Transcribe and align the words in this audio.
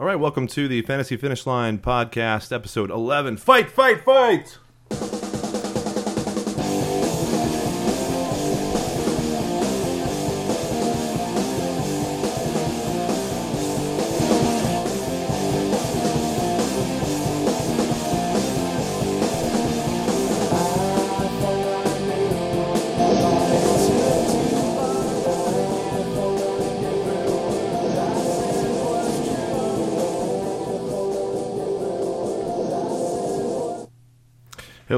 All 0.00 0.06
right, 0.06 0.14
welcome 0.14 0.46
to 0.48 0.68
the 0.68 0.82
Fantasy 0.82 1.16
Finish 1.16 1.44
Line 1.44 1.78
podcast, 1.78 2.52
episode 2.52 2.88
11. 2.88 3.36
Fight, 3.36 3.68
fight, 3.68 4.04
fight! 4.04 4.58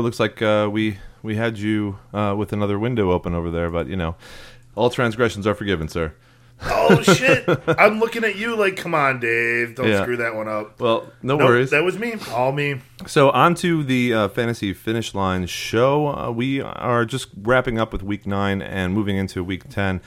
It 0.01 0.03
looks 0.03 0.19
like 0.21 0.43
uh, 0.43 0.69
we 0.71 0.99
we 1.23 1.37
had 1.37 1.59
you 1.59 1.99
uh, 2.13 2.35
with 2.37 2.53
another 2.53 2.79
window 2.79 3.13
open 3.13 3.35
over 3.35 3.51
there, 3.51 3.71
but 3.71 3.87
you 3.87 3.97
know, 3.97 4.17
all 4.75 4.91
transgressions 4.91 5.47
are 5.47 5.55
forgiven, 5.55 5.89
sir. 5.89 6.13
Oh 6.63 7.01
shit! 7.17 7.45
I'm 7.67 8.01
looking 8.01 8.23
at 8.25 8.37
you 8.37 8.55
like, 8.57 8.77
come 8.77 8.95
on, 8.95 9.19
Dave, 9.21 9.77
don't 9.77 9.89
Yeah. 9.89 10.03
screw 10.03 10.17
that 10.19 10.35
one 10.35 10.47
up. 10.49 10.79
Well, 10.81 11.11
no 11.23 11.37
Nope, 11.37 11.49
worries. 11.49 11.71
that 11.71 11.83
was 11.85 11.99
me, 11.99 12.15
all 12.33 12.53
me. 12.53 12.81
So 13.07 13.31
on 13.31 13.55
to 13.57 13.83
the 13.83 14.13
uh, 14.13 14.29
fantasy 14.29 14.73
finish 14.75 15.15
line 15.15 15.47
show. 15.47 16.09
Uh, 16.09 16.31
we 16.31 16.61
are 16.61 17.05
just 17.07 17.29
wrapping 17.41 17.79
up 17.79 17.93
with 17.93 18.03
week 18.03 18.27
nine 18.27 18.61
and 18.61 18.93
moving 18.93 19.17
into 19.17 19.43
week 19.43 19.69
ten. 19.71 20.01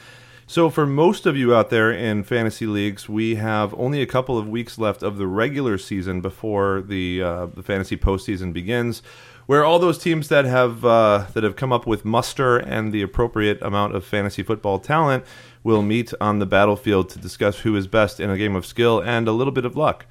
So 0.45 0.69
for 0.69 0.85
most 0.85 1.25
of 1.25 1.35
you 1.37 1.55
out 1.55 1.69
there 1.71 1.89
in 1.91 2.23
fantasy 2.23 2.67
leagues, 2.67 3.07
we 3.09 3.35
have 3.35 3.73
only 3.75 4.01
a 4.01 4.05
couple 4.05 4.37
of 4.37 4.47
weeks 4.47 4.77
left 4.77 5.01
of 5.01 5.17
the 5.17 5.25
regular 5.25 5.77
season 5.79 6.21
before 6.21 6.81
the 6.81 7.23
uh, 7.23 7.45
the 7.47 7.63
fantasy 7.63 7.97
postseason 7.97 8.53
begins, 8.53 9.01
where 9.45 9.63
all 9.65 9.79
those 9.79 9.97
teams 9.97 10.29
that 10.29 10.45
have 10.45 10.83
uh, 10.85 11.25
that 11.33 11.43
have 11.43 11.55
come 11.55 11.71
up 11.73 11.85
with 11.85 12.05
muster 12.05 12.57
and 12.57 12.91
the 12.93 13.01
appropriate 13.01 13.61
amount 13.61 13.95
of 13.95 14.05
fantasy 14.05 14.43
football 14.43 14.79
talent 14.79 15.25
will 15.63 15.81
meet 15.81 16.13
on 16.19 16.39
the 16.39 16.45
battlefield 16.45 17.09
to 17.09 17.19
discuss 17.19 17.59
who 17.59 17.75
is 17.75 17.87
best 17.87 18.19
in 18.19 18.29
a 18.29 18.37
game 18.37 18.55
of 18.55 18.65
skill 18.65 18.99
and 18.99 19.27
a 19.27 19.31
little 19.31 19.53
bit 19.53 19.65
of 19.65 19.75
luck. 19.75 20.05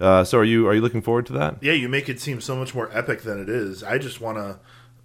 Uh, 0.00 0.24
so 0.24 0.38
are 0.38 0.44
you 0.44 0.66
are 0.66 0.74
you 0.74 0.80
looking 0.80 1.02
forward 1.02 1.26
to 1.26 1.32
that? 1.32 1.56
Yeah, 1.60 1.72
you 1.72 1.88
make 1.88 2.08
it 2.08 2.20
seem 2.20 2.40
so 2.40 2.56
much 2.56 2.74
more 2.74 2.90
epic 2.96 3.22
than 3.22 3.40
it 3.40 3.48
is. 3.48 3.82
I 3.84 3.98
just 3.98 4.20
want 4.20 4.38
to 4.38 4.58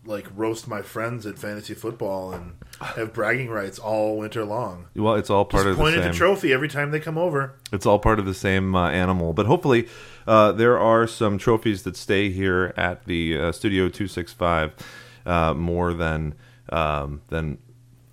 like 0.05 0.25
roast 0.35 0.67
my 0.67 0.81
friends 0.81 1.25
at 1.25 1.37
fantasy 1.37 1.73
football 1.73 2.31
and 2.31 2.55
have 2.79 3.13
bragging 3.13 3.49
rights 3.49 3.77
all 3.77 4.17
winter 4.17 4.45
long. 4.45 4.87
Well, 4.95 5.15
it's 5.15 5.29
all 5.29 5.43
part 5.43 5.65
Just 5.65 5.71
of 5.71 5.77
the 5.77 5.83
point 5.83 5.95
at 5.97 6.09
the 6.11 6.17
trophy 6.17 6.53
every 6.53 6.69
time 6.69 6.91
they 6.91 6.99
come 7.01 7.17
over. 7.17 7.55
it's 7.73 7.85
all 7.85 7.99
part 7.99 8.17
of 8.17 8.25
the 8.25 8.33
same 8.33 8.73
uh, 8.73 8.89
animal. 8.89 9.33
But 9.33 9.45
hopefully, 9.47 9.87
uh, 10.27 10.51
there 10.51 10.77
are 10.77 11.07
some 11.07 11.37
trophies 11.37 11.83
that 11.83 11.95
stay 11.95 12.29
here 12.29 12.73
at 12.77 13.05
the 13.05 13.37
uh, 13.37 13.51
Studio 13.51 13.89
Two 13.89 14.07
Six 14.07 14.33
Five 14.33 14.73
uh, 15.25 15.53
more 15.53 15.93
than 15.93 16.35
um, 16.69 17.21
than 17.29 17.57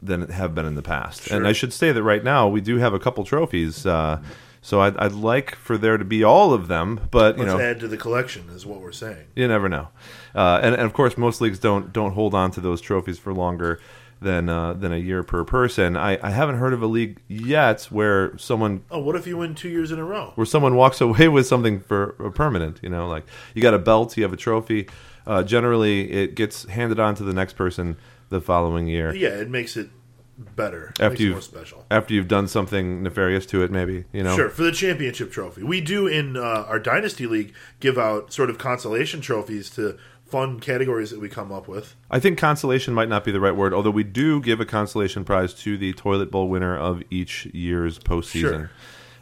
than 0.02 0.28
have 0.28 0.54
been 0.54 0.66
in 0.66 0.74
the 0.74 0.82
past. 0.82 1.30
And 1.30 1.46
I 1.46 1.52
should 1.52 1.72
say 1.72 1.90
that 1.90 2.02
right 2.02 2.22
now 2.22 2.46
we 2.48 2.60
do 2.60 2.76
have 2.76 2.92
a 2.94 2.98
couple 2.98 3.24
trophies. 3.24 3.86
Uh, 3.86 4.22
so 4.60 4.80
I'd, 4.80 4.96
I'd 4.96 5.12
like 5.12 5.56
for 5.56 5.76
there 5.76 5.98
to 5.98 6.04
be 6.06 6.24
all 6.24 6.54
of 6.54 6.68
them, 6.68 7.08
but 7.10 7.36
you 7.36 7.44
Let's 7.44 7.58
know, 7.58 7.60
add 7.60 7.80
to 7.80 7.88
the 7.88 7.98
collection, 7.98 8.48
is 8.48 8.64
what 8.64 8.80
we're 8.80 8.92
saying. 8.92 9.26
you 9.34 9.46
never 9.46 9.68
know. 9.68 9.88
Uh, 10.34 10.60
and, 10.62 10.74
and 10.74 10.84
of 10.84 10.94
course, 10.94 11.18
most 11.18 11.40
leagues 11.42 11.58
don't 11.58 11.92
don't 11.92 12.12
hold 12.12 12.34
on 12.34 12.50
to 12.52 12.60
those 12.60 12.80
trophies 12.80 13.18
for 13.18 13.34
longer 13.34 13.78
than 14.24 14.48
uh, 14.48 14.72
than 14.72 14.92
a 14.92 14.96
year 14.96 15.22
per 15.22 15.44
person. 15.44 15.96
I, 15.96 16.18
I 16.20 16.30
haven't 16.30 16.56
heard 16.56 16.72
of 16.72 16.82
a 16.82 16.86
league 16.86 17.20
yet 17.28 17.84
where 17.84 18.36
someone 18.38 18.82
Oh, 18.90 18.98
what 18.98 19.14
if 19.14 19.26
you 19.26 19.36
win 19.36 19.54
two 19.54 19.68
years 19.68 19.92
in 19.92 19.98
a 20.00 20.04
row? 20.04 20.32
where 20.34 20.44
someone 20.46 20.74
walks 20.74 21.00
away 21.00 21.28
with 21.36 21.46
something 21.46 21.80
for 21.80 22.16
a 22.18 22.30
permanent. 22.32 22.80
You 22.82 22.88
know, 22.88 23.06
like 23.06 23.24
you 23.54 23.62
got 23.62 23.74
a 23.74 23.78
belt, 23.78 24.16
you 24.16 24.24
have 24.24 24.32
a 24.32 24.36
trophy. 24.36 24.88
Uh, 25.26 25.42
generally, 25.42 26.10
it 26.10 26.34
gets 26.34 26.64
handed 26.68 26.98
on 26.98 27.14
to 27.14 27.22
the 27.22 27.32
next 27.32 27.52
person 27.54 27.96
the 28.30 28.40
following 28.40 28.86
year 28.88 29.14
Yeah, 29.14 29.28
it 29.28 29.48
makes 29.48 29.76
it 29.76 29.88
better. 30.36 30.86
It 30.98 31.00
After 31.00 31.08
makes 31.10 31.20
it 31.20 31.22
you've- 31.22 31.32
more 31.34 31.40
special. 31.42 31.86
after 31.90 32.12
you've 32.14 32.28
done 32.28 32.48
something 32.48 33.02
nefarious 33.02 33.46
to 33.46 33.62
it. 33.62 33.70
Maybe 33.70 34.04
you 34.12 34.22
know. 34.22 34.34
Sure, 34.36 34.50
for 34.50 34.62
the 34.64 34.72
championship 34.72 35.30
trophy. 35.30 35.62
We 35.62 35.80
do 35.80 36.06
in 36.06 36.36
uh, 36.36 36.40
our 36.68 36.78
Dynasty 36.78 37.26
League 37.26 37.54
give 37.80 37.96
out 37.98 38.32
sort 38.32 38.50
of 38.50 38.58
consolation 38.58 39.20
trophies 39.20 39.70
to 39.70 39.96
fun 40.34 40.58
categories 40.58 41.10
that 41.10 41.20
we 41.20 41.28
come 41.28 41.52
up 41.52 41.68
with. 41.68 41.94
I 42.10 42.18
think 42.18 42.38
consolation 42.38 42.92
might 42.92 43.08
not 43.08 43.22
be 43.24 43.30
the 43.30 43.38
right 43.38 43.54
word, 43.54 43.72
although 43.72 43.92
we 43.92 44.02
do 44.02 44.40
give 44.40 44.58
a 44.58 44.66
consolation 44.66 45.24
prize 45.24 45.54
to 45.62 45.78
the 45.78 45.92
toilet 45.92 46.32
bowl 46.32 46.48
winner 46.48 46.76
of 46.76 47.04
each 47.08 47.46
year's 47.46 48.00
postseason. 48.00 48.40
Sure. 48.40 48.70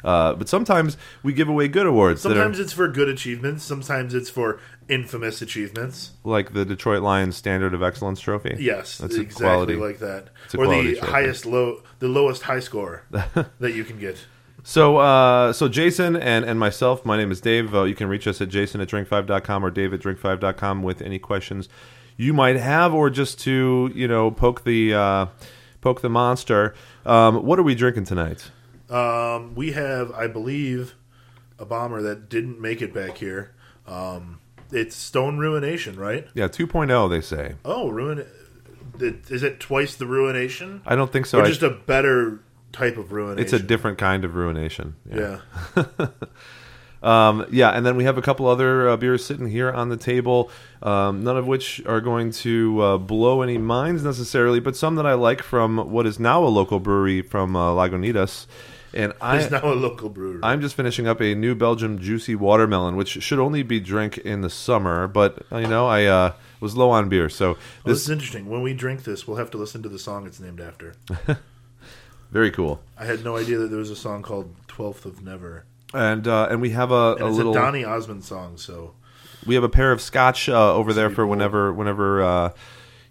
Uh, 0.02 0.32
but 0.34 0.48
sometimes 0.48 0.96
we 1.22 1.34
give 1.34 1.48
away 1.48 1.68
good 1.68 1.86
awards 1.86 2.22
Sometimes 2.22 2.56
that 2.56 2.64
it's 2.64 2.72
for 2.72 2.88
good 2.88 3.08
achievements, 3.10 3.62
sometimes 3.62 4.14
it's 4.14 4.30
for 4.30 4.58
infamous 4.88 5.42
achievements. 5.42 6.12
like 6.24 6.54
the 6.54 6.64
Detroit 6.64 7.02
Lions 7.02 7.36
Standard 7.36 7.74
of 7.74 7.82
Excellence 7.82 8.18
Trophy. 8.20 8.56
Yes, 8.58 8.96
That's 8.98 9.16
exactly 9.16 9.76
quality. 9.76 9.76
like 9.76 9.98
that. 9.98 10.28
Or 10.58 10.66
the 10.66 10.94
trophy. 10.94 11.12
highest 11.12 11.44
low 11.46 11.82
the 11.98 12.08
lowest 12.08 12.42
high 12.42 12.60
score 12.60 13.04
that 13.10 13.74
you 13.74 13.84
can 13.84 13.98
get. 13.98 14.24
So, 14.62 14.98
uh, 14.98 15.52
so 15.52 15.68
Jason 15.68 16.14
and, 16.16 16.44
and 16.44 16.58
myself, 16.58 17.04
my 17.04 17.16
name 17.16 17.30
is 17.30 17.40
Dave. 17.40 17.74
Uh, 17.74 17.82
you 17.84 17.94
can 17.94 18.08
reach 18.08 18.26
us 18.26 18.40
at 18.40 18.48
jason 18.48 18.80
at 18.80 18.88
drink5.com 18.88 19.64
or 19.64 19.70
dave 19.70 19.92
at 19.92 20.00
drink5.com 20.00 20.82
with 20.82 21.02
any 21.02 21.18
questions 21.18 21.68
you 22.16 22.32
might 22.32 22.56
have 22.56 22.94
or 22.94 23.10
just 23.10 23.40
to, 23.40 23.90
you 23.94 24.06
know, 24.06 24.30
poke 24.30 24.64
the, 24.64 24.94
uh, 24.94 25.26
poke 25.80 26.00
the 26.00 26.08
monster. 26.08 26.74
Um, 27.04 27.44
what 27.44 27.58
are 27.58 27.62
we 27.64 27.74
drinking 27.74 28.04
tonight? 28.04 28.50
Um, 28.88 29.54
we 29.54 29.72
have, 29.72 30.12
I 30.12 30.26
believe, 30.26 30.94
a 31.58 31.64
bomber 31.64 32.02
that 32.02 32.28
didn't 32.28 32.60
make 32.60 32.82
it 32.82 32.94
back 32.94 33.18
here. 33.18 33.54
Um, 33.86 34.40
it's 34.70 34.94
Stone 34.94 35.38
Ruination, 35.38 35.96
right? 35.96 36.28
Yeah, 36.34 36.48
2.0, 36.48 37.10
they 37.10 37.20
say. 37.20 37.54
Oh, 37.64 37.88
ruin. 37.88 38.26
Is 39.00 39.42
it 39.42 39.58
twice 39.58 39.96
the 39.96 40.06
ruination, 40.06 40.82
I 40.86 40.94
don't 40.94 41.10
think 41.10 41.26
so. 41.26 41.40
or 41.40 41.46
just 41.46 41.62
a 41.62 41.70
better 41.70 42.40
type 42.72 42.96
of 42.96 43.12
ruination? 43.12 43.42
it's 43.42 43.52
a 43.52 43.58
different 43.58 43.98
kind 43.98 44.24
of 44.24 44.34
ruination. 44.34 44.96
yeah. 45.10 45.40
Um, 47.02 47.46
yeah, 47.50 47.70
and 47.70 47.84
then 47.84 47.96
we 47.96 48.04
have 48.04 48.16
a 48.16 48.22
couple 48.22 48.46
other 48.46 48.88
uh, 48.88 48.96
beers 48.96 49.24
sitting 49.24 49.48
here 49.48 49.72
on 49.72 49.88
the 49.88 49.96
table, 49.96 50.50
um, 50.82 51.24
none 51.24 51.36
of 51.36 51.46
which 51.48 51.84
are 51.84 52.00
going 52.00 52.30
to 52.30 52.80
uh, 52.80 52.98
blow 52.98 53.42
any 53.42 53.58
minds 53.58 54.04
necessarily, 54.04 54.60
but 54.60 54.76
some 54.76 54.94
that 54.94 55.06
I 55.06 55.14
like 55.14 55.42
from 55.42 55.90
what 55.90 56.06
is 56.06 56.20
now 56.20 56.44
a 56.44 56.46
local 56.46 56.78
brewery 56.78 57.20
from 57.22 57.56
uh, 57.56 57.72
Lagunitas. 57.72 58.46
And 58.94 59.14
I, 59.20 59.38
It's 59.38 59.50
now 59.50 59.64
a 59.64 59.74
local 59.74 60.10
brewery. 60.10 60.40
I'm 60.42 60.60
just 60.60 60.76
finishing 60.76 61.08
up 61.08 61.20
a 61.20 61.34
New 61.34 61.54
Belgium 61.54 61.98
juicy 61.98 62.34
watermelon, 62.34 62.94
which 62.94 63.22
should 63.22 63.38
only 63.38 63.62
be 63.62 63.80
drink 63.80 64.18
in 64.18 64.42
the 64.42 64.50
summer, 64.50 65.08
but 65.08 65.44
you 65.50 65.66
know 65.66 65.86
I 65.86 66.04
uh, 66.04 66.32
was 66.60 66.76
low 66.76 66.90
on 66.90 67.08
beer, 67.08 67.30
so 67.30 67.54
this 67.54 67.60
this 67.84 68.02
is 68.02 68.10
interesting. 68.10 68.50
When 68.50 68.60
we 68.62 68.74
drink 68.74 69.04
this, 69.04 69.26
we'll 69.26 69.38
have 69.38 69.50
to 69.52 69.58
listen 69.58 69.82
to 69.82 69.88
the 69.88 69.98
song 69.98 70.26
it's 70.26 70.38
named 70.38 70.60
after. 70.60 70.94
very 72.32 72.50
cool. 72.50 72.80
I 72.98 73.04
had 73.04 73.22
no 73.22 73.36
idea 73.36 73.58
that 73.58 73.68
there 73.68 73.78
was 73.78 73.90
a 73.90 73.96
song 73.96 74.22
called 74.22 74.52
Twelfth 74.66 75.04
of 75.06 75.22
Never. 75.22 75.64
And 75.94 76.26
uh, 76.26 76.48
and 76.50 76.60
we 76.60 76.70
have 76.70 76.90
a, 76.90 77.12
And 77.12 77.22
a 77.22 77.26
it's 77.28 77.36
little 77.36 77.52
a 77.52 77.54
Donny 77.60 77.84
Osmond 77.84 78.24
song, 78.24 78.56
so 78.56 78.94
we 79.46 79.54
have 79.54 79.62
a 79.64 79.68
pair 79.68 79.92
of 79.92 80.00
scotch 80.00 80.48
uh, 80.48 80.74
over 80.74 80.92
there 80.92 81.10
for 81.10 81.26
whenever 81.26 81.72
whenever 81.72 82.22
uh, 82.22 82.50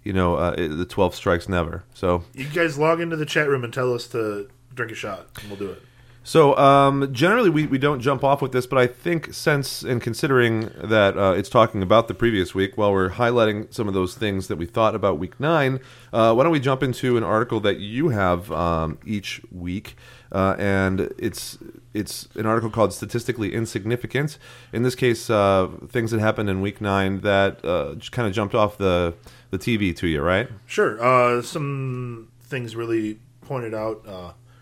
you 0.03 0.13
know 0.13 0.35
uh, 0.35 0.55
it- 0.57 0.69
the 0.69 0.85
12 0.85 1.13
strikes 1.15 1.47
never. 1.47 1.83
So 1.93 2.23
you 2.33 2.45
guys 2.45 2.77
log 2.79 2.99
into 2.99 3.15
the 3.15 3.25
chat 3.25 3.47
room 3.47 3.63
and 3.63 3.71
tell 3.73 3.93
us 3.93 4.07
to 4.09 4.49
drink 4.73 4.91
a 4.91 4.95
shot, 4.95 5.27
and 5.41 5.49
we'll 5.49 5.59
do 5.59 5.69
it. 5.71 5.81
So 6.23 6.55
um, 6.55 7.11
generally, 7.11 7.49
we, 7.49 7.65
we 7.65 7.79
don't 7.79 7.99
jump 7.99 8.23
off 8.23 8.43
with 8.43 8.51
this, 8.51 8.67
but 8.67 8.77
I 8.77 8.85
think 8.85 9.33
since 9.33 9.81
and 9.81 9.99
considering 9.99 10.69
that 10.77 11.17
uh, 11.17 11.33
it's 11.35 11.49
talking 11.49 11.81
about 11.81 12.07
the 12.07 12.13
previous 12.13 12.53
week, 12.53 12.77
while 12.77 12.91
we're 12.91 13.09
highlighting 13.09 13.73
some 13.73 13.87
of 13.87 13.95
those 13.95 14.13
things 14.13 14.47
that 14.47 14.57
we 14.57 14.67
thought 14.67 14.93
about 14.93 15.17
week 15.17 15.39
nine, 15.39 15.79
uh, 16.13 16.33
why 16.33 16.43
don't 16.43 16.51
we 16.51 16.59
jump 16.59 16.83
into 16.83 17.17
an 17.17 17.23
article 17.23 17.59
that 17.61 17.79
you 17.79 18.09
have 18.09 18.51
um, 18.51 18.99
each 19.03 19.41
week, 19.51 19.95
uh, 20.31 20.55
and 20.59 21.11
it's 21.17 21.57
it's 21.95 22.29
an 22.35 22.45
article 22.45 22.69
called 22.69 22.93
"Statistically 22.93 23.55
Insignificant." 23.55 24.37
In 24.71 24.83
this 24.83 24.93
case, 24.93 25.27
uh, 25.27 25.69
things 25.87 26.11
that 26.11 26.19
happened 26.19 26.51
in 26.51 26.61
week 26.61 26.81
nine 26.81 27.21
that 27.21 27.65
uh, 27.65 27.95
just 27.95 28.11
kind 28.11 28.27
of 28.27 28.33
jumped 28.33 28.53
off 28.53 28.77
the 28.77 29.15
the 29.49 29.57
TV 29.57 29.95
to 29.95 30.07
you, 30.07 30.21
right? 30.21 30.49
Sure. 30.67 31.01
Uh, 31.03 31.41
some 31.41 32.27
things 32.43 32.75
really 32.75 33.19
pointed 33.41 33.73
out, 33.73 34.05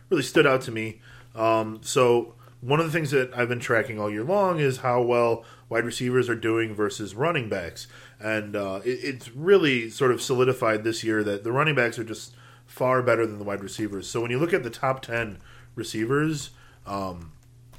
really 0.09 0.23
stood 0.23 0.47
out 0.47 0.61
to 0.61 0.71
me. 0.71 1.01
Um, 1.35 1.79
so 1.83 2.35
one 2.61 2.79
of 2.79 2.85
the 2.85 2.91
things 2.91 3.11
that 3.11 3.31
I've 3.35 3.49
been 3.49 3.59
tracking 3.59 3.99
all 3.99 4.09
year 4.09 4.23
long 4.23 4.59
is 4.59 4.77
how 4.77 5.01
well 5.01 5.45
wide 5.69 5.85
receivers 5.85 6.27
are 6.29 6.35
doing 6.35 6.73
versus 6.73 7.15
running 7.15 7.47
backs, 7.47 7.87
and 8.19 8.55
uh, 8.55 8.81
it, 8.83 8.99
it's 9.03 9.29
really 9.29 9.89
sort 9.89 10.11
of 10.11 10.21
solidified 10.21 10.83
this 10.83 11.03
year 11.03 11.23
that 11.23 11.43
the 11.43 11.51
running 11.51 11.75
backs 11.75 11.97
are 11.99 12.03
just 12.03 12.33
far 12.65 13.01
better 13.01 13.25
than 13.25 13.37
the 13.37 13.43
wide 13.43 13.63
receivers. 13.63 14.09
So 14.09 14.21
when 14.21 14.31
you 14.31 14.39
look 14.39 14.53
at 14.53 14.63
the 14.63 14.69
top 14.69 15.01
ten 15.01 15.39
receivers, 15.75 16.51
um, 16.85 17.31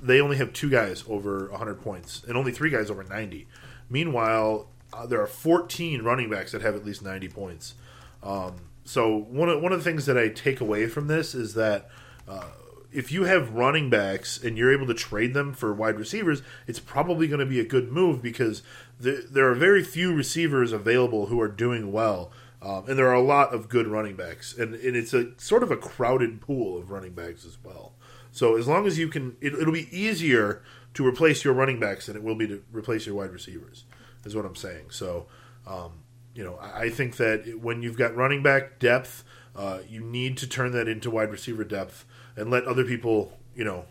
they 0.02 0.20
only 0.20 0.36
have 0.36 0.52
two 0.52 0.70
guys 0.70 1.04
over 1.08 1.48
100 1.50 1.80
points 1.82 2.24
and 2.26 2.36
only 2.36 2.52
three 2.52 2.70
guys 2.70 2.90
over 2.90 3.04
90. 3.04 3.46
Meanwhile, 3.88 4.68
uh, 4.92 5.06
there 5.06 5.20
are 5.20 5.26
14 5.26 6.02
running 6.02 6.30
backs 6.30 6.52
that 6.52 6.62
have 6.62 6.74
at 6.74 6.84
least 6.84 7.02
90 7.02 7.28
points. 7.28 7.74
Um, 8.22 8.56
so 8.84 9.16
one 9.16 9.48
of 9.48 9.62
one 9.62 9.72
of 9.72 9.78
the 9.78 9.84
things 9.84 10.06
that 10.06 10.18
I 10.18 10.28
take 10.28 10.60
away 10.60 10.86
from 10.86 11.06
this 11.06 11.34
is 11.34 11.54
that 11.54 11.90
uh, 12.28 12.48
if 12.92 13.12
you 13.12 13.24
have 13.24 13.52
running 13.52 13.90
backs 13.90 14.42
and 14.42 14.58
you're 14.58 14.72
able 14.72 14.86
to 14.86 14.94
trade 14.94 15.34
them 15.34 15.52
for 15.52 15.72
wide 15.72 15.98
receivers, 15.98 16.42
it's 16.66 16.80
probably 16.80 17.28
going 17.28 17.40
to 17.40 17.46
be 17.46 17.60
a 17.60 17.64
good 17.64 17.90
move 17.90 18.22
because 18.22 18.62
the, 18.98 19.26
there 19.30 19.48
are 19.48 19.54
very 19.54 19.82
few 19.82 20.14
receivers 20.14 20.72
available 20.72 21.26
who 21.26 21.40
are 21.40 21.48
doing 21.48 21.92
well. 21.92 22.32
Um, 22.62 22.84
and 22.88 22.98
there 22.98 23.08
are 23.08 23.14
a 23.14 23.22
lot 23.22 23.54
of 23.54 23.70
good 23.70 23.86
running 23.86 24.16
backs, 24.16 24.56
and, 24.56 24.74
and 24.74 24.94
it's 24.94 25.14
a 25.14 25.30
sort 25.38 25.62
of 25.62 25.70
a 25.70 25.78
crowded 25.78 26.42
pool 26.42 26.76
of 26.76 26.90
running 26.90 27.12
backs 27.12 27.46
as 27.46 27.56
well. 27.64 27.94
So 28.32 28.56
as 28.56 28.68
long 28.68 28.86
as 28.86 28.98
you 28.98 29.08
can, 29.08 29.36
it, 29.40 29.54
it'll 29.54 29.72
be 29.72 29.88
easier 29.96 30.62
to 30.92 31.06
replace 31.06 31.42
your 31.42 31.54
running 31.54 31.80
backs 31.80 32.06
than 32.06 32.16
it 32.16 32.22
will 32.22 32.34
be 32.34 32.46
to 32.48 32.62
replace 32.70 33.06
your 33.06 33.14
wide 33.14 33.30
receivers. 33.30 33.84
Is 34.24 34.36
what 34.36 34.44
I'm 34.44 34.56
saying. 34.56 34.90
So, 34.90 35.26
um, 35.66 35.92
you 36.34 36.44
know, 36.44 36.56
I, 36.56 36.82
I 36.82 36.90
think 36.90 37.16
that 37.16 37.60
when 37.62 37.82
you've 37.82 37.96
got 37.96 38.14
running 38.14 38.42
back 38.42 38.78
depth, 38.78 39.24
uh, 39.56 39.78
you 39.88 40.02
need 40.02 40.36
to 40.38 40.46
turn 40.46 40.72
that 40.72 40.86
into 40.86 41.10
wide 41.10 41.30
receiver 41.30 41.64
depth 41.64 42.04
and 42.40 42.50
let 42.50 42.64
other 42.64 42.84
people, 42.84 43.38
you 43.54 43.64
know, 43.64 43.84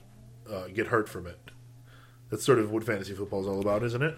uh, 0.52 0.68
get 0.68 0.88
hurt 0.88 1.08
from 1.08 1.28
it. 1.28 1.40
That's 2.30 2.44
sort 2.44 2.58
of 2.60 2.72
what 2.72 2.84
fantasy 2.84 3.14
football 3.14 3.42
is 3.42 3.48
all 3.48 3.62
about, 3.62 3.84
isn't 3.84 4.02
it? 4.02 4.18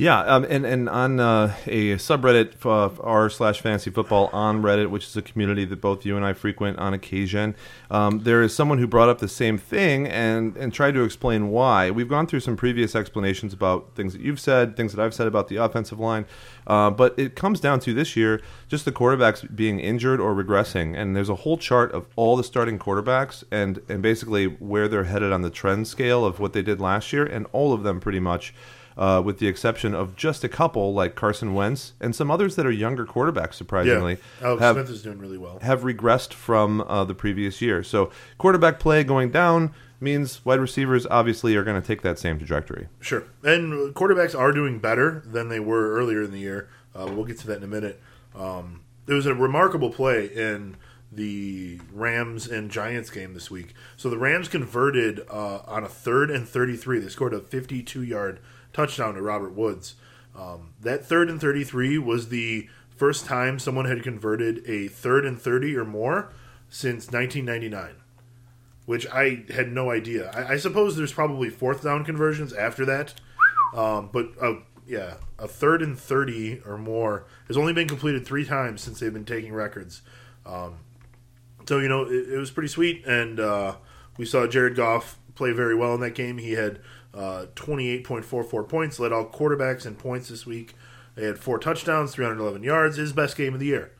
Yeah, 0.00 0.20
um, 0.20 0.46
and 0.48 0.64
and 0.64 0.88
on 0.88 1.18
uh, 1.18 1.56
a 1.66 1.96
subreddit 1.96 2.64
uh, 2.64 3.02
r 3.02 3.28
slash 3.28 3.60
fantasy 3.60 3.90
football 3.90 4.30
on 4.32 4.62
Reddit, 4.62 4.90
which 4.90 5.06
is 5.06 5.16
a 5.16 5.22
community 5.22 5.64
that 5.64 5.80
both 5.80 6.06
you 6.06 6.14
and 6.14 6.24
I 6.24 6.34
frequent 6.34 6.78
on 6.78 6.94
occasion, 6.94 7.56
um, 7.90 8.20
there 8.20 8.40
is 8.40 8.54
someone 8.54 8.78
who 8.78 8.86
brought 8.86 9.08
up 9.08 9.18
the 9.18 9.26
same 9.26 9.58
thing 9.58 10.06
and 10.06 10.56
and 10.56 10.72
tried 10.72 10.94
to 10.94 11.02
explain 11.02 11.48
why. 11.48 11.90
We've 11.90 12.08
gone 12.08 12.28
through 12.28 12.40
some 12.40 12.56
previous 12.56 12.94
explanations 12.94 13.52
about 13.52 13.96
things 13.96 14.12
that 14.12 14.22
you've 14.22 14.38
said, 14.38 14.76
things 14.76 14.94
that 14.94 15.04
I've 15.04 15.14
said 15.14 15.26
about 15.26 15.48
the 15.48 15.56
offensive 15.56 15.98
line, 15.98 16.26
uh, 16.68 16.90
but 16.90 17.18
it 17.18 17.34
comes 17.34 17.58
down 17.58 17.80
to 17.80 17.92
this 17.92 18.14
year 18.14 18.40
just 18.68 18.84
the 18.84 18.92
quarterbacks 18.92 19.52
being 19.56 19.80
injured 19.80 20.20
or 20.20 20.32
regressing, 20.32 20.96
and 20.96 21.16
there's 21.16 21.28
a 21.28 21.34
whole 21.34 21.58
chart 21.58 21.90
of 21.90 22.06
all 22.14 22.36
the 22.36 22.44
starting 22.44 22.78
quarterbacks 22.78 23.42
and 23.50 23.82
and 23.88 24.00
basically 24.00 24.44
where 24.46 24.86
they're 24.86 25.04
headed 25.04 25.32
on 25.32 25.42
the 25.42 25.50
trend 25.50 25.88
scale 25.88 26.24
of 26.24 26.38
what 26.38 26.52
they 26.52 26.62
did 26.62 26.80
last 26.80 27.12
year, 27.12 27.26
and 27.26 27.46
all 27.52 27.72
of 27.72 27.82
them 27.82 27.98
pretty 27.98 28.20
much 28.20 28.54
uh, 28.98 29.22
with 29.24 29.38
the 29.38 29.46
exception 29.46 29.94
of 29.94 30.16
just 30.16 30.42
a 30.42 30.48
couple 30.48 30.92
like 30.92 31.14
Carson 31.14 31.54
Wentz 31.54 31.92
and 32.00 32.14
some 32.14 32.30
others 32.30 32.56
that 32.56 32.66
are 32.66 32.70
younger 32.70 33.06
quarterbacks. 33.06 33.54
Surprisingly, 33.54 34.18
yeah. 34.40 34.48
Alex 34.48 34.60
have, 34.60 34.76
Smith 34.76 34.90
is 34.90 35.02
doing 35.02 35.18
really 35.18 35.38
well. 35.38 35.60
Have 35.62 35.82
regressed 35.82 36.34
from 36.34 36.80
uh, 36.82 37.04
the 37.04 37.14
previous 37.14 37.62
year. 37.62 37.82
So 37.84 38.10
quarterback 38.36 38.80
play 38.80 39.04
going 39.04 39.30
down 39.30 39.72
means 40.00 40.44
wide 40.44 40.60
receivers 40.60 41.06
obviously 41.06 41.54
are 41.56 41.64
going 41.64 41.80
to 41.80 41.86
take 41.86 42.02
that 42.02 42.18
same 42.18 42.38
trajectory. 42.38 42.88
Sure, 43.00 43.24
and 43.44 43.94
quarterbacks 43.94 44.36
are 44.36 44.52
doing 44.52 44.80
better 44.80 45.22
than 45.24 45.48
they 45.48 45.60
were 45.60 45.92
earlier 45.94 46.22
in 46.22 46.32
the 46.32 46.40
year. 46.40 46.68
Uh, 46.94 47.06
we'll 47.06 47.24
get 47.24 47.38
to 47.38 47.46
that 47.46 47.58
in 47.58 47.62
a 47.62 47.68
minute. 47.68 48.00
Um, 48.34 48.82
there 49.06 49.16
was 49.16 49.26
a 49.26 49.34
remarkable 49.34 49.90
play 49.90 50.26
in 50.26 50.76
the 51.10 51.80
Rams 51.92 52.46
and 52.46 52.70
Giants 52.70 53.10
game 53.10 53.32
this 53.32 53.50
week. 53.50 53.74
So 53.96 54.10
the 54.10 54.18
Rams 54.18 54.48
converted 54.48 55.20
uh, 55.30 55.60
on 55.66 55.84
a 55.84 55.88
third 55.88 56.30
and 56.30 56.46
33. 56.46 56.98
They 56.98 57.08
scored 57.08 57.32
a 57.32 57.40
52 57.40 58.02
yard 58.02 58.40
touchdown 58.72 59.14
to 59.14 59.22
Robert 59.22 59.54
Woods. 59.54 59.94
Um, 60.36 60.74
that 60.80 61.04
third 61.04 61.28
and 61.28 61.40
33 61.40 61.98
was 61.98 62.28
the 62.28 62.68
first 62.96 63.26
time 63.26 63.58
someone 63.58 63.86
had 63.86 64.02
converted 64.02 64.62
a 64.66 64.88
third 64.88 65.24
and 65.24 65.40
30 65.40 65.76
or 65.76 65.84
more 65.84 66.32
since 66.68 67.10
1999, 67.10 67.96
which 68.86 69.06
I 69.08 69.44
had 69.52 69.72
no 69.72 69.90
idea. 69.90 70.30
I, 70.30 70.54
I 70.54 70.56
suppose 70.56 70.96
there's 70.96 71.12
probably 71.12 71.50
fourth 71.50 71.82
down 71.82 72.04
conversions 72.04 72.52
after 72.52 72.84
that, 72.86 73.14
um, 73.74 74.10
but 74.12 74.30
uh, 74.40 74.54
yeah, 74.86 75.14
a 75.38 75.46
third 75.46 75.82
and 75.82 75.98
30 75.98 76.62
or 76.66 76.78
more 76.78 77.26
has 77.46 77.56
only 77.56 77.72
been 77.72 77.88
completed 77.88 78.26
three 78.26 78.44
times 78.44 78.80
since 78.80 79.00
they've 79.00 79.12
been 79.12 79.24
taking 79.24 79.52
records. 79.52 80.02
Um, 80.46 80.78
so, 81.68 81.78
you 81.78 81.88
know, 81.88 82.04
it, 82.04 82.32
it 82.32 82.38
was 82.38 82.50
pretty 82.50 82.68
sweet, 82.68 83.04
and 83.06 83.38
uh, 83.38 83.76
we 84.16 84.24
saw 84.24 84.46
Jared 84.46 84.74
Goff 84.74 85.18
play 85.34 85.52
very 85.52 85.74
well 85.74 85.94
in 85.94 86.00
that 86.00 86.14
game. 86.14 86.38
He 86.38 86.52
had 86.52 86.80
uh, 87.18 87.46
28.44 87.56 88.68
points, 88.68 89.00
led 89.00 89.12
all 89.12 89.26
quarterbacks 89.26 89.84
in 89.84 89.96
points 89.96 90.28
this 90.28 90.46
week. 90.46 90.74
They 91.16 91.24
had 91.24 91.36
four 91.36 91.58
touchdowns, 91.58 92.14
311 92.14 92.62
yards, 92.62 92.96
his 92.96 93.12
best 93.12 93.36
game 93.36 93.54
of 93.54 93.60
the 93.60 93.66
year. 93.66 93.90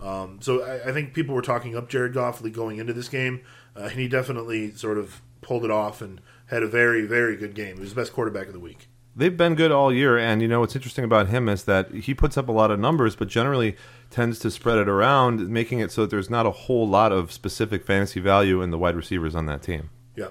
Um, 0.00 0.38
so 0.40 0.62
I, 0.62 0.90
I, 0.90 0.92
think 0.92 1.12
people 1.12 1.34
were 1.34 1.42
talking 1.42 1.76
up 1.76 1.88
Jared 1.88 2.14
Goff 2.14 2.40
going 2.52 2.78
into 2.78 2.92
this 2.92 3.08
game, 3.08 3.40
uh, 3.76 3.88
and 3.90 3.98
he 3.98 4.06
definitely 4.06 4.70
sort 4.70 4.96
of 4.96 5.20
pulled 5.40 5.64
it 5.64 5.72
off 5.72 6.00
and 6.00 6.20
had 6.46 6.62
a 6.62 6.68
very, 6.68 7.04
very 7.04 7.34
good 7.36 7.56
game. 7.56 7.74
He 7.74 7.80
was 7.80 7.94
the 7.94 8.00
best 8.00 8.12
quarterback 8.12 8.46
of 8.46 8.52
the 8.52 8.60
week. 8.60 8.86
They've 9.16 9.36
been 9.36 9.56
good 9.56 9.72
all 9.72 9.92
year, 9.92 10.16
and 10.16 10.40
you 10.40 10.46
know 10.46 10.60
what's 10.60 10.76
interesting 10.76 11.02
about 11.02 11.26
him 11.26 11.48
is 11.48 11.64
that 11.64 11.90
he 11.92 12.14
puts 12.14 12.38
up 12.38 12.48
a 12.48 12.52
lot 12.52 12.70
of 12.70 12.78
numbers, 12.78 13.16
but 13.16 13.26
generally 13.26 13.74
tends 14.08 14.38
to 14.38 14.52
spread 14.52 14.78
it 14.78 14.88
around, 14.88 15.48
making 15.48 15.80
it 15.80 15.90
so 15.90 16.02
that 16.02 16.10
there's 16.10 16.30
not 16.30 16.46
a 16.46 16.52
whole 16.52 16.86
lot 16.86 17.10
of 17.10 17.32
specific 17.32 17.84
fantasy 17.84 18.20
value 18.20 18.62
in 18.62 18.70
the 18.70 18.78
wide 18.78 18.94
receivers 18.94 19.34
on 19.34 19.46
that 19.46 19.62
team. 19.62 19.90
Yeah. 20.14 20.28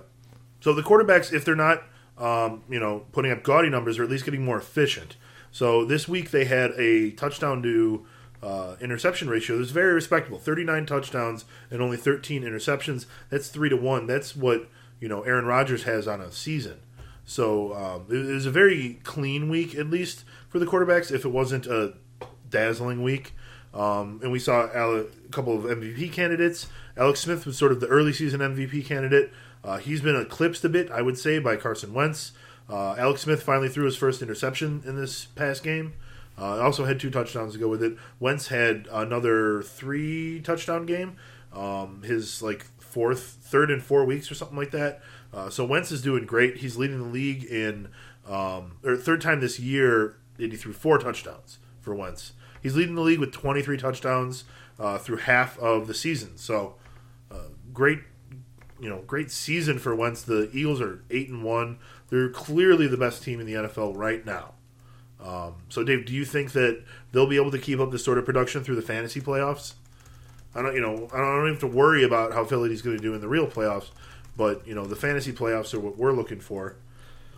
So 0.62 0.74
the 0.74 0.82
quarterbacks, 0.82 1.34
if 1.34 1.44
they're 1.44 1.56
not 1.56 1.84
um, 2.18 2.64
you 2.70 2.80
know, 2.80 3.06
putting 3.12 3.32
up 3.32 3.44
gaudy 3.44 3.70
numbers 3.70 4.00
or 4.00 4.04
at 4.04 4.10
least 4.10 4.26
getting 4.26 4.44
more 4.44 4.58
efficient. 4.58 5.16
So 5.52 5.86
this 5.86 6.08
week 6.08 6.32
they 6.32 6.46
had 6.46 6.72
a 6.72 7.12
touchdown 7.12 7.64
to 7.64 8.06
uh, 8.42 8.76
interception 8.80 9.30
ratio 9.30 9.56
that 9.56 9.62
was 9.62 9.72
very 9.72 9.94
respectable 9.94 10.38
39 10.38 10.86
touchdowns 10.86 11.46
and 11.72 11.82
only 11.82 11.98
13 11.98 12.44
interceptions. 12.44 13.06
That's 13.30 13.50
3 13.50 13.70
to 13.70 13.78
1. 13.78 14.08
That's 14.08 14.36
what, 14.36 14.70
you 15.00 15.08
know, 15.08 15.24
Aaron 15.24 15.46
Rodgers 15.46 15.84
has 15.84 16.08
on 16.08 16.22
a 16.22 16.32
season. 16.32 16.80
So 17.26 17.74
um, 17.76 18.06
it 18.10 18.34
was 18.34 18.46
a 18.46 18.52
very 18.52 19.00
clean 19.04 19.50
week, 19.50 19.76
at 19.76 19.90
least 19.90 20.24
for 20.48 20.60
the 20.60 20.66
quarterbacks, 20.66 21.12
if 21.12 21.26
it 21.26 21.30
wasn't 21.30 21.68
a 21.68 21.94
dazzling 22.50 23.04
week. 23.04 23.34
Um, 23.74 24.20
and 24.24 24.32
we 24.32 24.40
saw 24.40 24.66
a 24.66 25.06
couple 25.32 25.54
of 25.54 25.66
MVP 25.66 26.12
candidates. 26.12 26.68
Alex 26.96 27.20
Smith 27.20 27.46
was 27.46 27.58
sort 27.58 27.72
of 27.72 27.80
the 27.80 27.88
early 27.88 28.14
season 28.14 28.40
MVP 28.40 28.86
candidate. 28.86 29.32
Uh, 29.68 29.78
he's 29.78 30.00
been 30.00 30.16
eclipsed 30.16 30.64
a 30.64 30.70
bit, 30.70 30.90
I 30.90 31.02
would 31.02 31.18
say, 31.18 31.40
by 31.40 31.58
Carson 31.58 31.94
Wentz. 31.94 32.32
Uh, 32.70 32.96
Alex 32.98 33.22
Smith 33.22 33.44
finally 33.44 33.68
threw 33.68 33.84
his 33.84 33.98
first 33.98 34.22
interception 34.22 34.82
in 34.86 34.96
this 34.96 35.26
past 35.26 35.62
game. 35.62 35.94
Uh, 36.40 36.62
also 36.62 36.86
had 36.86 37.02
two 37.02 37.10
touchdowns 37.10 37.54
to 37.54 37.60
go 37.60 37.68
with 37.68 37.84
it. 37.84 37.98
Wentz 38.18 38.48
had 38.48 38.88
another 38.90 39.62
three 39.62 40.40
touchdown 40.40 40.86
game. 40.86 41.18
Um, 41.52 42.02
his 42.04 42.42
like 42.42 42.66
fourth, 42.80 43.40
third 43.42 43.70
and 43.70 43.84
four 43.84 44.06
weeks 44.06 44.32
or 44.32 44.36
something 44.36 44.58
like 44.58 44.72
that. 44.72 45.02
Uh, 45.34 45.50
so 45.50 45.66
Wentz 45.66 45.92
is 45.92 46.02
doing 46.02 46.26
great. 46.26 46.58
He's 46.58 46.78
leading 46.78 47.00
the 47.00 47.06
league 47.10 47.44
in 47.44 47.90
um, 48.26 48.78
or 48.86 48.96
third 48.96 49.20
time 49.20 49.42
this 49.42 49.60
year 49.60 50.16
that 50.38 50.50
he 50.50 50.58
threw 50.58 50.72
four 50.72 50.98
touchdowns 50.98 51.60
for 51.82 51.94
Wentz. 51.94 52.32
He's 52.64 52.76
leading 52.76 52.96
the 52.96 53.02
league 53.02 53.20
with 53.20 53.34
23 53.34 53.76
touchdowns 53.78 54.46
uh, 54.80 54.98
through 54.98 55.18
half 55.18 55.60
of 55.60 55.88
the 55.88 55.94
season. 55.94 56.38
So 56.38 56.76
uh, 57.30 57.50
great 57.74 58.00
you 58.80 58.90
know, 58.90 59.04
great 59.08 59.32
season 59.32 59.80
for 59.80 59.96
Wentz. 59.96 60.22
The 60.22 60.50
Eagles 60.54 60.82
are 60.82 61.04
eight 61.10 61.30
and 61.30 61.44
one. 61.44 61.80
They're 62.10 62.30
clearly 62.30 62.88
the 62.88 62.98
best 62.98 63.24
team 63.24 63.40
in 63.40 63.46
the 63.46 63.54
NFL 63.54 63.98
right 63.98 64.26
now. 64.26 64.54
Um, 65.24 65.56
so, 65.70 65.84
Dave, 65.84 66.06
do 66.06 66.14
you 66.14 66.26
think 66.26 66.52
that 66.52 66.84
they'll 67.12 67.28
be 67.28 67.38
able 67.38 67.52
to 67.52 67.58
keep 67.58 67.80
up 67.80 67.92
this 67.92 68.06
sort 68.06 68.18
of 68.18 68.26
production 68.26 68.64
through 68.64 68.76
the 68.76 68.82
fantasy 68.82 69.20
playoffs? 69.20 69.74
I 70.54 70.62
don't, 70.62 70.76
you 70.76 70.82
know, 70.82 71.08
I 71.14 71.18
don't 71.18 71.48
have 71.48 71.60
to 71.60 71.68
worry 71.68 72.04
about 72.04 72.34
how 72.34 72.44
Philly's 72.44 72.82
going 72.82 72.98
to 72.98 73.02
do 73.02 73.14
in 73.14 73.22
the 73.22 73.28
real 73.28 73.48
playoffs, 73.48 73.90
but 74.36 74.66
you 74.68 74.74
know, 74.74 74.86
the 74.86 74.96
fantasy 74.96 75.32
playoffs 75.32 75.74
are 75.74 75.80
what 75.80 75.98
we're 75.98 76.14
looking 76.14 76.40
for. 76.40 76.76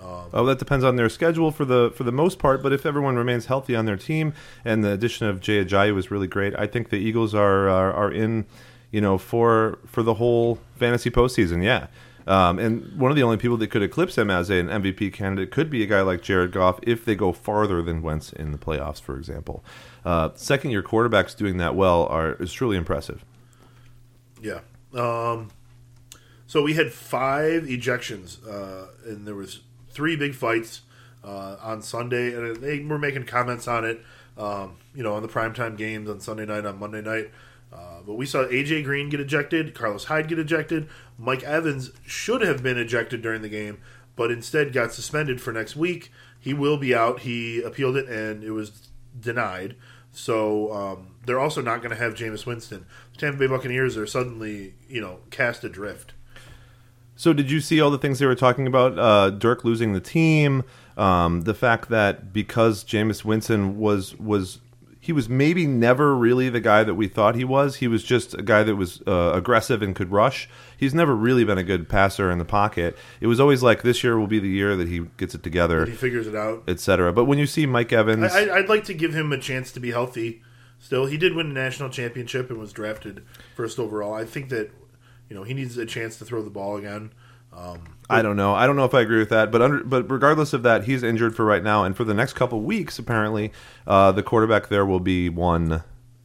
Um, 0.01 0.29
oh, 0.31 0.45
that 0.45 0.59
depends 0.59 0.85
on 0.85 0.95
their 0.95 1.09
schedule 1.09 1.51
for 1.51 1.65
the 1.65 1.91
for 1.95 2.03
the 2.03 2.11
most 2.11 2.39
part. 2.39 2.63
But 2.63 2.71
if 2.71 2.85
everyone 2.85 3.17
remains 3.17 3.47
healthy 3.47 3.75
on 3.75 3.85
their 3.85 3.97
team, 3.97 4.33
and 4.63 4.83
the 4.83 4.91
addition 4.91 5.27
of 5.27 5.41
Jay 5.41 5.63
Ajayi 5.63 5.93
was 5.93 6.09
really 6.09 6.27
great, 6.27 6.57
I 6.57 6.67
think 6.67 6.89
the 6.89 6.97
Eagles 6.97 7.35
are 7.35 7.67
are, 7.67 7.91
are 7.91 8.11
in 8.11 8.45
you 8.91 9.01
know, 9.01 9.17
for 9.17 9.79
for 9.85 10.03
the 10.03 10.15
whole 10.15 10.59
fantasy 10.75 11.09
postseason. 11.09 11.63
Yeah. 11.63 11.87
Um, 12.27 12.59
and 12.59 12.95
one 12.99 13.09
of 13.09 13.15
the 13.15 13.23
only 13.23 13.37
people 13.37 13.57
that 13.57 13.71
could 13.71 13.81
eclipse 13.81 14.15
him 14.15 14.29
as 14.29 14.51
an 14.51 14.67
MVP 14.67 15.11
candidate 15.13 15.49
could 15.49 15.69
be 15.69 15.81
a 15.81 15.87
guy 15.87 16.01
like 16.01 16.21
Jared 16.21 16.51
Goff 16.51 16.79
if 16.83 17.03
they 17.03 17.15
go 17.15 17.31
farther 17.31 17.81
than 17.81 18.03
Wentz 18.03 18.31
in 18.31 18.51
the 18.51 18.57
playoffs, 18.59 19.01
for 19.01 19.17
example. 19.17 19.63
Uh, 20.05 20.29
second 20.35 20.69
year 20.69 20.83
quarterbacks 20.83 21.35
doing 21.35 21.57
that 21.57 21.75
well 21.75 22.05
are 22.05 22.33
is 22.33 22.53
truly 22.53 22.77
impressive. 22.77 23.25
Yeah. 24.41 24.59
Um, 24.93 25.49
so 26.45 26.61
we 26.61 26.73
had 26.73 26.91
five 26.91 27.63
ejections, 27.63 28.37
uh, 28.47 28.87
and 29.05 29.27
there 29.27 29.35
was 29.35 29.61
three 29.89 30.15
big 30.15 30.35
fights 30.35 30.81
uh, 31.23 31.57
on 31.61 31.81
Sunday, 31.81 32.33
and 32.33 32.57
they 32.57 32.79
were 32.79 32.99
making 32.99 33.25
comments 33.25 33.67
on 33.67 33.85
it. 33.85 34.01
Um, 34.37 34.77
you 34.95 35.03
know, 35.03 35.15
on 35.15 35.21
the 35.21 35.27
primetime 35.27 35.77
games 35.77 36.09
on 36.09 36.19
Sunday 36.21 36.45
night, 36.45 36.65
on 36.65 36.79
Monday 36.79 37.01
night. 37.01 37.31
But 38.09 38.15
we 38.15 38.25
saw 38.25 38.45
AJ 38.45 38.85
Green 38.85 39.07
get 39.07 39.19
ejected, 39.19 39.75
Carlos 39.75 40.05
Hyde 40.05 40.27
get 40.27 40.39
ejected. 40.39 40.89
Mike 41.15 41.43
Evans 41.43 41.91
should 42.07 42.41
have 42.41 42.63
been 42.63 42.75
ejected 42.75 43.21
during 43.21 43.43
the 43.43 43.49
game, 43.49 43.77
but 44.15 44.31
instead 44.31 44.73
got 44.73 44.91
suspended 44.91 45.39
for 45.39 45.53
next 45.53 45.75
week. 45.75 46.11
He 46.39 46.51
will 46.51 46.77
be 46.77 46.95
out. 46.95 47.19
He 47.19 47.61
appealed 47.61 47.95
it 47.97 48.09
and 48.09 48.43
it 48.43 48.49
was 48.49 48.89
denied. 49.19 49.75
So 50.11 50.73
um, 50.73 51.17
they're 51.27 51.39
also 51.39 51.61
not 51.61 51.83
going 51.83 51.91
to 51.91 52.03
have 52.03 52.15
Jameis 52.15 52.47
Winston. 52.47 52.87
The 53.13 53.19
Tampa 53.19 53.37
Bay 53.37 53.45
Buccaneers 53.45 53.95
are 53.95 54.07
suddenly, 54.07 54.73
you 54.87 55.01
know, 55.01 55.19
cast 55.29 55.63
adrift. 55.63 56.13
So 57.15 57.31
did 57.31 57.51
you 57.51 57.61
see 57.61 57.79
all 57.79 57.91
the 57.91 57.99
things 57.99 58.17
they 58.17 58.25
were 58.25 58.33
talking 58.33 58.65
about? 58.65 58.97
Uh, 58.97 59.29
Dirk 59.29 59.63
losing 59.63 59.93
the 59.93 60.01
team, 60.01 60.63
um, 60.97 61.41
the 61.41 61.53
fact 61.53 61.89
that 61.89 62.33
because 62.33 62.83
Jameis 62.83 63.23
Winston 63.23 63.77
was 63.77 64.15
was 64.17 64.61
he 65.09 65.13
was 65.13 65.27
maybe 65.27 65.65
never 65.65 66.15
really 66.15 66.49
the 66.51 66.59
guy 66.59 66.83
that 66.83 66.93
we 66.93 67.07
thought 67.07 67.33
he 67.33 67.43
was. 67.43 67.77
He 67.77 67.87
was 67.87 68.03
just 68.03 68.35
a 68.35 68.43
guy 68.43 68.61
that 68.61 68.75
was 68.75 69.01
uh, 69.07 69.31
aggressive 69.33 69.81
and 69.81 69.95
could 69.95 70.11
rush. 70.11 70.47
He's 70.77 70.93
never 70.93 71.15
really 71.15 71.43
been 71.43 71.57
a 71.57 71.63
good 71.63 71.89
passer 71.89 72.29
in 72.29 72.37
the 72.37 72.45
pocket. 72.45 72.95
It 73.19 73.25
was 73.25 73.39
always 73.39 73.63
like 73.63 73.81
this 73.81 74.03
year 74.03 74.19
will 74.19 74.27
be 74.27 74.37
the 74.37 74.47
year 74.47 74.75
that 74.75 74.87
he 74.87 75.07
gets 75.17 75.33
it 75.33 75.41
together, 75.41 75.87
He 75.87 75.93
figures 75.93 76.27
it 76.27 76.35
out. 76.35 76.61
etc. 76.67 77.11
But 77.11 77.25
when 77.25 77.39
you 77.39 77.47
see 77.47 77.65
Mike 77.65 77.91
Evans, 77.91 78.31
I, 78.31 78.55
I'd 78.55 78.69
like 78.69 78.83
to 78.83 78.93
give 78.93 79.15
him 79.15 79.31
a 79.31 79.39
chance 79.39 79.71
to 79.71 79.79
be 79.79 79.89
healthy. 79.89 80.43
Still, 80.77 81.07
he 81.07 81.17
did 81.17 81.33
win 81.33 81.47
a 81.49 81.53
national 81.53 81.89
championship 81.89 82.51
and 82.51 82.59
was 82.59 82.71
drafted 82.71 83.23
first 83.55 83.79
overall. 83.79 84.13
I 84.13 84.25
think 84.25 84.49
that 84.49 84.69
you 85.27 85.35
know 85.35 85.41
he 85.41 85.55
needs 85.55 85.75
a 85.75 85.87
chance 85.87 86.19
to 86.19 86.25
throw 86.25 86.43
the 86.43 86.51
ball 86.51 86.77
again. 86.77 87.13
Um, 87.51 87.95
I 88.09 88.21
don't 88.21 88.35
know. 88.35 88.55
I 88.55 88.65
don't 88.65 88.75
know 88.75 88.85
if 88.85 88.93
I 88.93 89.01
agree 89.01 89.19
with 89.19 89.29
that. 89.29 89.51
But 89.51 89.61
under, 89.61 89.83
but 89.83 90.09
regardless 90.09 90.53
of 90.53 90.63
that, 90.63 90.85
he's 90.85 91.03
injured 91.03 91.35
for 91.35 91.45
right 91.45 91.63
now, 91.63 91.83
and 91.83 91.95
for 91.95 92.03
the 92.03 92.13
next 92.13 92.33
couple 92.33 92.61
weeks, 92.61 92.97
apparently, 92.97 93.51
uh, 93.85 94.11
the 94.11 94.23
quarterback 94.23 94.69
there 94.69 94.85
will 94.85 94.99
be 94.99 95.29
one 95.29 95.83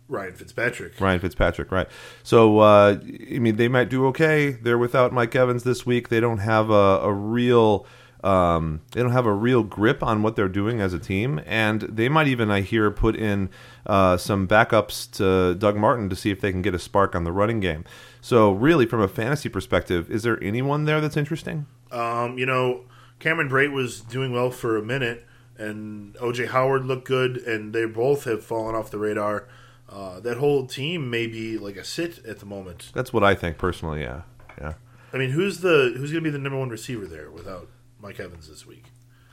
Ryan 0.09 0.35
Fitzpatrick. 0.35 1.01
Ryan 1.01 1.21
Fitzpatrick, 1.21 1.71
right? 1.71 1.89
So 2.23 2.61
uh, 2.61 2.99
I 3.03 3.39
mean, 3.39 3.57
they 3.57 3.69
might 3.69 3.89
do 3.89 4.07
okay. 4.07 4.53
They're 4.53 4.79
without 4.79 5.13
Mike 5.13 5.35
Evans 5.35 5.65
this 5.65 5.85
week. 5.85 6.09
They 6.09 6.21
don't 6.21 6.39
have 6.39 6.71
a, 6.71 7.01
a 7.03 7.13
real. 7.13 7.87
Um, 8.23 8.81
they 8.93 9.03
don't 9.03 9.13
have 9.13 9.27
a 9.27 9.35
real 9.35 9.63
grip 9.63 10.03
on 10.03 10.23
what 10.23 10.35
they're 10.35 10.49
doing 10.49 10.81
as 10.81 10.95
a 10.95 10.99
team, 10.99 11.43
and 11.45 11.83
they 11.83 12.09
might 12.09 12.27
even, 12.27 12.51
I 12.51 12.63
hear, 12.63 12.91
put 12.91 13.17
in 13.17 13.51
uh, 13.85 14.17
some 14.17 14.49
backups 14.49 15.11
to 15.19 15.55
Doug 15.55 15.77
Martin 15.77 16.09
to 16.09 16.17
see 16.17 16.31
if 16.31 16.41
they 16.41 16.51
can 16.51 16.63
get 16.63 16.75
a 16.75 16.79
spark 16.79 17.15
on 17.15 17.25
the 17.25 17.33
running 17.33 17.61
game. 17.61 17.85
So, 18.25 18.53
really, 18.53 18.87
from 18.87 19.03
a 19.03 19.07
fantasy 19.07 19.51
perspective, 19.51 20.11
is 20.11 20.23
there 20.23 20.43
anyone 20.43 20.87
there 20.87 20.99
that's 21.03 21.15
interesting? 21.15 21.67
Um, 21.93 22.39
you 22.39 22.47
know, 22.47 22.85
Cameron 23.19 23.51
Brate 23.51 23.71
was 23.71 24.01
doing 24.01 24.33
well 24.33 24.51
for 24.51 24.79
a 24.79 24.83
minute, 24.83 25.27
and 25.59 26.15
OJ 26.15 26.49
Howard 26.49 26.87
looked 26.87 27.07
good, 27.07 27.37
and 27.37 27.75
they 27.75 27.85
both 27.85 28.25
have 28.25 28.43
fallen 28.43 28.75
off 28.75 28.91
the 28.91 28.97
radar. 28.97 29.47
Uh, 29.91 30.21
that 30.21 30.39
whole 30.39 30.67
team 30.67 31.11
may 31.11 31.27
be 31.27 31.59
like 31.59 31.77
a 31.77 31.85
sit 31.85 32.25
at 32.25 32.39
the 32.39 32.47
moment. 32.47 32.93
That's 32.95 33.13
what 33.13 33.23
I 33.23 33.35
think 33.35 33.59
personally. 33.59 34.01
Yeah, 34.01 34.23
yeah. 34.59 34.73
I 35.13 35.19
mean, 35.19 35.29
who's 35.29 35.61
the 35.61 35.93
who's 35.95 36.11
going 36.11 36.25
to 36.25 36.27
be 36.27 36.31
the 36.31 36.39
number 36.39 36.59
one 36.59 36.71
receiver 36.71 37.05
there 37.05 37.31
without 37.31 37.69
Mike 38.01 38.19
Evans 38.19 38.49
this 38.49 38.67
week? 38.67 38.85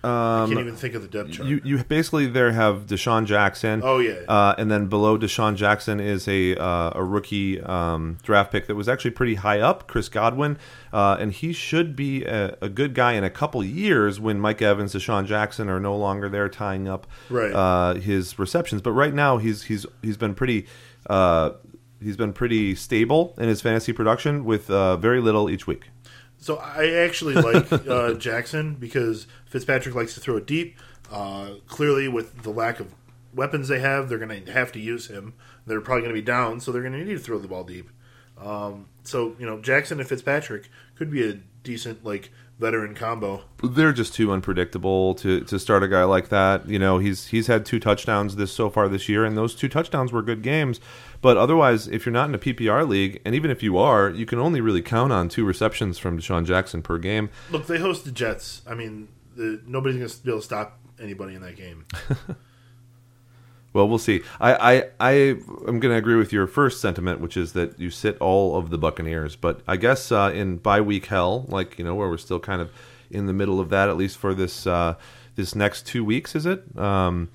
I 0.04 0.46
can't 0.48 0.60
even 0.60 0.76
think 0.76 0.96
of 0.96 1.02
the 1.02 1.08
depth 1.08 1.32
chart. 1.34 1.46
Um, 1.46 1.48
You 1.54 1.62
you 1.64 1.84
basically 1.84 2.26
there 2.28 2.52
have 2.52 2.88
DeSean 2.88 3.26
Jackson. 3.26 3.82
Oh, 3.84 4.00
yeah. 4.00 4.20
Uh, 4.28 4.56
and 4.58 4.72
then 4.72 4.88
below 4.88 5.18
DeSean 5.18 5.56
Jackson 5.56 6.00
is 6.00 6.28
a 6.28 6.56
uh, 6.56 6.92
a 6.96 7.04
rookie 7.04 7.62
um, 7.62 8.18
draft 8.24 8.52
pick 8.52 8.68
that 8.68 8.76
was 8.76 8.90
actually 8.90 9.12
pretty 9.12 9.36
high 9.36 9.60
up, 9.60 9.88
Chris 9.88 10.10
Godwin, 10.10 10.58
uh, 10.92 11.18
and 11.20 11.32
he 11.34 11.54
should 11.54 11.96
be 11.96 12.24
a, 12.26 12.58
a 12.62 12.70
good 12.70 12.94
guy 12.96 13.14
in 13.14 13.24
a 13.24 13.30
couple 13.30 13.64
years 13.64 14.20
when 14.20 14.40
Mike 14.40 14.62
Evans, 14.62 14.94
DeSean 14.94 15.26
Jackson 15.26 15.70
are 15.70 15.80
no 15.80 15.96
longer 15.96 16.30
there 16.30 16.50
tying 16.50 16.88
up 16.88 17.06
Right. 17.30 17.52
uh, 17.54 17.94
his 17.96 18.40
receptions. 18.40 18.82
But 18.82 18.92
right 18.94 19.14
now 19.14 19.38
he's 19.38 19.64
he's 19.64 19.86
he's 20.02 20.18
been 20.18 20.34
pretty. 20.36 20.68
Uh, 21.10 21.52
He's 22.04 22.18
been 22.18 22.34
pretty 22.34 22.74
stable 22.74 23.36
in 23.38 23.48
his 23.48 23.62
fantasy 23.62 23.94
production 23.94 24.44
with 24.44 24.72
uh, 24.72 24.98
very 24.98 25.22
little 25.22 25.52
each 25.52 25.68
week. 25.68 25.92
So 26.42 26.58
I 26.58 26.90
actually 26.90 27.36
like 27.36 27.72
uh, 27.88 28.14
Jackson 28.16 28.76
because 28.76 29.28
Fitzpatrick 29.46 29.96
likes 29.96 30.16
to 30.16 30.20
throw 30.20 30.38
it 30.38 30.46
deep. 30.46 30.78
Uh, 31.10 31.56
clearly, 31.68 32.08
with 32.08 32.44
the 32.44 32.50
lack 32.50 32.80
of 32.80 32.94
weapons 33.34 33.68
they 33.68 33.80
have, 33.80 34.10
they're 34.10 34.18
going 34.18 34.46
to 34.46 34.52
have 34.52 34.72
to 34.74 34.80
use 34.80 35.08
him. 35.08 35.34
They're 35.66 35.82
probably 35.82 36.02
going 36.02 36.16
to 36.16 36.22
be 36.22 36.26
down, 36.26 36.60
so 36.60 36.72
they're 36.72 36.82
going 36.82 36.94
to 36.94 37.06
need 37.06 37.14
to 37.14 37.20
throw 37.20 37.38
the 37.38 37.48
ball 37.48 37.64
deep. 37.64 37.90
Um, 38.40 38.88
so 39.04 39.36
you 39.40 39.46
know, 39.46 39.62
Jackson 39.62 40.00
and 40.00 40.10
Fitzpatrick 40.10 40.70
could 40.96 41.12
be 41.12 41.30
a 41.30 41.40
decent 41.64 42.04
like 42.04 42.32
veteran 42.60 42.94
combo. 42.94 43.42
they're 43.64 43.92
just 43.92 44.14
too 44.14 44.32
unpredictable 44.32 45.16
to, 45.16 45.42
to 45.42 45.60
start 45.60 45.82
a 45.82 45.88
guy 45.88 46.04
like 46.04 46.30
that. 46.30 46.68
You 46.68 46.80
know, 46.80 47.00
he's 47.00 47.28
he's 47.28 47.48
had 47.48 47.66
two 47.66 47.80
touchdowns 47.80 48.36
this 48.36 48.52
so 48.52 48.70
far 48.70 48.88
this 48.88 49.10
year, 49.10 49.26
and 49.26 49.38
those 49.38 49.56
two 49.56 49.68
touchdowns 49.70 50.12
were 50.12 50.22
good 50.22 50.42
games. 50.42 50.80
But 51.22 51.38
otherwise, 51.38 51.88
if 51.88 52.06
you're 52.06 52.14
not 52.14 52.30
in 52.30 52.36
a 52.36 52.40
PPR 52.40 52.88
league, 52.88 53.22
and 53.24 53.36
even 53.36 53.52
if 53.52 53.62
you 53.62 53.78
are, 53.78 54.10
you 54.10 54.26
can 54.26 54.40
only 54.40 54.60
really 54.60 54.82
count 54.82 55.14
on 55.14 55.30
two 55.30 55.46
receptions 55.46 56.00
from 56.00 56.18
DeSean 56.18 56.46
Jackson 56.46 56.82
per 56.82 56.98
game. 56.98 57.30
Look, 57.52 57.68
they 57.68 57.78
host 57.78 58.06
the 58.06 58.12
Jets. 58.12 58.64
I 58.68 58.74
mean, 58.74 59.08
the, 59.36 59.62
nobody's 59.68 59.98
going 59.98 60.10
to 60.10 60.24
be 60.24 60.32
able 60.32 60.40
to 60.40 60.46
stop 60.46 60.80
anybody 61.00 61.36
in 61.36 61.42
that 61.42 61.56
game. 61.56 61.86
Well, 63.74 63.88
we'll 63.88 64.00
see. 64.00 64.22
I 64.40 64.54
I, 64.54 64.84
I 65.00 65.12
am 65.12 65.80
going 65.80 65.94
to 65.94 65.96
agree 65.96 66.18
with 66.18 66.34
your 66.34 66.46
first 66.48 66.82
sentiment, 66.82 67.22
which 67.22 67.38
is 67.38 67.54
that 67.54 67.80
you 67.80 67.90
sit 67.90 68.18
all 68.20 68.58
of 68.58 68.70
the 68.70 68.78
Buccaneers. 68.78 69.36
But 69.36 69.62
I 69.68 69.78
guess 69.78 70.12
uh, 70.12 70.32
in 70.34 70.58
bye 70.58 70.82
week 70.82 71.06
hell, 71.06 71.46
like 71.48 71.80
you 71.80 71.86
know, 71.86 71.96
where 71.96 72.10
we're 72.10 72.18
still 72.18 72.40
kind 72.40 72.62
of 72.62 72.72
in 73.10 73.28
the 73.28 73.34
middle 73.34 73.60
of 73.60 73.70
that, 73.70 73.90
at 73.90 73.98
least 73.98 74.18
for 74.18 74.34
this 74.34 74.68
uh, 74.68 74.96
this 75.36 75.56
next 75.56 75.86
two 75.86 76.04
weeks, 76.04 76.36
is 76.36 76.46
it? 76.46 76.78
Um, 76.78 77.30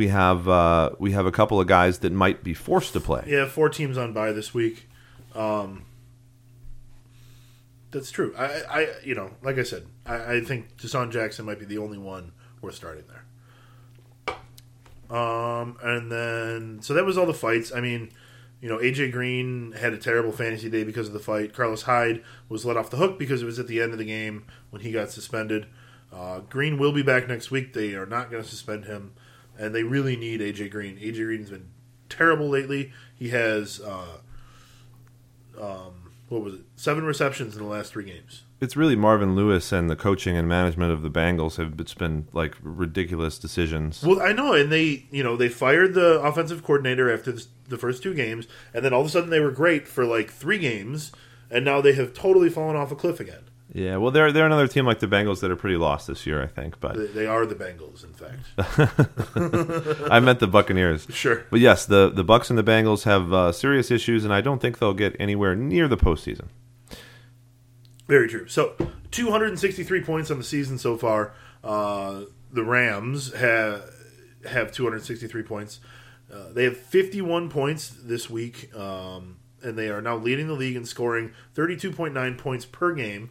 we 0.00 0.08
have 0.08 0.48
uh, 0.48 0.92
we 0.98 1.12
have 1.12 1.26
a 1.26 1.30
couple 1.30 1.60
of 1.60 1.66
guys 1.66 1.98
that 1.98 2.10
might 2.10 2.42
be 2.42 2.54
forced 2.54 2.94
to 2.94 3.00
play. 3.00 3.22
Yeah, 3.26 3.44
four 3.46 3.68
teams 3.68 3.98
on 3.98 4.14
by 4.14 4.32
this 4.32 4.54
week. 4.54 4.88
Um, 5.34 5.84
that's 7.90 8.10
true. 8.10 8.34
I, 8.38 8.62
I, 8.70 8.88
you 9.04 9.14
know, 9.14 9.32
like 9.42 9.58
I 9.58 9.62
said, 9.62 9.84
I, 10.06 10.36
I 10.36 10.40
think 10.40 10.78
DeSean 10.78 11.12
Jackson 11.12 11.44
might 11.44 11.58
be 11.58 11.66
the 11.66 11.76
only 11.76 11.98
one 11.98 12.32
worth 12.62 12.76
starting 12.76 13.04
there. 13.08 14.34
Um, 15.14 15.76
and 15.82 16.10
then 16.10 16.78
so 16.80 16.94
that 16.94 17.04
was 17.04 17.18
all 17.18 17.26
the 17.26 17.34
fights. 17.34 17.70
I 17.70 17.82
mean, 17.82 18.10
you 18.62 18.70
know, 18.70 18.78
AJ 18.78 19.12
Green 19.12 19.72
had 19.72 19.92
a 19.92 19.98
terrible 19.98 20.32
fantasy 20.32 20.70
day 20.70 20.82
because 20.82 21.08
of 21.08 21.12
the 21.12 21.20
fight. 21.20 21.52
Carlos 21.52 21.82
Hyde 21.82 22.24
was 22.48 22.64
let 22.64 22.78
off 22.78 22.88
the 22.88 22.96
hook 22.96 23.18
because 23.18 23.42
it 23.42 23.46
was 23.46 23.58
at 23.58 23.66
the 23.66 23.82
end 23.82 23.92
of 23.92 23.98
the 23.98 24.06
game 24.06 24.46
when 24.70 24.80
he 24.80 24.92
got 24.92 25.10
suspended. 25.10 25.66
Uh, 26.10 26.38
Green 26.38 26.78
will 26.78 26.92
be 26.92 27.02
back 27.02 27.28
next 27.28 27.50
week. 27.50 27.74
They 27.74 27.92
are 27.92 28.06
not 28.06 28.30
going 28.30 28.42
to 28.42 28.48
suspend 28.48 28.86
him, 28.86 29.12
and 29.60 29.74
they 29.74 29.82
really 29.82 30.16
need 30.16 30.40
AJ 30.40 30.70
Green. 30.70 30.96
AJ 30.96 31.16
Green's 31.16 31.50
been 31.50 31.68
terrible 32.08 32.48
lately. 32.48 32.92
He 33.14 33.28
has 33.28 33.80
uh, 33.80 34.18
um, 35.60 36.12
what 36.28 36.42
was 36.42 36.54
it? 36.54 36.60
Seven 36.76 37.04
receptions 37.04 37.56
in 37.56 37.62
the 37.62 37.68
last 37.68 37.92
three 37.92 38.04
games. 38.04 38.42
It's 38.60 38.76
really 38.76 38.96
Marvin 38.96 39.34
Lewis 39.34 39.72
and 39.72 39.88
the 39.88 39.96
coaching 39.96 40.36
and 40.36 40.46
management 40.46 40.92
of 40.92 41.02
the 41.02 41.10
Bengals 41.10 41.56
have 41.56 41.78
it's 41.78 41.94
been 41.94 42.28
like 42.32 42.56
ridiculous 42.62 43.38
decisions. 43.38 44.02
Well, 44.02 44.20
I 44.20 44.32
know, 44.32 44.52
and 44.52 44.70
they, 44.70 45.06
you 45.10 45.22
know, 45.22 45.36
they 45.36 45.48
fired 45.48 45.94
the 45.94 46.20
offensive 46.20 46.62
coordinator 46.62 47.12
after 47.12 47.32
the, 47.32 47.46
the 47.68 47.78
first 47.78 48.02
two 48.02 48.14
games, 48.14 48.46
and 48.74 48.84
then 48.84 48.92
all 48.92 49.00
of 49.00 49.06
a 49.06 49.10
sudden 49.10 49.30
they 49.30 49.40
were 49.40 49.50
great 49.50 49.88
for 49.88 50.04
like 50.04 50.30
three 50.30 50.58
games, 50.58 51.10
and 51.50 51.64
now 51.64 51.80
they 51.80 51.94
have 51.94 52.12
totally 52.12 52.50
fallen 52.50 52.76
off 52.76 52.92
a 52.92 52.96
cliff 52.96 53.18
again. 53.18 53.49
Yeah, 53.72 53.98
well, 53.98 54.10
they're 54.10 54.32
they're 54.32 54.46
another 54.46 54.66
team 54.66 54.84
like 54.84 54.98
the 54.98 55.06
Bengals 55.06 55.40
that 55.40 55.50
are 55.50 55.56
pretty 55.56 55.76
lost 55.76 56.08
this 56.08 56.26
year, 56.26 56.42
I 56.42 56.48
think. 56.48 56.80
But 56.80 56.96
They, 56.96 57.06
they 57.06 57.26
are 57.26 57.46
the 57.46 57.54
Bengals, 57.54 58.02
in 58.02 58.12
fact. 58.12 60.08
I 60.10 60.18
meant 60.18 60.40
the 60.40 60.48
Buccaneers. 60.48 61.06
Sure. 61.10 61.44
But 61.50 61.60
yes, 61.60 61.86
the 61.86 62.10
the 62.10 62.24
Bucks 62.24 62.50
and 62.50 62.58
the 62.58 62.64
Bengals 62.64 63.04
have 63.04 63.32
uh, 63.32 63.52
serious 63.52 63.92
issues, 63.92 64.24
and 64.24 64.34
I 64.34 64.40
don't 64.40 64.60
think 64.60 64.78
they'll 64.80 64.92
get 64.92 65.14
anywhere 65.20 65.54
near 65.54 65.86
the 65.86 65.96
postseason. 65.96 66.48
Very 68.08 68.26
true. 68.28 68.48
So, 68.48 68.74
263 69.12 70.00
points 70.02 70.32
on 70.32 70.38
the 70.38 70.42
season 70.44 70.78
so 70.78 70.96
far. 70.96 71.32
Uh, 71.62 72.22
the 72.50 72.64
Rams 72.64 73.32
have 73.34 73.88
have 74.48 74.72
263 74.72 75.42
points. 75.44 75.78
Uh, 76.32 76.52
they 76.52 76.64
have 76.64 76.76
51 76.76 77.50
points 77.50 77.88
this 78.02 78.28
week, 78.28 78.74
um, 78.76 79.36
and 79.62 79.78
they 79.78 79.90
are 79.90 80.02
now 80.02 80.16
leading 80.16 80.48
the 80.48 80.54
league 80.54 80.74
in 80.74 80.84
scoring 80.84 81.32
32.9 81.54 82.36
points 82.38 82.64
per 82.64 82.92
game. 82.94 83.30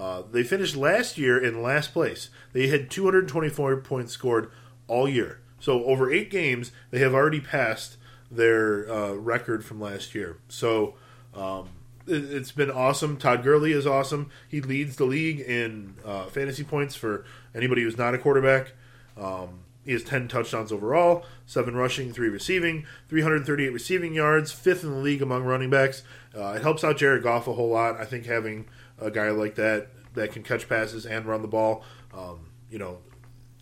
Uh, 0.00 0.22
they 0.32 0.42
finished 0.42 0.76
last 0.76 1.18
year 1.18 1.38
in 1.38 1.62
last 1.62 1.92
place. 1.92 2.30
They 2.54 2.68
had 2.68 2.90
224 2.90 3.76
points 3.82 4.12
scored 4.12 4.50
all 4.88 5.06
year. 5.06 5.40
So 5.58 5.84
over 5.84 6.10
eight 6.10 6.30
games, 6.30 6.72
they 6.90 7.00
have 7.00 7.12
already 7.12 7.40
passed 7.40 7.98
their 8.30 8.90
uh, 8.90 9.12
record 9.12 9.62
from 9.62 9.78
last 9.78 10.14
year. 10.14 10.38
So 10.48 10.94
um, 11.34 11.68
it, 12.06 12.24
it's 12.32 12.50
been 12.50 12.70
awesome. 12.70 13.18
Todd 13.18 13.42
Gurley 13.42 13.72
is 13.72 13.86
awesome. 13.86 14.30
He 14.48 14.62
leads 14.62 14.96
the 14.96 15.04
league 15.04 15.40
in 15.40 15.96
uh, 16.02 16.24
fantasy 16.26 16.64
points 16.64 16.94
for 16.94 17.26
anybody 17.54 17.82
who's 17.82 17.98
not 17.98 18.14
a 18.14 18.18
quarterback. 18.18 18.72
Um, 19.18 19.60
he 19.84 19.92
has 19.92 20.02
10 20.02 20.28
touchdowns 20.28 20.72
overall, 20.72 21.26
7 21.44 21.74
rushing, 21.74 22.10
3 22.12 22.28
receiving, 22.28 22.86
338 23.08 23.68
receiving 23.70 24.14
yards, 24.14 24.50
fifth 24.50 24.82
in 24.82 24.92
the 24.92 24.96
league 24.96 25.20
among 25.20 25.44
running 25.44 25.68
backs. 25.68 26.04
Uh, 26.34 26.52
it 26.52 26.62
helps 26.62 26.84
out 26.84 26.96
Jared 26.96 27.22
Goff 27.22 27.48
a 27.48 27.52
whole 27.52 27.70
lot. 27.70 28.00
I 28.00 28.06
think 28.06 28.24
having 28.24 28.66
a 29.00 29.10
guy 29.10 29.30
like 29.30 29.54
that 29.56 29.88
that 30.14 30.32
can 30.32 30.42
catch 30.42 30.68
passes 30.68 31.06
and 31.06 31.26
run 31.26 31.42
the 31.42 31.48
ball, 31.48 31.84
um, 32.12 32.50
you 32.68 32.78
know, 32.78 32.98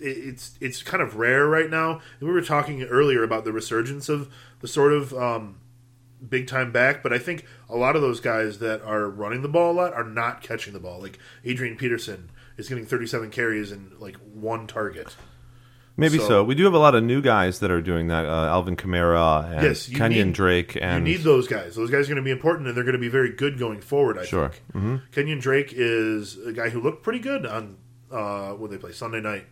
it, 0.00 0.16
it's 0.16 0.59
it's 0.61 0.83
kind 0.83 1.02
of 1.02 1.16
rare 1.16 1.47
right 1.47 1.71
now. 1.71 2.00
And 2.21 2.28
we 2.28 2.33
were 2.33 2.42
talking 2.42 2.83
earlier 2.85 3.23
about 3.23 3.45
the 3.45 3.52
resurgence 3.52 4.09
of 4.09 4.33
the 4.61 4.68
sort 4.68 4.92
of 4.92 5.12
um, 5.14 5.61
big 6.26 6.47
time 6.47 6.73
back, 6.73 7.02
but 7.02 7.12
I 7.12 7.18
think 7.18 7.45
a 7.68 7.76
lot 7.76 7.97
of 7.97 8.02
those 8.02 8.21
guys 8.21 8.59
that 8.59 8.83
are 8.83 9.09
running 9.09 9.42
the 9.42 9.49
ball 9.49 9.73
a 9.73 9.76
lot 9.76 9.92
are 9.92 10.04
not 10.04 10.42
catching 10.42 10.73
the 10.73 10.80
ball. 10.80 11.00
Like 11.00 11.18
Adrian 11.45 11.76
Peterson 11.76 12.30
is 12.57 12.68
getting 12.68 12.87
37 12.87 13.30
carries 13.30 13.71
and 13.71 13.92
like 14.00 14.16
one 14.16 14.66
target. 14.66 15.16
Maybe 15.98 16.16
so. 16.18 16.28
So- 16.28 16.44
We 16.44 16.54
do 16.54 16.64
have 16.64 16.72
a 16.74 16.78
lot 16.78 16.94
of 16.94 17.02
new 17.02 17.20
guys 17.20 17.58
that 17.58 17.70
are 17.70 17.82
doing 17.82 18.06
that. 18.08 18.24
Uh, 18.24 18.46
Alvin 18.46 18.76
Kamara 18.76 19.52
and 19.52 19.62
Yes, 19.62 19.88
Kenyan 19.88 20.26
need- 20.26 20.32
Drake, 20.32 20.78
and 20.80 21.06
you 21.06 21.14
need 21.14 21.24
those 21.24 21.46
guys. 21.48 21.74
Those 21.74 21.90
guys 21.90 22.06
are 22.06 22.14
going 22.14 22.24
to 22.24 22.26
be 22.26 22.30
important, 22.30 22.68
and 22.68 22.76
they're 22.76 22.84
going 22.84 22.94
to 22.94 23.00
be 23.00 23.08
very 23.08 23.32
good 23.32 23.58
going 23.58 23.80
forward. 23.80 24.16
I 24.16 24.24
Sure. 24.24 24.48
think. 24.50 24.62
Mm-hmm. 24.74 24.96
Kenyan 25.12 25.40
Drake 25.40 25.72
is 25.76 26.38
a 26.46 26.52
guy 26.52 26.70
who 26.70 26.80
looked 26.80 27.02
pretty 27.02 27.18
good 27.18 27.44
on 27.44 27.76
uh, 28.10 28.52
when 28.52 28.70
they 28.70 28.78
play 28.78 28.92
Sunday 28.92 29.20
night. 29.20 29.44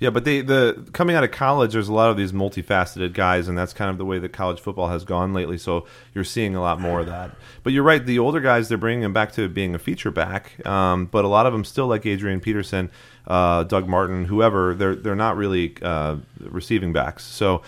Yeah, 0.00 0.10
but 0.10 0.24
they 0.24 0.42
the 0.42 0.88
coming 0.92 1.16
out 1.16 1.24
of 1.24 1.32
college, 1.32 1.72
there's 1.72 1.88
a 1.88 1.92
lot 1.92 2.10
of 2.10 2.16
these 2.16 2.30
multifaceted 2.30 3.14
guys, 3.14 3.48
and 3.48 3.58
that's 3.58 3.72
kind 3.72 3.90
of 3.90 3.98
the 3.98 4.04
way 4.04 4.20
that 4.20 4.32
college 4.32 4.60
football 4.60 4.88
has 4.88 5.04
gone 5.04 5.32
lately. 5.32 5.58
So 5.58 5.86
you're 6.14 6.22
seeing 6.22 6.54
a 6.54 6.60
lot 6.60 6.80
more 6.80 7.00
of 7.00 7.06
that. 7.06 7.32
But 7.64 7.72
you're 7.72 7.82
right, 7.82 8.04
the 8.04 8.20
older 8.20 8.40
guys 8.40 8.68
they're 8.68 8.78
bringing 8.78 9.02
them 9.02 9.12
back 9.12 9.32
to 9.32 9.48
being 9.48 9.74
a 9.74 9.78
feature 9.78 10.12
back, 10.12 10.64
um, 10.64 11.06
but 11.06 11.24
a 11.24 11.28
lot 11.28 11.46
of 11.46 11.52
them 11.52 11.64
still 11.64 11.88
like 11.88 12.06
Adrian 12.06 12.38
Peterson, 12.38 12.90
uh, 13.26 13.64
Doug 13.64 13.88
Martin, 13.88 14.24
whoever. 14.26 14.72
They're 14.72 14.94
they're 14.94 15.16
not 15.16 15.36
really 15.36 15.74
uh, 15.82 16.18
receiving 16.38 16.92
backs. 16.92 17.24
So 17.24 17.62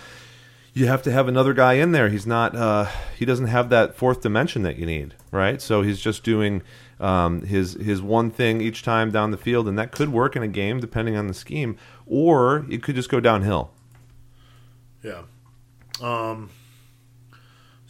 you 0.73 0.87
have 0.87 1.03
to 1.03 1.12
have 1.12 1.29
another 1.29 1.53
guy 1.53 1.75
in 1.75 1.93
there. 1.93 2.09
He's 2.09 2.27
not. 2.27 2.55
Uh, 2.55 2.89
he 3.17 3.25
doesn't 3.25 3.47
have 3.47 3.71
that 3.71 3.95
fourth 3.95 4.21
dimension 4.21 4.62
that 4.62 4.79
you 4.79 4.87
need, 4.87 5.15
right? 5.31 5.61
So 5.61 5.83
he's 5.83 6.00
just 6.00 6.23
doing 6.23 6.62
um, 6.99 7.43
his 7.43 7.75
his 7.75 8.00
one 8.00 8.31
thing 8.31 8.61
each 8.61 8.83
time 8.83 9.11
down 9.11 9.31
the 9.31 9.37
field, 9.37 9.67
and 9.69 9.79
that 9.79 9.93
could 9.93 10.11
work 10.11 10.37
in 10.37 10.43
a 10.43 10.49
game 10.49 10.81
depending 10.81 11.17
on 11.17 11.27
the 11.27 11.35
scheme, 11.35 11.77
or 12.07 12.67
it 12.71 12.83
could 12.83 12.95
just 12.95 13.09
go 13.09 13.21
downhill. 13.21 13.71
Yeah. 15.03 15.23
Um, 16.00 16.50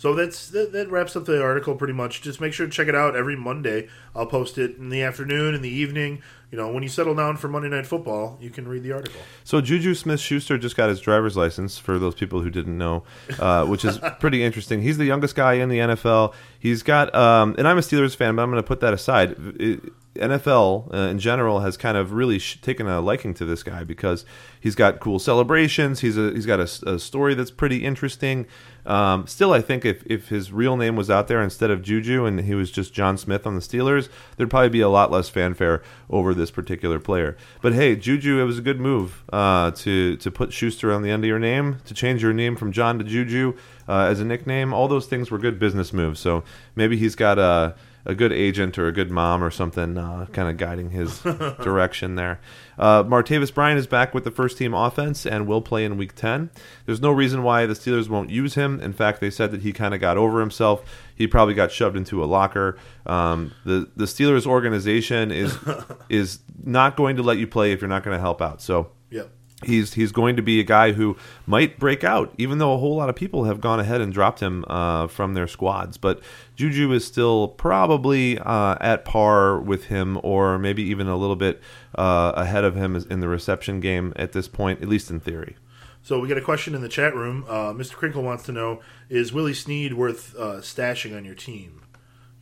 so 0.01 0.15
that's 0.15 0.49
that, 0.49 0.73
that 0.73 0.91
wraps 0.91 1.15
up 1.15 1.27
the 1.27 1.43
article 1.43 1.75
pretty 1.75 1.93
much. 1.93 2.23
Just 2.23 2.41
make 2.41 2.55
sure 2.55 2.65
to 2.65 2.73
check 2.73 2.89
it 2.89 2.95
out 2.95 3.15
every 3.15 3.37
Monday. 3.37 3.87
I'll 4.17 4.25
post 4.25 4.57
it 4.57 4.79
in 4.79 4.89
the 4.89 5.03
afternoon, 5.03 5.55
in 5.55 5.61
the 5.61 5.69
evening. 5.69 6.23
You 6.51 6.57
know, 6.57 6.73
when 6.73 6.83
you 6.83 6.89
settle 6.89 7.15
down 7.15 7.37
for 7.37 7.49
Monday 7.49 7.69
Night 7.69 7.87
Football, 7.87 8.39
you 8.41 8.49
can 8.49 8.67
read 8.67 8.83
the 8.83 8.93
article. 8.93 9.21
So 9.45 9.61
Juju 9.61 9.95
Smith 9.95 10.19
Schuster 10.19 10.57
just 10.57 10.75
got 10.75 10.89
his 10.89 11.01
driver's 11.01 11.37
license 11.37 11.77
for 11.77 11.99
those 11.99 12.15
people 12.15 12.41
who 12.41 12.49
didn't 12.49 12.79
know, 12.79 13.05
uh, 13.39 13.67
which 13.67 13.85
is 13.85 13.99
pretty 14.21 14.43
interesting. 14.43 14.81
He's 14.81 14.97
the 14.97 15.05
youngest 15.05 15.35
guy 15.35 15.55
in 15.55 15.69
the 15.69 15.79
NFL. 15.81 16.33
He's 16.59 16.83
got, 16.83 17.15
um, 17.15 17.55
and 17.59 17.69
I'm 17.69 17.77
a 17.77 17.83
Steelers 17.83 18.17
fan, 18.17 18.37
but 18.37 18.43
I'm 18.43 18.51
going 18.51 18.63
to 18.63 18.67
put 18.67 18.81
that 18.81 18.95
aside. 18.95 19.37
It, 19.61 19.93
NFL 20.15 20.93
uh, 20.93 20.97
in 21.09 21.19
general 21.19 21.61
has 21.61 21.77
kind 21.77 21.97
of 21.97 22.13
really 22.13 22.39
sh- 22.39 22.61
taken 22.61 22.87
a 22.89 23.01
liking 23.01 23.33
to 23.35 23.45
this 23.45 23.63
guy 23.63 23.85
because 23.85 24.25
he's 24.61 24.75
got 24.75 24.99
cool 24.99 25.19
celebrations. 25.19 26.01
He's 26.01 26.19
a, 26.19 26.33
he's 26.33 26.47
got 26.47 26.59
a, 26.59 26.95
a 26.95 26.99
story 26.99 27.35
that's 27.35 27.51
pretty 27.51 27.85
interesting. 27.85 28.47
Um, 28.87 29.27
still, 29.27 29.53
I 29.53 29.61
think 29.61 29.85
if, 29.85 30.03
if 30.07 30.29
his 30.29 30.53
real 30.53 30.77
name 30.77 30.97
was 30.97 31.11
out 31.11 31.29
there 31.29 31.43
instead 31.43 31.71
of 31.71 31.83
Juju 31.83 32.25
and 32.25 32.41
he 32.41 32.55
was 32.55 32.71
just 32.71 32.93
John 32.93 33.19
Smith 33.19 33.47
on 33.47 33.55
the 33.55 33.61
Steelers, 33.61 34.09
there'd 34.37 34.51
probably 34.51 34.69
be 34.69 34.81
a 34.81 34.89
lot 34.89 35.11
less 35.11 35.29
fanfare 35.29 35.83
over 36.09 36.35
this 36.35 36.51
particular 36.51 36.99
player. 36.99 37.37
But 37.63 37.75
hey, 37.75 37.97
Juju, 37.97 38.41
it 38.41 38.45
was 38.45 38.59
a 38.59 38.63
good 38.63 38.81
move 38.81 39.23
uh, 39.33 39.71
to 39.73 40.17
to 40.17 40.31
put 40.31 40.53
Schuster 40.53 40.93
on 40.93 41.03
the 41.03 41.11
end 41.11 41.25
of 41.25 41.29
your 41.29 41.39
name, 41.39 41.79
to 41.85 41.95
change 41.95 42.23
your 42.23 42.33
name 42.33 42.57
from 42.57 42.73
John 42.73 42.99
to 42.99 43.05
Juju 43.05 43.57
uh, 43.89 44.05
as 44.05 44.21
a 44.21 44.25
nickname. 44.25 44.73
All 44.73 44.89
those 44.89 45.07
things 45.07 45.31
were 45.31 45.39
good 45.39 45.59
business 45.59 45.93
moves. 45.93 46.21
So 46.21 46.45
maybe 46.75 46.97
he's 46.97 47.15
got 47.15 47.39
a 47.39 47.75
a 48.05 48.15
good 48.15 48.33
agent 48.33 48.79
or 48.79 48.87
a 48.87 48.93
good 48.93 49.11
mom 49.11 49.43
or 49.43 49.51
something 49.51 49.99
uh, 49.99 50.27
kind 50.33 50.49
of 50.49 50.57
guiding 50.57 50.91
his 50.91 51.21
direction 51.63 52.15
there. 52.15 52.41
Uh, 52.79 53.05
Martavis 53.05 53.53
Bryant 53.53 53.79
is 53.79 53.87
back 53.87 54.15
with 54.15 54.25
the 54.25 54.31
first 54.31 54.57
team 54.57 54.73
offense 54.73 55.27
and 55.27 55.47
will 55.47 55.61
play 55.61 55.85
in 55.85 55.97
week 55.97 56.15
10. 56.15 56.51
There's 56.87 57.01
no 57.01 57.11
reason 57.11 57.43
why 57.43 57.67
the 57.67 57.75
Steelers 57.75 58.09
won't 58.09 58.31
use 58.31 58.55
him. 58.55 58.81
In 58.81 58.93
fact, 58.93 59.21
they 59.21 59.31
said 59.31 59.51
that 59.51 59.61
he 59.63 59.73
kind 59.73 59.95
of 59.95 60.01
got 60.01 60.17
over 60.17 60.41
himself. 60.41 60.83
He 61.15 61.27
probably 61.27 61.55
got 61.55 61.71
shoved 61.71 61.97
into 61.97 62.25
a 62.25 62.27
locker. 62.27 62.79
Um, 63.05 63.53
the 63.65 63.91
the 63.97 64.07
Steelers 64.07 64.47
organization 64.47 65.31
is 65.31 65.57
is 66.09 66.41
not 66.65 66.97
going 66.97 67.17
to 67.17 67.23
let 67.23 67.39
you 67.39 67.47
play 67.47 67.73
if 67.73 67.81
you're 67.81 67.89
not 67.89 68.03
going 68.03 68.17
to 68.17 68.21
help 68.21 68.41
out. 68.41 68.63
So 68.63 68.93
Yep. 69.11 69.31
He's 69.65 69.95
he's 69.95 70.13
going 70.13 70.37
to 70.37 70.43
be 70.43 70.61
a 70.61 70.65
guy 70.65 70.93
who 70.93 71.17
might 71.47 71.79
break 71.79 72.05
out, 72.05 72.33
even 72.39 72.59
though 72.59 72.75
a 72.75 72.79
whole 72.79 72.97
lot 72.97 73.09
of 73.09 73.17
people 73.17 73.45
have 73.45 73.61
gone 73.61 73.81
ahead 73.81 74.01
and 74.01 74.13
dropped 74.13 74.41
him 74.41 74.65
uh, 74.69 75.07
from 75.07 75.35
their 75.35 75.47
squads. 75.47 75.97
But 75.97 76.21
Juju 76.57 76.93
is 76.93 77.07
still 77.07 77.49
probably 77.49 78.39
uh, 78.39 78.77
at 78.81 79.05
par 79.05 79.59
with 79.59 79.87
him, 79.87 80.19
or 80.23 80.59
maybe 80.59 80.83
even 80.83 81.07
a 81.07 81.17
little 81.17 81.37
bit 81.37 81.61
uh, 81.97 82.33
ahead 82.35 82.65
of 82.65 82.77
him 82.77 82.97
in 82.97 83.21
the 83.21 83.29
reception 83.29 83.81
game 83.81 84.13
at 84.17 84.33
this 84.33 84.49
point, 84.49 84.83
at 84.83 84.89
least 84.89 85.11
in 85.11 85.21
theory. 85.21 85.57
So 86.03 86.19
we 86.19 86.29
got 86.29 86.39
a 86.39 86.43
question 86.43 86.75
in 86.75 86.81
the 86.81 86.89
chat 86.89 87.15
room. 87.15 87.45
Uh, 87.49 87.73
Mr. 87.73 87.95
Crinkle 87.95 88.23
wants 88.23 88.45
to 88.45 88.53
know: 88.53 88.81
Is 89.09 89.33
Willie 89.33 89.55
Snead 89.55 89.95
worth 89.95 90.35
uh, 90.37 90.61
stashing 90.61 91.17
on 91.17 91.25
your 91.25 91.35
team? 91.35 91.83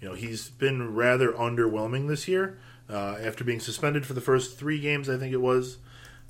You 0.00 0.08
know, 0.08 0.14
he's 0.14 0.50
been 0.50 0.94
rather 0.94 1.32
underwhelming 1.32 2.08
this 2.08 2.28
year. 2.28 2.58
Uh, 2.88 3.18
after 3.20 3.44
being 3.44 3.60
suspended 3.60 4.06
for 4.06 4.14
the 4.14 4.20
first 4.20 4.58
three 4.58 4.80
games, 4.80 5.10
I 5.10 5.18
think 5.18 5.32
it 5.32 5.42
was. 5.42 5.78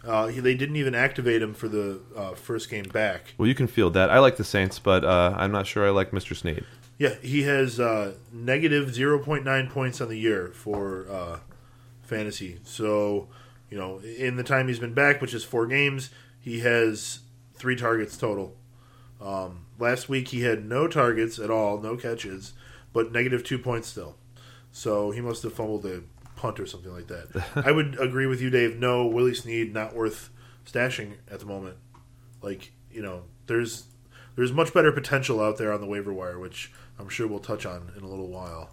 Uh, 0.04 0.28
he, 0.28 0.40
they 0.40 0.54
didn't 0.54 0.76
even 0.76 0.94
activate 0.94 1.42
him 1.42 1.54
for 1.54 1.68
the 1.68 2.00
uh, 2.16 2.34
first 2.34 2.70
game 2.70 2.84
back. 2.84 3.34
Well, 3.36 3.48
you 3.48 3.54
can 3.54 3.66
feel 3.66 3.90
that. 3.90 4.10
I 4.10 4.20
like 4.20 4.36
the 4.36 4.44
Saints, 4.44 4.78
but 4.78 5.04
uh, 5.04 5.34
I'm 5.36 5.50
not 5.50 5.66
sure 5.66 5.86
I 5.86 5.90
like 5.90 6.12
Mr. 6.12 6.36
Snead. 6.36 6.64
Yeah, 6.98 7.14
he 7.22 7.42
has 7.42 7.78
uh, 7.78 8.14
negative 8.32 8.88
0.9 8.90 9.70
points 9.70 10.00
on 10.00 10.08
the 10.08 10.18
year 10.18 10.48
for 10.48 11.06
uh, 11.10 11.38
fantasy. 12.02 12.58
So, 12.64 13.28
you 13.70 13.78
know, 13.78 13.98
in 13.98 14.36
the 14.36 14.42
time 14.44 14.68
he's 14.68 14.80
been 14.80 14.94
back, 14.94 15.20
which 15.20 15.34
is 15.34 15.44
four 15.44 15.66
games, 15.66 16.10
he 16.40 16.60
has 16.60 17.20
three 17.54 17.76
targets 17.76 18.16
total. 18.16 18.56
Um, 19.20 19.66
last 19.78 20.08
week 20.08 20.28
he 20.28 20.42
had 20.42 20.64
no 20.64 20.88
targets 20.88 21.38
at 21.38 21.50
all, 21.50 21.80
no 21.80 21.96
catches, 21.96 22.52
but 22.92 23.12
negative 23.12 23.44
two 23.44 23.58
points 23.58 23.88
still. 23.88 24.16
So 24.72 25.10
he 25.10 25.20
must 25.20 25.42
have 25.42 25.52
fumbled 25.52 25.86
a 25.86 26.02
punt 26.38 26.60
or 26.60 26.66
something 26.66 26.92
like 26.92 27.08
that. 27.08 27.44
I 27.66 27.72
would 27.72 27.98
agree 28.00 28.26
with 28.26 28.40
you, 28.40 28.48
Dave. 28.48 28.78
No, 28.78 29.06
Willie 29.06 29.34
Snead 29.34 29.74
not 29.74 29.94
worth 29.94 30.30
stashing 30.64 31.14
at 31.30 31.40
the 31.40 31.46
moment. 31.46 31.76
Like 32.40 32.72
you 32.90 33.02
know, 33.02 33.24
there's 33.46 33.86
there's 34.36 34.52
much 34.52 34.72
better 34.72 34.92
potential 34.92 35.40
out 35.40 35.58
there 35.58 35.72
on 35.72 35.80
the 35.80 35.86
waiver 35.86 36.12
wire, 36.12 36.38
which 36.38 36.72
I'm 36.98 37.08
sure 37.08 37.26
we'll 37.26 37.40
touch 37.40 37.66
on 37.66 37.92
in 37.96 38.02
a 38.02 38.08
little 38.08 38.28
while. 38.28 38.70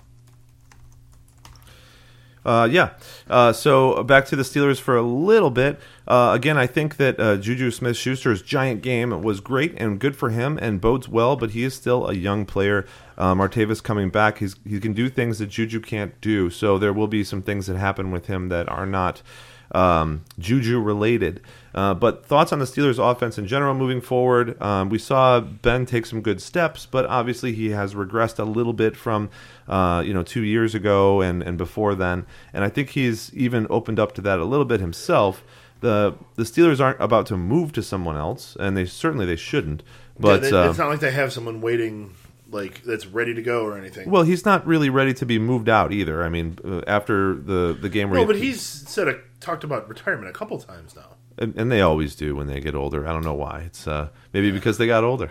Uh, 2.46 2.68
yeah. 2.72 2.92
Uh, 3.28 3.52
so 3.52 4.04
back 4.04 4.26
to 4.28 4.36
the 4.36 4.44
Steelers 4.44 4.80
for 4.80 4.96
a 4.96 5.02
little 5.02 5.50
bit. 5.50 5.80
Uh, 6.08 6.32
again, 6.36 6.58
I 6.58 6.68
think 6.68 6.98
that 6.98 7.20
uh, 7.20 7.38
Juju 7.38 7.72
Smith 7.72 7.98
Schuster's 7.98 8.44
giant 8.44 8.84
game 8.84 9.24
was 9.24 9.40
great 9.40 9.74
and 9.78 10.00
good 10.00 10.16
for 10.16 10.30
him 10.30 10.60
and 10.62 10.80
bodes 10.80 11.10
well, 11.10 11.36
but 11.36 11.52
he 11.52 11.64
is 11.64 11.74
still 11.74 12.08
a 12.08 12.14
young 12.14 12.46
player. 12.46 12.86
Uh, 13.18 13.34
Martavis 13.34 13.82
coming 13.82 14.12
back, 14.12 14.38
he's, 14.38 14.56
he 14.68 14.80
can 14.80 14.94
do 14.94 15.10
things 15.10 15.40
that 15.40 15.48
Juju 15.48 15.80
can't 15.80 16.20
do. 16.22 16.52
So 16.52 16.78
there 16.78 16.94
will 16.94 17.08
be 17.08 17.24
some 17.24 17.42
things 17.42 17.66
that 17.66 17.78
happen 17.78 18.12
with 18.12 18.28
him 18.28 18.50
that 18.50 18.70
are 18.70 18.86
not 18.86 19.24
um, 19.72 20.24
Juju 20.38 20.80
related. 20.80 21.42
Uh, 21.76 21.94
but 21.94 22.26
thoughts 22.26 22.54
on 22.54 22.60
the 22.60 22.66
Steelers' 22.66 22.98
offense 22.98 23.38
in 23.38 23.46
general 23.48 23.74
moving 23.76 24.00
forward? 24.00 24.60
Um, 24.62 24.90
we 24.90 24.98
saw 24.98 25.42
Ben 25.42 25.86
take 25.86 26.06
some 26.06 26.22
good 26.22 26.42
steps, 26.42 26.86
but 26.86 27.06
obviously 27.06 27.52
he 27.52 27.72
has 27.72 27.94
regressed 27.94 28.40
a 28.40 28.46
little 28.46 28.72
bit 28.72 28.96
from 28.96 29.30
uh, 29.68 30.02
you 30.06 30.14
know 30.14 30.24
two 30.24 30.44
years 30.44 30.74
ago 30.74 31.20
and, 31.22 31.44
and 31.44 31.58
before 31.58 31.94
then. 31.94 32.26
And 32.54 32.64
I 32.64 32.70
think 32.70 32.92
he's 32.92 33.34
even 33.36 33.68
opened 33.70 34.00
up 34.00 34.14
to 34.16 34.22
that 34.22 34.40
a 34.40 34.46
little 34.46 34.64
bit 34.66 34.80
himself. 34.80 35.44
The 35.82 36.16
the 36.36 36.44
Steelers 36.44 36.80
aren't 36.80 37.02
about 37.02 37.26
to 37.28 37.36
move 37.38 37.74
to 37.74 37.84
someone 37.84 38.16
else, 38.16 38.56
and 38.58 38.78
they 38.78 38.86
certainly 38.86 39.26
they 39.26 39.36
shouldn't. 39.36 39.84
But 40.18 40.44
yeah, 40.44 40.50
they, 40.50 40.58
uh, 40.58 40.70
it's 40.70 40.80
not 40.80 40.88
like 40.88 41.02
they 41.02 41.12
have 41.12 41.34
someone 41.34 41.60
waiting 41.60 42.16
like 42.50 42.84
that's 42.84 43.06
ready 43.06 43.34
to 43.34 43.42
go 43.42 43.66
or 43.66 43.78
anything. 43.78 44.10
well, 44.10 44.24
he's 44.24 44.46
not 44.46 44.66
really 44.66 44.90
ready 44.90 45.14
to 45.16 45.26
be 45.26 45.40
moved 45.40 45.68
out 45.68 45.92
either. 45.92 46.24
I 46.24 46.30
mean, 46.30 46.58
uh, 46.64 46.82
after 46.88 47.36
the 47.36 47.78
the 47.80 47.90
game 47.90 48.10
where 48.10 48.22
no, 48.22 48.26
he- 48.26 48.28
but 48.34 48.42
he's 48.42 48.62
said 48.62 49.10
a, 49.10 49.20
talked 49.42 49.66
about 49.66 49.90
retirement 49.90 50.30
a 50.30 50.34
couple 50.34 50.58
times 50.60 50.96
now. 50.96 51.18
And, 51.38 51.56
and 51.58 51.72
they 51.72 51.82
always 51.82 52.16
do 52.16 52.36
when 52.36 52.48
they 52.48 52.60
get 52.60 52.76
older. 52.76 53.08
I 53.08 53.12
don't 53.14 53.24
know 53.24 53.34
why. 53.34 53.62
It's 53.62 53.88
uh, 53.88 54.10
maybe 54.34 54.52
because 54.52 54.78
they 54.78 54.88
got 54.88 55.04
older. 55.04 55.30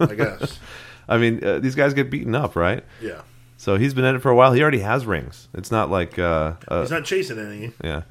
I 0.00 0.14
guess. 0.14 0.58
I 1.08 1.18
mean, 1.18 1.44
uh, 1.44 1.58
these 1.58 1.74
guys 1.74 1.92
get 1.94 2.10
beaten 2.10 2.34
up, 2.34 2.56
right? 2.56 2.82
yeah, 3.00 3.20
So 3.58 3.76
he's 3.76 3.92
been 3.94 4.04
in 4.06 4.16
it 4.16 4.22
for 4.22 4.30
a 4.30 4.34
while. 4.36 4.52
He 4.54 4.62
already 4.62 4.78
has 4.80 5.04
rings. 5.04 5.48
It's 5.54 5.70
not 5.70 5.90
like 5.90 6.18
uh, 6.18 6.54
uh, 6.68 6.80
he's 6.80 6.90
not 6.90 7.04
chasing 7.04 7.38
any. 7.38 7.72
yeah. 7.82 8.02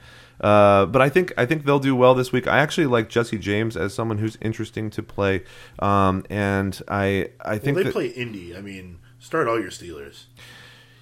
Uh, 0.41 0.85
but 0.87 1.01
I 1.01 1.09
think 1.09 1.31
I 1.37 1.45
think 1.45 1.63
they'll 1.65 1.79
do 1.79 1.95
well 1.95 2.13
this 2.15 2.31
week. 2.31 2.47
I 2.47 2.57
actually 2.59 2.87
like 2.87 3.07
Jesse 3.09 3.37
James 3.37 3.77
as 3.77 3.93
someone 3.93 4.17
who's 4.17 4.37
interesting 4.41 4.89
to 4.89 5.01
play, 5.01 5.43
um, 5.79 6.25
and 6.29 6.79
I 6.87 7.29
I 7.39 7.51
Well, 7.51 7.59
think 7.59 7.77
they 7.77 7.83
that, 7.83 7.93
play 7.93 8.07
Indy. 8.07 8.55
I 8.55 8.59
mean, 8.61 8.99
start 9.19 9.47
all 9.47 9.59
your 9.59 9.69
Steelers. 9.71 10.25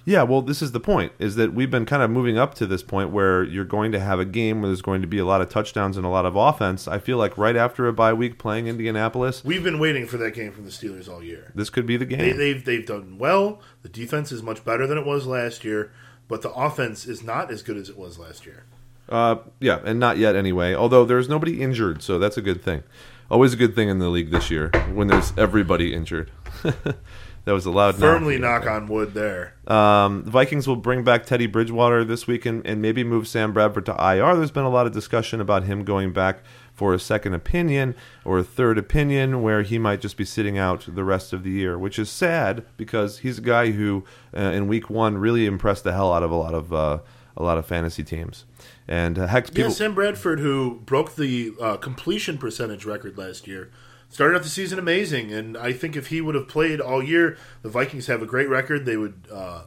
Yeah, 0.04 0.24
well, 0.24 0.42
this 0.42 0.62
is 0.62 0.72
the 0.72 0.80
point: 0.80 1.12
is 1.18 1.36
that 1.36 1.54
we've 1.54 1.70
been 1.70 1.86
kind 1.86 2.02
of 2.02 2.10
moving 2.10 2.36
up 2.36 2.54
to 2.56 2.66
this 2.66 2.82
point 2.82 3.10
where 3.10 3.44
you're 3.44 3.64
going 3.64 3.92
to 3.92 4.00
have 4.00 4.18
a 4.18 4.24
game 4.24 4.60
where 4.60 4.68
there's 4.68 4.82
going 4.82 5.00
to 5.02 5.06
be 5.06 5.18
a 5.18 5.24
lot 5.24 5.40
of 5.40 5.48
touchdowns 5.48 5.96
and 5.96 6.04
a 6.04 6.08
lot 6.08 6.26
of 6.26 6.34
offense. 6.34 6.88
I 6.88 6.98
feel 6.98 7.18
like 7.18 7.38
right 7.38 7.54
after 7.56 7.86
a 7.86 7.92
bye 7.92 8.12
week 8.12 8.38
playing 8.38 8.66
Indianapolis, 8.66 9.44
We've 9.44 9.62
been 9.62 9.78
waiting 9.78 10.06
for 10.06 10.16
that 10.16 10.34
game 10.34 10.50
from 10.52 10.64
the 10.64 10.70
Steelers 10.70 11.08
all 11.08 11.22
year. 11.22 11.52
this 11.54 11.70
could 11.70 11.86
be 11.86 11.96
the 11.96 12.04
game. 12.06 12.18
They, 12.18 12.32
they've 12.32 12.64
they've 12.64 12.86
done 12.86 13.16
well. 13.18 13.60
The 13.82 13.88
defense 13.88 14.32
is 14.32 14.42
much 14.42 14.64
better 14.64 14.86
than 14.86 14.98
it 14.98 15.06
was 15.06 15.26
last 15.26 15.62
year, 15.64 15.92
but 16.26 16.42
the 16.42 16.50
offense 16.52 17.06
is 17.06 17.22
not 17.22 17.50
as 17.52 17.62
good 17.62 17.76
as 17.76 17.88
it 17.88 17.96
was 17.96 18.18
last 18.18 18.44
year. 18.44 18.64
Uh, 19.08 19.36
yeah, 19.60 19.80
and 19.84 20.00
not 20.00 20.16
yet 20.16 20.34
anyway. 20.34 20.74
Although 20.74 21.04
there's 21.04 21.28
nobody 21.28 21.60
injured, 21.60 22.02
so 22.02 22.18
that's 22.18 22.36
a 22.36 22.42
good 22.42 22.62
thing. 22.62 22.82
Always 23.30 23.52
a 23.52 23.56
good 23.56 23.74
thing 23.74 23.88
in 23.88 23.98
the 23.98 24.08
league 24.08 24.30
this 24.30 24.50
year 24.50 24.70
when 24.92 25.06
there's 25.08 25.32
everybody 25.38 25.94
injured. 25.94 26.30
that 27.44 27.52
was 27.52 27.66
a 27.66 27.70
loud 27.70 27.94
knock. 27.94 28.00
Firmly 28.00 28.38
knock 28.38 28.66
on 28.66 28.86
wood 28.86 29.14
there. 29.14 29.54
Um, 29.66 30.24
the 30.24 30.30
Vikings 30.30 30.68
will 30.68 30.76
bring 30.76 31.02
back 31.02 31.26
Teddy 31.26 31.46
Bridgewater 31.46 32.04
this 32.04 32.26
week 32.26 32.46
and, 32.46 32.64
and 32.66 32.80
maybe 32.80 33.02
move 33.02 33.26
Sam 33.26 33.52
Bradford 33.52 33.86
to 33.86 33.92
IR. 33.92 34.36
There's 34.36 34.50
been 34.50 34.64
a 34.64 34.70
lot 34.70 34.86
of 34.86 34.92
discussion 34.92 35.40
about 35.40 35.64
him 35.64 35.84
going 35.84 36.12
back 36.12 36.38
for 36.72 36.94
a 36.94 36.98
second 36.98 37.34
opinion 37.34 37.94
or 38.24 38.38
a 38.38 38.44
third 38.44 38.78
opinion 38.78 39.42
where 39.42 39.62
he 39.62 39.78
might 39.78 40.00
just 40.00 40.16
be 40.16 40.24
sitting 40.24 40.56
out 40.56 40.86
the 40.88 41.04
rest 41.04 41.32
of 41.32 41.42
the 41.42 41.50
year, 41.50 41.78
which 41.78 41.98
is 41.98 42.10
sad 42.10 42.64
because 42.76 43.18
he's 43.18 43.38
a 43.38 43.42
guy 43.42 43.72
who 43.72 44.04
uh, 44.36 44.40
in 44.40 44.68
week 44.68 44.88
one 44.88 45.18
really 45.18 45.46
impressed 45.46 45.84
the 45.84 45.92
hell 45.92 46.12
out 46.12 46.22
of 46.22 46.30
a 46.30 46.36
lot 46.36 46.54
of 46.54 46.72
uh, 46.72 46.98
a 47.36 47.42
lot 47.42 47.58
of 47.58 47.66
fantasy 47.66 48.04
teams. 48.04 48.44
And 48.88 49.18
uh, 49.18 49.26
heck, 49.26 49.56
Yeah, 49.56 49.68
Sam 49.68 49.94
Bradford, 49.94 50.40
who 50.40 50.80
broke 50.84 51.16
the 51.16 51.52
uh, 51.60 51.76
completion 51.76 52.38
percentage 52.38 52.84
record 52.84 53.16
last 53.16 53.46
year, 53.46 53.70
started 54.12 54.36
off 54.36 54.44
the 54.44 54.48
season 54.48 54.78
amazing. 54.78 55.32
And 55.32 55.56
I 55.56 55.72
think 55.72 55.96
if 55.96 56.08
he 56.08 56.20
would 56.20 56.36
have 56.36 56.46
played 56.46 56.80
all 56.80 57.02
year, 57.02 57.36
the 57.62 57.68
Vikings 57.68 58.06
have 58.06 58.22
a 58.22 58.26
great 58.26 58.48
record. 58.48 58.84
They 58.84 58.96
would 58.96 59.26
uh, 59.32 59.62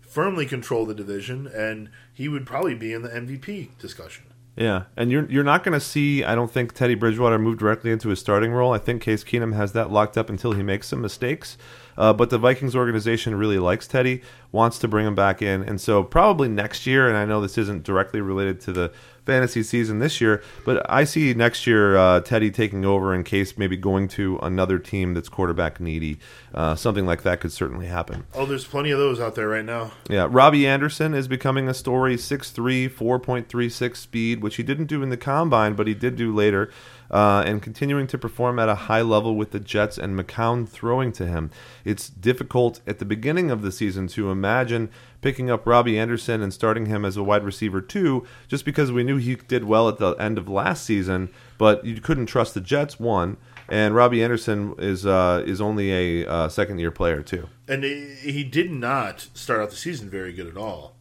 firmly 0.00 0.46
control 0.46 0.86
the 0.86 0.94
division, 0.94 1.46
and 1.46 1.90
he 2.12 2.26
would 2.26 2.46
probably 2.46 2.74
be 2.74 2.92
in 2.92 3.02
the 3.02 3.10
MVP 3.10 3.78
discussion. 3.78 4.24
Yeah, 4.56 4.84
and 4.96 5.12
you're 5.12 5.30
you're 5.30 5.44
not 5.44 5.62
going 5.62 5.78
to 5.78 5.84
see. 5.84 6.24
I 6.24 6.34
don't 6.34 6.50
think 6.50 6.72
Teddy 6.72 6.94
Bridgewater 6.94 7.38
move 7.38 7.58
directly 7.58 7.90
into 7.92 8.08
his 8.08 8.18
starting 8.20 8.52
role. 8.52 8.72
I 8.72 8.78
think 8.78 9.02
Case 9.02 9.22
Keenum 9.22 9.54
has 9.54 9.72
that 9.72 9.92
locked 9.92 10.16
up 10.16 10.30
until 10.30 10.52
he 10.52 10.62
makes 10.62 10.88
some 10.88 11.02
mistakes. 11.02 11.58
Uh, 11.98 12.14
but 12.14 12.30
the 12.30 12.38
Vikings 12.38 12.74
organization 12.74 13.34
really 13.34 13.58
likes 13.58 13.86
Teddy, 13.86 14.22
wants 14.52 14.78
to 14.78 14.88
bring 14.88 15.06
him 15.06 15.14
back 15.14 15.42
in, 15.42 15.62
and 15.62 15.78
so 15.78 16.02
probably 16.02 16.48
next 16.48 16.86
year. 16.86 17.06
And 17.06 17.18
I 17.18 17.26
know 17.26 17.42
this 17.42 17.58
isn't 17.58 17.82
directly 17.82 18.22
related 18.22 18.58
to 18.62 18.72
the 18.72 18.92
fantasy 19.26 19.62
season 19.62 19.98
this 19.98 20.20
year, 20.20 20.42
but 20.64 20.88
I 20.88 21.04
see 21.04 21.34
next 21.34 21.66
year 21.66 21.96
uh, 21.96 22.20
Teddy 22.20 22.50
taking 22.50 22.84
over 22.84 23.12
in 23.12 23.24
case 23.24 23.58
maybe 23.58 23.76
going 23.76 24.08
to 24.08 24.38
another 24.40 24.78
team 24.78 25.14
that's 25.14 25.28
quarterback 25.28 25.80
needy. 25.80 26.18
Uh, 26.54 26.74
something 26.74 27.04
like 27.04 27.22
that 27.22 27.40
could 27.40 27.52
certainly 27.52 27.86
happen. 27.86 28.24
Oh, 28.34 28.46
there's 28.46 28.64
plenty 28.64 28.90
of 28.92 28.98
those 28.98 29.20
out 29.20 29.34
there 29.34 29.48
right 29.48 29.64
now. 29.64 29.92
Yeah, 30.08 30.28
Robby 30.30 30.66
Anderson 30.66 31.12
is 31.12 31.28
becoming 31.28 31.68
a 31.68 31.74
story 31.74 32.16
6'3, 32.16 32.88
4.36 32.88 33.96
speed, 33.96 34.42
which 34.42 34.56
he 34.56 34.62
didn't 34.62 34.86
do 34.86 35.02
in 35.02 35.10
the 35.10 35.16
combine, 35.16 35.74
but 35.74 35.86
he 35.86 35.94
did 35.94 36.16
do 36.16 36.34
later, 36.34 36.70
uh, 37.10 37.42
and 37.46 37.62
continuing 37.62 38.06
to 38.08 38.18
perform 38.18 38.58
at 38.58 38.68
a 38.68 38.74
high 38.74 39.02
level 39.02 39.36
with 39.36 39.50
the 39.50 39.60
Jets 39.60 39.98
and 39.98 40.18
McCown 40.18 40.68
throwing 40.68 41.12
to 41.12 41.26
him. 41.26 41.50
It's 41.84 42.08
difficult 42.08 42.80
at 42.86 42.98
the 42.98 43.04
beginning 43.04 43.50
of 43.50 43.62
the 43.62 43.72
season 43.72 44.06
to 44.08 44.30
imagine 44.30 44.90
picking 45.20 45.50
up 45.50 45.66
Robby 45.66 45.98
Anderson 45.98 46.42
and 46.42 46.52
starting 46.52 46.86
him 46.86 47.04
as 47.04 47.16
a 47.16 47.22
wide 47.22 47.44
receiver 47.44 47.80
too, 47.80 48.26
just 48.48 48.64
because 48.64 48.92
we 48.92 49.04
knew 49.04 49.16
he 49.16 49.36
did 49.36 49.64
well 49.64 49.88
at 49.88 49.98
the 49.98 50.12
end 50.12 50.38
of 50.38 50.48
last 50.48 50.84
season, 50.84 51.30
but 51.58 51.84
you 51.84 52.00
couldn't 52.00 52.26
trust 52.26 52.54
the 52.54 52.60
Jets, 52.60 53.00
one. 53.00 53.36
And 53.68 53.96
Robby 53.96 54.22
Anderson 54.22 54.76
is 54.78 55.04
uh, 55.04 55.42
is 55.44 55.60
only 55.60 56.22
a 56.22 56.28
uh, 56.30 56.48
second 56.48 56.78
year 56.78 56.92
player 56.92 57.22
too. 57.22 57.48
And 57.66 57.82
he 57.82 58.44
did 58.44 58.70
not 58.70 59.26
start 59.34 59.60
out 59.60 59.70
the 59.70 59.76
season 59.76 60.08
very 60.08 60.32
good 60.32 60.46
at 60.46 60.56
all. 60.56 60.94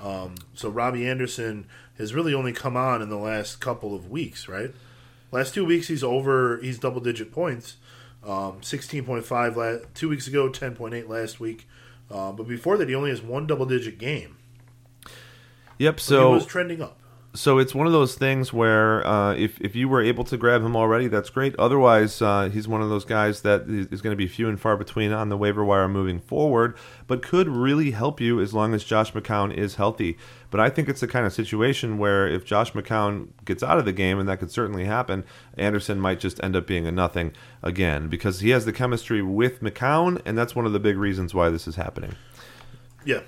Um, 0.00 0.36
so 0.54 0.70
Robby 0.70 1.06
Anderson 1.06 1.66
has 1.98 2.14
really 2.14 2.32
only 2.32 2.52
come 2.52 2.76
on 2.76 3.02
in 3.02 3.10
the 3.10 3.18
last 3.18 3.60
couple 3.60 3.94
of 3.94 4.10
weeks, 4.10 4.48
right? 4.48 4.74
Last 5.34 5.52
two 5.52 5.64
weeks 5.64 5.88
he's 5.88 6.04
over, 6.04 6.58
he's 6.62 6.78
double 6.78 7.00
digit 7.00 7.32
points. 7.32 7.76
Um, 8.22 8.60
16.5 8.62 9.56
la- 9.56 9.84
two 9.92 10.08
weeks 10.08 10.28
ago, 10.28 10.48
10.8 10.48 11.08
last 11.08 11.40
week. 11.40 11.66
Uh, 12.10 12.30
but 12.32 12.46
before 12.46 12.76
that, 12.78 12.88
he 12.88 12.94
only 12.94 13.10
has 13.10 13.20
one 13.20 13.46
double 13.46 13.66
digit 13.66 13.98
game. 13.98 14.36
Yep. 15.78 15.98
he 15.98 16.02
So 16.04 16.30
was 16.30 16.46
trending 16.46 16.80
up. 16.80 16.98
so 17.34 17.58
it's 17.58 17.74
one 17.74 17.86
of 17.88 17.92
those 17.92 18.14
things 18.14 18.52
where 18.52 19.04
uh, 19.06 19.34
if 19.34 19.60
if 19.60 19.74
you 19.74 19.88
were 19.88 20.00
able 20.00 20.22
to 20.24 20.36
grab 20.36 20.62
him 20.62 20.76
already, 20.76 21.08
that's 21.08 21.30
great. 21.30 21.56
Otherwise, 21.56 22.22
uh, 22.22 22.48
he's 22.52 22.68
one 22.68 22.80
of 22.80 22.88
those 22.88 23.04
guys 23.04 23.40
that 23.42 23.62
is 23.68 24.00
going 24.00 24.12
to 24.12 24.16
be 24.16 24.28
few 24.28 24.48
and 24.48 24.60
far 24.60 24.76
between 24.76 25.12
on 25.12 25.28
the 25.30 25.36
waiver 25.36 25.64
wire 25.64 25.88
moving 25.88 26.20
forward, 26.20 26.76
but 27.08 27.22
could 27.22 27.48
really 27.48 27.90
help 27.90 28.20
you 28.20 28.40
as 28.40 28.54
long 28.54 28.72
as 28.72 28.84
Josh 28.84 29.12
McCown 29.12 29.52
is 29.52 29.74
healthy. 29.74 30.16
But 30.54 30.60
I 30.60 30.70
think 30.70 30.88
it's 30.88 31.00
the 31.00 31.08
kind 31.08 31.26
of 31.26 31.32
situation 31.32 31.98
where 31.98 32.28
if 32.28 32.44
Josh 32.44 32.74
McCown 32.74 33.30
gets 33.44 33.64
out 33.64 33.78
of 33.78 33.86
the 33.86 33.92
game, 33.92 34.20
and 34.20 34.28
that 34.28 34.38
could 34.38 34.52
certainly 34.52 34.84
happen, 34.84 35.24
Anderson 35.58 35.98
might 35.98 36.20
just 36.20 36.40
end 36.44 36.54
up 36.54 36.64
being 36.64 36.86
a 36.86 36.92
nothing 36.92 37.32
again 37.60 38.06
because 38.06 38.38
he 38.38 38.50
has 38.50 38.64
the 38.64 38.72
chemistry 38.72 39.20
with 39.20 39.60
McCown, 39.62 40.22
and 40.24 40.38
that's 40.38 40.54
one 40.54 40.64
of 40.64 40.72
the 40.72 40.78
big 40.78 40.96
reasons 40.96 41.34
why 41.34 41.48
this 41.48 41.66
is 41.66 41.74
happening. 41.74 42.14
Yeah. 43.04 43.22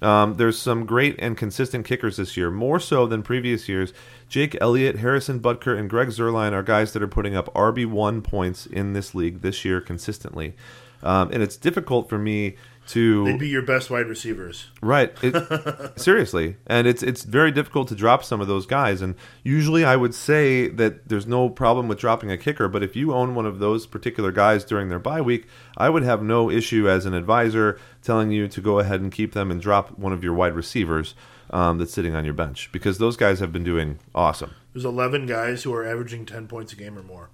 Um, 0.00 0.38
there's 0.38 0.58
some 0.58 0.86
great 0.86 1.16
and 1.18 1.36
consistent 1.36 1.84
kickers 1.84 2.16
this 2.16 2.34
year, 2.34 2.50
more 2.50 2.80
so 2.80 3.06
than 3.06 3.22
previous 3.22 3.68
years. 3.68 3.92
Jake 4.30 4.56
Elliott, 4.58 5.00
Harrison 5.00 5.38
Butker, 5.38 5.78
and 5.78 5.90
Greg 5.90 6.08
Zuerlein 6.08 6.52
are 6.52 6.62
guys 6.62 6.94
that 6.94 7.02
are 7.02 7.08
putting 7.08 7.36
up 7.36 7.52
RB1 7.52 8.24
points 8.24 8.64
in 8.64 8.94
this 8.94 9.14
league 9.14 9.42
this 9.42 9.66
year 9.66 9.82
consistently. 9.82 10.54
Um, 11.02 11.30
and 11.30 11.42
it's 11.42 11.58
difficult 11.58 12.08
for 12.08 12.18
me 12.18 12.56
to 12.90 13.24
They'd 13.24 13.38
be 13.38 13.48
your 13.48 13.62
best 13.62 13.90
wide 13.90 14.06
receivers. 14.06 14.70
Right. 14.82 15.12
It, 15.22 15.92
seriously. 15.98 16.56
And 16.66 16.86
it's 16.86 17.02
it's 17.02 17.22
very 17.22 17.50
difficult 17.50 17.88
to 17.88 17.94
drop 17.94 18.24
some 18.24 18.40
of 18.40 18.48
those 18.48 18.66
guys. 18.66 19.00
And 19.02 19.14
usually 19.44 19.84
I 19.84 19.96
would 19.96 20.14
say 20.14 20.68
that 20.68 21.08
there's 21.08 21.26
no 21.26 21.48
problem 21.48 21.88
with 21.88 21.98
dropping 21.98 22.30
a 22.30 22.36
kicker, 22.36 22.68
but 22.68 22.82
if 22.82 22.96
you 22.96 23.12
own 23.12 23.34
one 23.34 23.46
of 23.46 23.58
those 23.58 23.86
particular 23.86 24.32
guys 24.32 24.64
during 24.64 24.88
their 24.88 24.98
bye 24.98 25.20
week, 25.20 25.46
I 25.76 25.88
would 25.88 26.02
have 26.02 26.22
no 26.22 26.50
issue 26.50 26.88
as 26.88 27.06
an 27.06 27.14
advisor 27.14 27.78
telling 28.02 28.30
you 28.30 28.48
to 28.48 28.60
go 28.60 28.78
ahead 28.78 29.00
and 29.00 29.12
keep 29.12 29.32
them 29.32 29.50
and 29.50 29.60
drop 29.60 29.98
one 29.98 30.12
of 30.12 30.24
your 30.24 30.34
wide 30.34 30.54
receivers 30.54 31.14
um, 31.50 31.78
that's 31.78 31.92
sitting 31.92 32.14
on 32.14 32.24
your 32.24 32.34
bench 32.34 32.70
because 32.72 32.98
those 32.98 33.16
guys 33.16 33.40
have 33.40 33.52
been 33.52 33.64
doing 33.64 33.98
awesome. 34.14 34.54
There's 34.72 34.84
11 34.84 35.26
guys 35.26 35.62
who 35.62 35.72
are 35.74 35.84
averaging 35.84 36.26
10 36.26 36.46
points 36.46 36.72
a 36.72 36.76
game 36.76 36.98
or 36.98 37.02
more. 37.02 37.30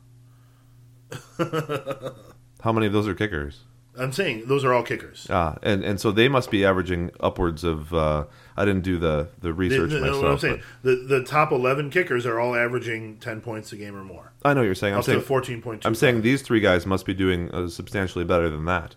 How 2.60 2.72
many 2.72 2.86
of 2.86 2.92
those 2.92 3.06
are 3.06 3.14
kickers? 3.14 3.64
I'm 3.98 4.12
saying 4.12 4.44
those 4.46 4.64
are 4.64 4.72
all 4.74 4.82
kickers. 4.82 5.26
Ah, 5.30 5.56
and, 5.62 5.82
and 5.84 6.00
so 6.00 6.12
they 6.12 6.28
must 6.28 6.50
be 6.50 6.64
averaging 6.64 7.10
upwards 7.20 7.64
of. 7.64 7.92
Uh, 7.94 8.24
I 8.56 8.64
didn't 8.64 8.82
do 8.84 8.98
the, 8.98 9.28
the 9.40 9.48
The- 9.48 9.52
research 9.54 9.90
the- 9.90 10.00
myself. 10.00 10.22
what 10.22 10.30
I'm 10.32 10.38
saying, 10.38 10.62
the 10.82 10.96
the 10.96 11.24
top 11.24 11.52
11 11.52 11.90
kickers 11.90 12.26
are 12.26 12.38
all 12.38 12.54
averaging 12.54 13.16
10 13.18 13.40
points 13.40 13.72
a 13.72 13.76
game 13.76 13.94
or 13.96 14.04
more. 14.04 14.32
I 14.44 14.54
know 14.54 14.60
what 14.60 14.66
you're 14.66 14.74
saying. 14.74 14.94
I'm 14.94 15.02
saying 15.02 15.20
to 15.20 15.26
14.2. 15.26 15.84
I'm 15.86 15.94
saying 15.94 16.22
these 16.22 16.42
three 16.42 16.60
guys 16.60 16.86
must 16.86 17.06
be 17.06 17.14
doing 17.14 17.50
uh, 17.52 17.68
substantially 17.68 18.24
better 18.24 18.48
than 18.50 18.64
that. 18.66 18.94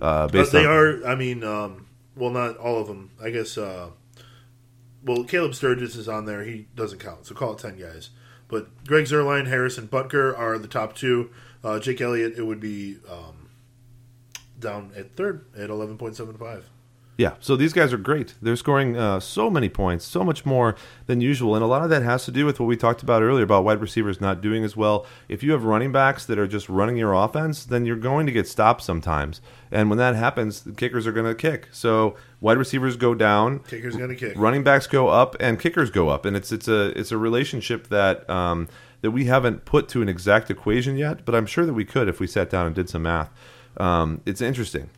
Uh, 0.00 0.26
But 0.28 0.50
they 0.52 0.64
on, 0.66 0.70
are. 0.72 1.06
I 1.06 1.14
mean, 1.14 1.44
um, 1.44 1.86
well, 2.16 2.30
not 2.30 2.56
all 2.56 2.80
of 2.80 2.86
them. 2.88 3.10
I 3.22 3.30
guess. 3.30 3.56
Uh, 3.58 3.88
well, 5.04 5.24
Caleb 5.24 5.54
Sturgis 5.54 5.96
is 5.96 6.08
on 6.08 6.26
there. 6.26 6.44
He 6.44 6.66
doesn't 6.76 6.98
count, 7.00 7.26
so 7.26 7.34
call 7.34 7.52
it 7.54 7.58
10 7.58 7.76
guys. 7.78 8.10
But 8.48 8.68
Greg 8.86 9.06
Zuerlein, 9.06 9.46
Harrison 9.48 9.88
Butker 9.88 10.36
are 10.38 10.58
the 10.58 10.68
top 10.68 10.94
two. 10.94 11.30
Uh, 11.64 11.78
Jake 11.78 12.00
Elliott, 12.00 12.34
it 12.36 12.42
would 12.46 12.60
be 12.60 12.98
um, 13.10 13.41
down 14.62 14.92
at 14.96 15.14
third 15.16 15.44
at 15.56 15.68
11.75. 15.68 16.62
Yeah, 17.18 17.34
so 17.40 17.56
these 17.56 17.74
guys 17.74 17.92
are 17.92 17.98
great. 17.98 18.34
They're 18.40 18.56
scoring 18.56 18.96
uh, 18.96 19.20
so 19.20 19.50
many 19.50 19.68
points, 19.68 20.04
so 20.04 20.24
much 20.24 20.46
more 20.46 20.74
than 21.06 21.20
usual, 21.20 21.54
and 21.54 21.62
a 21.62 21.66
lot 21.66 21.82
of 21.82 21.90
that 21.90 22.02
has 22.02 22.24
to 22.24 22.32
do 22.32 22.46
with 22.46 22.58
what 22.58 22.66
we 22.66 22.76
talked 22.76 23.02
about 23.02 23.22
earlier 23.22 23.44
about 23.44 23.64
wide 23.64 23.82
receivers 23.82 24.18
not 24.18 24.40
doing 24.40 24.64
as 24.64 24.78
well. 24.78 25.06
If 25.28 25.42
you 25.42 25.52
have 25.52 25.62
running 25.62 25.92
backs 25.92 26.24
that 26.24 26.38
are 26.38 26.46
just 26.46 26.70
running 26.70 26.96
your 26.96 27.12
offense, 27.12 27.64
then 27.66 27.84
you're 27.84 27.96
going 27.96 28.24
to 28.26 28.32
get 28.32 28.48
stopped 28.48 28.82
sometimes, 28.82 29.42
and 29.70 29.90
when 29.90 29.98
that 29.98 30.14
happens, 30.16 30.62
the 30.62 30.72
kickers 30.72 31.06
are 31.06 31.12
going 31.12 31.26
to 31.26 31.34
kick. 31.34 31.68
So 31.70 32.16
wide 32.40 32.56
receivers 32.56 32.96
go 32.96 33.14
down, 33.14 33.58
Kicker's 33.60 33.94
going 33.94 34.08
to 34.08 34.16
kick. 34.16 34.32
running 34.34 34.64
backs 34.64 34.86
go 34.86 35.08
up, 35.08 35.36
and 35.38 35.60
kickers 35.60 35.90
go 35.90 36.08
up, 36.08 36.24
and 36.24 36.34
it's 36.34 36.50
it's 36.50 36.66
a 36.66 36.98
it's 36.98 37.12
a 37.12 37.18
relationship 37.18 37.88
that 37.88 38.28
um, 38.30 38.68
that 39.02 39.10
we 39.10 39.26
haven't 39.26 39.66
put 39.66 39.86
to 39.90 40.00
an 40.00 40.08
exact 40.08 40.50
equation 40.50 40.96
yet, 40.96 41.26
but 41.26 41.34
I'm 41.34 41.46
sure 41.46 41.66
that 41.66 41.74
we 41.74 41.84
could 41.84 42.08
if 42.08 42.20
we 42.20 42.26
sat 42.26 42.48
down 42.48 42.66
and 42.66 42.74
did 42.74 42.88
some 42.88 43.02
math. 43.02 43.30
Um, 43.76 44.20
it's 44.26 44.40
interesting. 44.40 44.90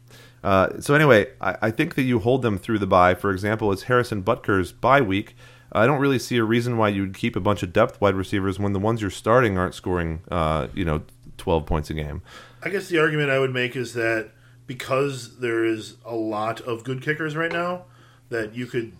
Uh, 0.42 0.80
so 0.80 0.94
anyway, 0.94 1.28
I, 1.40 1.56
I 1.62 1.70
think 1.70 1.94
that 1.94 2.02
you 2.02 2.18
hold 2.18 2.42
them 2.42 2.58
through 2.58 2.78
the 2.78 2.86
bye. 2.86 3.14
For 3.14 3.30
example, 3.30 3.72
it's 3.72 3.84
Harrison 3.84 4.20
Butker's 4.20 4.72
bye 4.72 5.00
week. 5.00 5.36
I 5.72 5.86
don't 5.86 6.00
really 6.00 6.18
see 6.18 6.36
a 6.36 6.44
reason 6.44 6.76
why 6.76 6.90
you'd 6.90 7.14
keep 7.14 7.34
a 7.34 7.40
bunch 7.40 7.62
of 7.62 7.72
depth 7.72 8.00
wide 8.00 8.14
receivers 8.14 8.58
when 8.58 8.72
the 8.72 8.78
ones 8.78 9.00
you're 9.00 9.10
starting 9.10 9.58
aren't 9.58 9.74
scoring, 9.74 10.20
uh, 10.30 10.68
you 10.74 10.84
know, 10.84 11.02
12 11.38 11.66
points 11.66 11.90
a 11.90 11.94
game. 11.94 12.22
I 12.62 12.68
guess 12.68 12.88
the 12.88 12.98
argument 12.98 13.30
I 13.30 13.38
would 13.38 13.52
make 13.52 13.74
is 13.74 13.94
that 13.94 14.30
because 14.66 15.38
there 15.40 15.64
is 15.64 15.96
a 16.04 16.14
lot 16.14 16.60
of 16.60 16.84
good 16.84 17.02
kickers 17.02 17.34
right 17.34 17.52
now, 17.52 17.86
that 18.28 18.54
you 18.54 18.66
could 18.66 18.92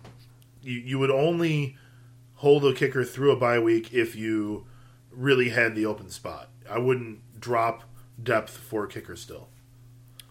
you, 0.61 0.79
you 0.79 0.99
would 0.99 1.11
only 1.11 1.77
hold 2.35 2.65
a 2.65 2.73
kicker 2.73 3.03
through 3.03 3.31
a 3.31 3.35
bye 3.35 3.59
week 3.59 3.93
if 3.93 4.15
you 4.15 4.65
really 5.11 5.49
had 5.49 5.75
the 5.75 5.85
open 5.85 6.09
spot. 6.09 6.49
I 6.69 6.79
wouldn't 6.79 7.39
drop 7.39 7.83
depth 8.21 8.57
for 8.57 8.85
a 8.85 8.87
kicker 8.87 9.15
still. 9.15 9.49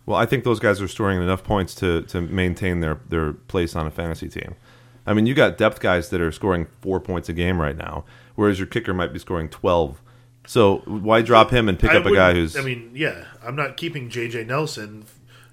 Well, 0.06 0.18
I 0.18 0.26
think 0.26 0.44
those 0.44 0.60
guys 0.60 0.82
are 0.82 0.88
scoring 0.88 1.22
enough 1.22 1.42
points 1.42 1.74
to, 1.76 2.02
to 2.02 2.20
maintain 2.20 2.80
their, 2.80 3.00
their 3.08 3.32
place 3.32 3.74
on 3.74 3.86
a 3.86 3.90
fantasy 3.90 4.28
team. 4.28 4.54
I 5.06 5.14
mean, 5.14 5.26
you 5.26 5.34
got 5.34 5.58
depth 5.58 5.80
guys 5.80 6.10
that 6.10 6.20
are 6.20 6.32
scoring 6.32 6.66
four 6.80 7.00
points 7.00 7.28
a 7.28 7.32
game 7.32 7.60
right 7.60 7.76
now, 7.76 8.04
whereas 8.34 8.58
your 8.58 8.66
kicker 8.66 8.94
might 8.94 9.12
be 9.12 9.18
scoring 9.18 9.48
12. 9.48 10.00
So 10.46 10.78
why 10.86 11.22
drop 11.22 11.50
him 11.50 11.68
and 11.68 11.78
pick 11.78 11.90
I 11.90 11.96
up 11.98 12.06
a 12.06 12.14
guy 12.14 12.34
who's. 12.34 12.56
I 12.56 12.62
mean, 12.62 12.90
yeah, 12.94 13.24
I'm 13.42 13.56
not 13.56 13.76
keeping 13.76 14.10
J.J. 14.10 14.44
Nelson, 14.44 15.06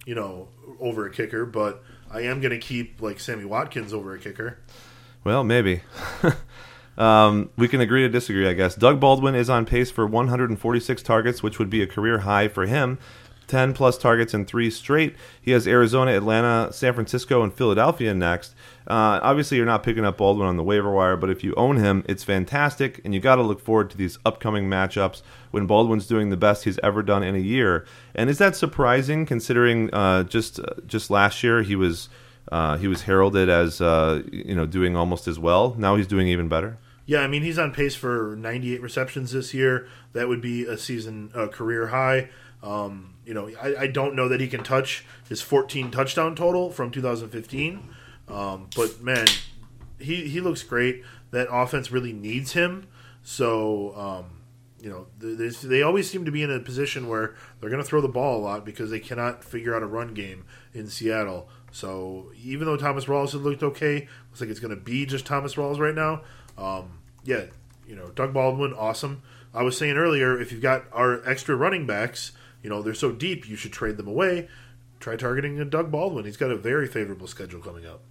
you 0.05 0.15
know, 0.15 0.49
over 0.79 1.05
a 1.05 1.11
kicker, 1.11 1.45
but 1.45 1.83
I 2.09 2.21
am 2.21 2.41
going 2.41 2.51
to 2.51 2.59
keep 2.59 3.01
like 3.01 3.19
Sammy 3.19 3.45
Watkins 3.45 3.93
over 3.93 4.13
a 4.13 4.19
kicker. 4.19 4.59
Well, 5.23 5.43
maybe. 5.43 5.81
um, 6.97 7.51
we 7.55 7.67
can 7.67 7.79
agree 7.79 8.01
to 8.01 8.09
disagree, 8.09 8.47
I 8.47 8.53
guess. 8.53 8.75
Doug 8.75 8.99
Baldwin 8.99 9.35
is 9.35 9.49
on 9.49 9.65
pace 9.65 9.91
for 9.91 10.05
146 10.05 11.03
targets, 11.03 11.43
which 11.43 11.59
would 11.59 11.69
be 11.69 11.81
a 11.81 11.87
career 11.87 12.19
high 12.19 12.47
for 12.47 12.65
him. 12.65 12.97
10 13.51 13.73
plus 13.73 13.97
targets 13.97 14.33
in 14.33 14.45
three 14.45 14.69
straight. 14.69 15.13
He 15.41 15.51
has 15.51 15.67
Arizona, 15.67 16.11
Atlanta, 16.15 16.71
San 16.71 16.93
Francisco, 16.93 17.43
and 17.43 17.53
Philadelphia 17.53 18.13
next. 18.13 18.55
Uh, 18.87 19.19
obviously, 19.21 19.57
you're 19.57 19.65
not 19.65 19.83
picking 19.83 20.05
up 20.05 20.17
Baldwin 20.17 20.47
on 20.47 20.55
the 20.55 20.63
waiver 20.63 20.89
wire, 20.89 21.17
but 21.17 21.29
if 21.29 21.43
you 21.43 21.53
own 21.55 21.75
him, 21.75 22.05
it's 22.07 22.23
fantastic, 22.23 23.01
and 23.03 23.13
you 23.13 23.19
got 23.19 23.35
to 23.35 23.41
look 23.41 23.59
forward 23.59 23.89
to 23.89 23.97
these 23.97 24.17
upcoming 24.25 24.69
matchups 24.69 25.21
when 25.51 25.67
Baldwin's 25.67 26.07
doing 26.07 26.29
the 26.29 26.37
best 26.37 26.63
he's 26.63 26.79
ever 26.81 27.03
done 27.03 27.23
in 27.23 27.35
a 27.35 27.39
year. 27.39 27.85
And 28.15 28.29
is 28.29 28.37
that 28.37 28.55
surprising, 28.55 29.25
considering 29.25 29.93
uh, 29.93 30.23
just 30.23 30.59
uh, 30.59 30.63
just 30.87 31.09
last 31.11 31.43
year 31.43 31.61
he 31.61 31.75
was 31.75 32.07
uh, 32.53 32.77
he 32.77 32.87
was 32.87 33.01
heralded 33.03 33.49
as 33.49 33.81
uh, 33.81 34.23
you 34.31 34.55
know 34.55 34.65
doing 34.65 34.95
almost 34.95 35.27
as 35.27 35.37
well. 35.37 35.75
Now 35.77 35.97
he's 35.97 36.07
doing 36.07 36.29
even 36.29 36.47
better. 36.47 36.77
Yeah, 37.05 37.19
I 37.19 37.27
mean 37.27 37.43
he's 37.43 37.59
on 37.59 37.73
pace 37.73 37.95
for 37.95 38.35
98 38.37 38.81
receptions 38.81 39.33
this 39.33 39.53
year. 39.53 39.87
That 40.13 40.29
would 40.29 40.41
be 40.41 40.63
a 40.63 40.77
season 40.77 41.31
uh, 41.35 41.47
career 41.47 41.87
high. 41.87 42.29
Um, 42.63 43.15
you 43.25 43.33
know, 43.33 43.49
I, 43.61 43.75
I, 43.83 43.87
don't 43.87 44.15
know 44.15 44.27
that 44.27 44.39
he 44.39 44.47
can 44.47 44.63
touch 44.63 45.03
his 45.27 45.41
14 45.41 45.89
touchdown 45.89 46.35
total 46.35 46.69
from 46.69 46.91
2015, 46.91 47.89
um, 48.27 48.67
but 48.75 49.01
man, 49.01 49.25
he 49.99 50.27
he 50.27 50.41
looks 50.41 50.61
great. 50.61 51.03
That 51.31 51.47
offense 51.51 51.91
really 51.91 52.13
needs 52.13 52.53
him. 52.53 52.87
So 53.23 53.95
um, 53.95 54.41
you 54.81 54.89
know, 54.89 55.07
they 55.19 55.83
always 55.83 56.09
seem 56.09 56.25
to 56.25 56.31
be 56.31 56.41
in 56.41 56.51
a 56.51 56.59
position 56.59 57.07
where 57.07 57.35
they're 57.59 57.69
going 57.69 57.81
to 57.81 57.87
throw 57.87 58.01
the 58.01 58.07
ball 58.07 58.37
a 58.37 58.41
lot 58.41 58.65
because 58.65 58.89
they 58.89 58.99
cannot 58.99 59.43
figure 59.43 59.75
out 59.75 59.83
a 59.83 59.87
run 59.87 60.15
game 60.15 60.45
in 60.73 60.87
Seattle. 60.87 61.49
So 61.71 62.31
even 62.43 62.65
though 62.65 62.77
Thomas 62.77 63.05
Rawls 63.05 63.31
has 63.33 63.41
looked 63.41 63.61
okay, 63.61 64.07
looks 64.29 64.41
like 64.41 64.49
it's 64.49 64.59
going 64.59 64.75
to 64.75 64.81
be 64.81 65.05
just 65.05 65.25
Thomas 65.25 65.53
Rawls 65.53 65.77
right 65.77 65.93
now. 65.93 66.21
Um, 66.57 66.99
yeah, 67.23 67.45
you 67.87 67.95
know, 67.95 68.09
Doug 68.09 68.33
Baldwin, 68.33 68.73
awesome. 68.73 69.21
I 69.53 69.61
was 69.61 69.77
saying 69.77 69.97
earlier, 69.97 70.39
if 70.39 70.51
you've 70.51 70.61
got 70.61 70.85
our 70.91 71.27
extra 71.29 71.55
running 71.55 71.85
backs, 71.85 72.31
you 72.63 72.69
know, 72.69 72.81
they're 72.81 72.93
so 72.93 73.11
deep, 73.11 73.47
you 73.47 73.55
should 73.55 73.73
trade 73.73 73.97
them 73.97 74.07
away. 74.07 74.47
Try 74.99 75.15
targeting 75.15 75.59
a 75.59 75.65
Doug 75.65 75.91
Baldwin. 75.91 76.25
He's 76.25 76.37
got 76.37 76.51
a 76.51 76.55
very 76.55 76.87
favorable 76.87 77.27
schedule 77.27 77.59
coming 77.59 77.85
up. 77.85 78.03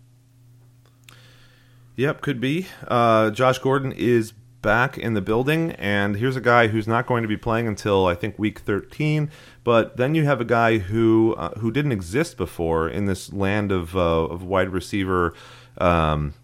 Yep, 1.96 2.20
could 2.20 2.40
be. 2.40 2.66
Uh, 2.88 3.30
Josh 3.30 3.58
Gordon 3.58 3.92
is 3.92 4.32
back 4.62 4.98
in 4.98 5.14
the 5.14 5.20
building, 5.20 5.72
and 5.72 6.16
here's 6.16 6.36
a 6.36 6.40
guy 6.40 6.68
who's 6.68 6.86
not 6.86 7.06
going 7.06 7.22
to 7.22 7.28
be 7.28 7.36
playing 7.36 7.66
until 7.66 8.06
I 8.06 8.14
think 8.14 8.38
week 8.38 8.60
13. 8.60 9.30
But 9.64 9.96
then 9.96 10.14
you 10.14 10.24
have 10.24 10.40
a 10.40 10.44
guy 10.44 10.78
who 10.78 11.34
uh, 11.36 11.58
who 11.58 11.70
didn't 11.70 11.92
exist 11.92 12.36
before 12.36 12.88
in 12.88 13.06
this 13.06 13.32
land 13.32 13.70
of 13.70 13.96
uh, 13.96 14.00
of 14.00 14.42
wide 14.42 14.70
receiver. 14.70 15.34
Um, 15.78 16.34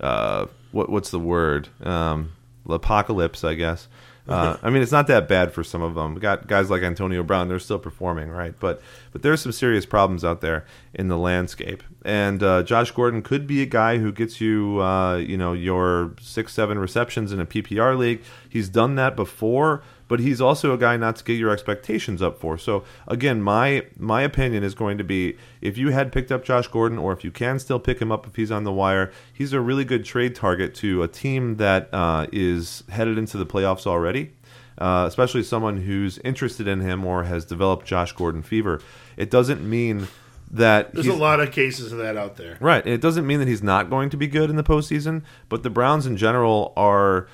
uh, 0.00 0.46
what 0.72 0.88
what's 0.90 1.10
the 1.10 1.18
word? 1.18 1.68
Um, 1.82 2.32
apocalypse, 2.68 3.44
I 3.44 3.54
guess. 3.54 3.88
Uh, 4.30 4.56
I 4.62 4.70
mean, 4.70 4.82
it's 4.82 4.92
not 4.92 5.06
that 5.08 5.28
bad 5.28 5.52
for 5.52 5.64
some 5.64 5.82
of 5.82 5.94
them. 5.94 6.14
We 6.14 6.20
got 6.20 6.46
guys 6.46 6.70
like 6.70 6.82
Antonio 6.82 7.22
Brown; 7.22 7.48
they're 7.48 7.58
still 7.58 7.78
performing, 7.78 8.30
right? 8.30 8.54
But 8.58 8.80
but 9.12 9.22
there's 9.22 9.40
some 9.40 9.52
serious 9.52 9.84
problems 9.84 10.24
out 10.24 10.40
there 10.40 10.64
in 10.94 11.08
the 11.08 11.18
landscape. 11.18 11.82
And 12.04 12.42
uh, 12.42 12.62
Josh 12.62 12.90
Gordon 12.92 13.22
could 13.22 13.46
be 13.46 13.60
a 13.62 13.66
guy 13.66 13.98
who 13.98 14.12
gets 14.12 14.40
you, 14.40 14.80
uh, 14.80 15.16
you 15.16 15.36
know, 15.36 15.52
your 15.52 16.14
six, 16.20 16.52
seven 16.52 16.78
receptions 16.78 17.32
in 17.32 17.40
a 17.40 17.46
PPR 17.46 17.98
league. 17.98 18.22
He's 18.48 18.68
done 18.68 18.94
that 18.94 19.16
before 19.16 19.82
but 20.10 20.18
he's 20.18 20.40
also 20.40 20.74
a 20.74 20.76
guy 20.76 20.96
not 20.96 21.14
to 21.14 21.22
get 21.22 21.34
your 21.34 21.50
expectations 21.50 22.20
up 22.20 22.36
for. 22.40 22.58
So 22.58 22.82
again, 23.06 23.40
my 23.40 23.86
my 23.96 24.22
opinion 24.22 24.64
is 24.64 24.74
going 24.74 24.98
to 24.98 25.04
be 25.04 25.36
if 25.60 25.78
you 25.78 25.90
had 25.90 26.10
picked 26.10 26.32
up 26.32 26.44
Josh 26.44 26.66
Gordon, 26.66 26.98
or 26.98 27.12
if 27.12 27.22
you 27.22 27.30
can 27.30 27.60
still 27.60 27.78
pick 27.78 28.02
him 28.02 28.10
up 28.10 28.26
if 28.26 28.34
he's 28.34 28.50
on 28.50 28.64
the 28.64 28.72
wire, 28.72 29.12
he's 29.32 29.52
a 29.52 29.60
really 29.60 29.84
good 29.84 30.04
trade 30.04 30.34
target 30.34 30.74
to 30.74 31.04
a 31.04 31.08
team 31.08 31.58
that 31.58 31.88
uh, 31.94 32.26
is 32.32 32.82
headed 32.88 33.18
into 33.18 33.38
the 33.38 33.46
playoffs 33.46 33.86
already. 33.86 34.32
Uh, 34.78 35.04
especially 35.06 35.42
someone 35.42 35.76
who's 35.76 36.18
interested 36.18 36.66
in 36.66 36.80
him 36.80 37.04
or 37.04 37.24
has 37.24 37.44
developed 37.44 37.86
Josh 37.86 38.12
Gordon 38.12 38.42
fever. 38.42 38.80
It 39.16 39.30
doesn't 39.30 39.62
mean 39.68 40.08
that 40.50 40.92
there's 40.92 41.06
a 41.06 41.12
lot 41.12 41.38
of 41.38 41.52
cases 41.52 41.92
of 41.92 41.98
that 41.98 42.16
out 42.16 42.36
there. 42.36 42.56
Right. 42.60 42.84
It 42.84 43.00
doesn't 43.00 43.26
mean 43.26 43.38
that 43.38 43.46
he's 43.46 43.62
not 43.62 43.90
going 43.90 44.10
to 44.10 44.16
be 44.16 44.26
good 44.26 44.50
in 44.50 44.56
the 44.56 44.64
postseason, 44.64 45.22
but 45.48 45.62
the 45.62 45.70
Browns 45.70 46.06
in 46.06 46.16
general 46.16 46.72
are, 46.76 47.28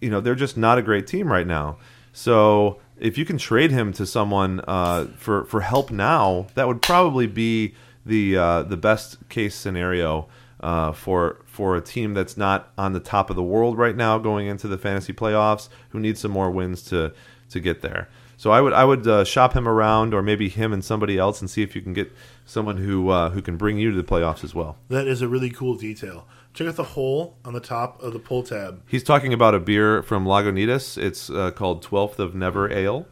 you 0.00 0.08
know, 0.08 0.20
they're 0.20 0.34
just 0.34 0.56
not 0.56 0.78
a 0.78 0.82
great 0.82 1.06
team 1.06 1.30
right 1.30 1.46
now. 1.46 1.78
So 2.14 2.78
if 2.98 3.18
you 3.18 3.24
can 3.24 3.38
trade 3.38 3.72
him 3.72 3.92
to 3.94 4.06
someone 4.06 4.60
uh, 4.66 5.08
for 5.16 5.44
for 5.44 5.60
help 5.60 5.90
now, 5.90 6.46
that 6.54 6.66
would 6.68 6.80
probably 6.80 7.26
be 7.26 7.74
the 8.06 8.36
uh, 8.36 8.62
the 8.62 8.76
best 8.76 9.28
case 9.28 9.54
scenario 9.54 10.28
uh, 10.60 10.92
for 10.92 11.40
for 11.44 11.76
a 11.76 11.80
team 11.80 12.14
that's 12.14 12.36
not 12.36 12.72
on 12.78 12.92
the 12.92 13.00
top 13.00 13.30
of 13.30 13.36
the 13.36 13.42
world 13.42 13.76
right 13.76 13.96
now 13.96 14.18
going 14.18 14.46
into 14.46 14.68
the 14.68 14.78
fantasy 14.78 15.12
playoffs, 15.12 15.68
who 15.90 15.98
needs 15.98 16.20
some 16.20 16.30
more 16.30 16.50
wins 16.50 16.82
to 16.82 17.12
to 17.50 17.60
get 17.60 17.82
there. 17.82 18.08
So 18.36 18.52
I 18.52 18.60
would 18.60 18.72
I 18.72 18.84
would 18.84 19.06
uh, 19.08 19.24
shop 19.24 19.52
him 19.52 19.66
around, 19.66 20.14
or 20.14 20.22
maybe 20.22 20.48
him 20.48 20.72
and 20.72 20.84
somebody 20.84 21.18
else, 21.18 21.40
and 21.40 21.50
see 21.50 21.62
if 21.62 21.74
you 21.74 21.82
can 21.82 21.94
get 21.94 22.12
someone 22.46 22.76
who 22.76 23.08
uh, 23.08 23.30
who 23.30 23.42
can 23.42 23.56
bring 23.56 23.76
you 23.76 23.90
to 23.90 23.96
the 23.96 24.04
playoffs 24.04 24.44
as 24.44 24.54
well. 24.54 24.76
That 24.88 25.08
is 25.08 25.20
a 25.20 25.28
really 25.28 25.50
cool 25.50 25.74
detail. 25.74 26.28
Check 26.54 26.68
out 26.68 26.76
the 26.76 26.84
hole 26.84 27.36
on 27.44 27.52
the 27.52 27.60
top 27.60 28.00
of 28.00 28.12
the 28.12 28.20
pull 28.20 28.44
tab. 28.44 28.80
He's 28.86 29.02
talking 29.02 29.32
about 29.32 29.54
a 29.54 29.60
beer 29.60 30.02
from 30.04 30.24
Lagunitas. 30.24 30.96
It's 30.96 31.28
uh, 31.28 31.50
called 31.50 31.82
Twelfth 31.82 32.20
of 32.20 32.36
Never 32.36 32.72
Ale, 32.72 33.06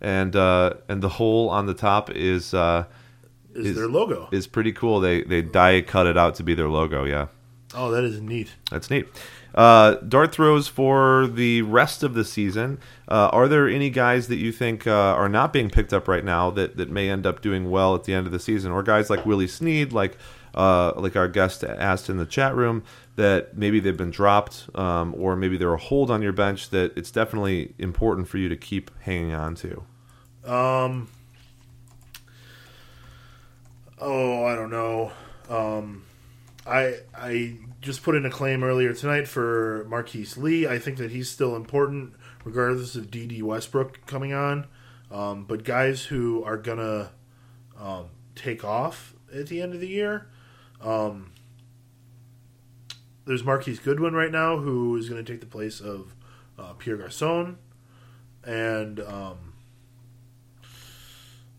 and 0.00 0.36
uh, 0.36 0.74
and 0.90 1.02
the 1.02 1.08
hole 1.08 1.48
on 1.48 1.64
the 1.64 1.72
top 1.72 2.10
is, 2.10 2.52
uh, 2.52 2.84
is, 3.54 3.68
is 3.68 3.76
their 3.76 3.88
logo. 3.88 4.28
Is 4.30 4.46
pretty 4.46 4.72
cool. 4.72 5.00
They 5.00 5.22
they 5.22 5.40
die 5.40 5.80
cut 5.80 6.06
it 6.06 6.18
out 6.18 6.34
to 6.34 6.42
be 6.42 6.54
their 6.54 6.68
logo. 6.68 7.04
Yeah. 7.04 7.28
Oh, 7.74 7.90
that 7.90 8.04
is 8.04 8.20
neat. 8.20 8.50
That's 8.70 8.90
neat. 8.90 9.08
Uh, 9.54 9.94
dart 9.96 10.34
throws 10.34 10.68
for 10.68 11.26
the 11.26 11.62
rest 11.62 12.02
of 12.02 12.12
the 12.12 12.24
season. 12.24 12.78
Uh, 13.08 13.28
are 13.32 13.48
there 13.48 13.68
any 13.68 13.90
guys 13.90 14.28
that 14.28 14.36
you 14.36 14.52
think 14.52 14.86
uh, 14.86 14.90
are 14.90 15.28
not 15.28 15.52
being 15.52 15.70
picked 15.70 15.92
up 15.92 16.08
right 16.08 16.24
now 16.24 16.50
that, 16.50 16.76
that 16.76 16.90
may 16.90 17.10
end 17.10 17.26
up 17.26 17.40
doing 17.40 17.70
well 17.70 17.94
at 17.94 18.04
the 18.04 18.14
end 18.14 18.26
of 18.26 18.32
the 18.32 18.38
season, 18.38 18.72
or 18.72 18.82
guys 18.82 19.08
like 19.10 19.24
Willie 19.24 19.46
Snead, 19.48 19.92
like 19.92 20.16
uh, 20.54 20.92
like 20.96 21.16
our 21.16 21.28
guest 21.28 21.64
asked 21.64 22.10
in 22.10 22.16
the 22.16 22.26
chat 22.26 22.54
room, 22.54 22.82
that 23.16 23.56
maybe 23.56 23.80
they've 23.80 23.96
been 23.96 24.10
dropped, 24.10 24.68
um, 24.74 25.14
or 25.16 25.36
maybe 25.36 25.56
they're 25.56 25.74
a 25.74 25.78
hold 25.78 26.10
on 26.10 26.22
your 26.22 26.32
bench 26.32 26.70
that 26.70 26.96
it's 26.96 27.10
definitely 27.10 27.74
important 27.78 28.28
for 28.28 28.38
you 28.38 28.48
to 28.48 28.56
keep 28.56 28.90
hanging 29.00 29.34
on 29.34 29.54
to? 29.56 29.82
Um. 30.44 31.08
Oh, 33.98 34.44
I 34.44 34.56
don't 34.56 34.70
know. 34.70 35.12
Um, 35.48 36.04
I 36.66 36.96
I 37.14 37.58
just 37.80 38.02
put 38.02 38.14
in 38.14 38.26
a 38.26 38.30
claim 38.30 38.64
earlier 38.64 38.92
tonight 38.92 39.28
for 39.28 39.86
Marqise 39.88 40.36
Lee. 40.36 40.66
I 40.66 40.78
think 40.78 40.98
that 40.98 41.10
he's 41.10 41.28
still 41.28 41.54
important, 41.54 42.14
regardless 42.44 42.96
of 42.96 43.10
Dede 43.10 43.42
Westbrook 43.42 44.04
coming 44.06 44.32
on. 44.32 44.66
Um, 45.10 45.44
but 45.44 45.64
guys 45.64 46.04
who 46.04 46.42
are 46.44 46.56
gonna 46.56 47.10
um, 47.78 48.06
take 48.34 48.64
off 48.64 49.14
at 49.32 49.48
the 49.48 49.60
end 49.60 49.74
of 49.74 49.80
the 49.80 49.88
year, 49.88 50.26
um, 50.82 51.32
there's 53.24 53.44
Marquise 53.44 53.78
Goodwin 53.78 54.14
right 54.14 54.32
now 54.32 54.58
who 54.58 54.96
is 54.96 55.08
going 55.08 55.24
to 55.24 55.32
take 55.32 55.40
the 55.40 55.46
place 55.46 55.80
of 55.80 56.14
uh, 56.58 56.72
Pierre 56.74 56.96
Garcon, 56.96 57.58
and 58.44 59.00
um, 59.00 59.52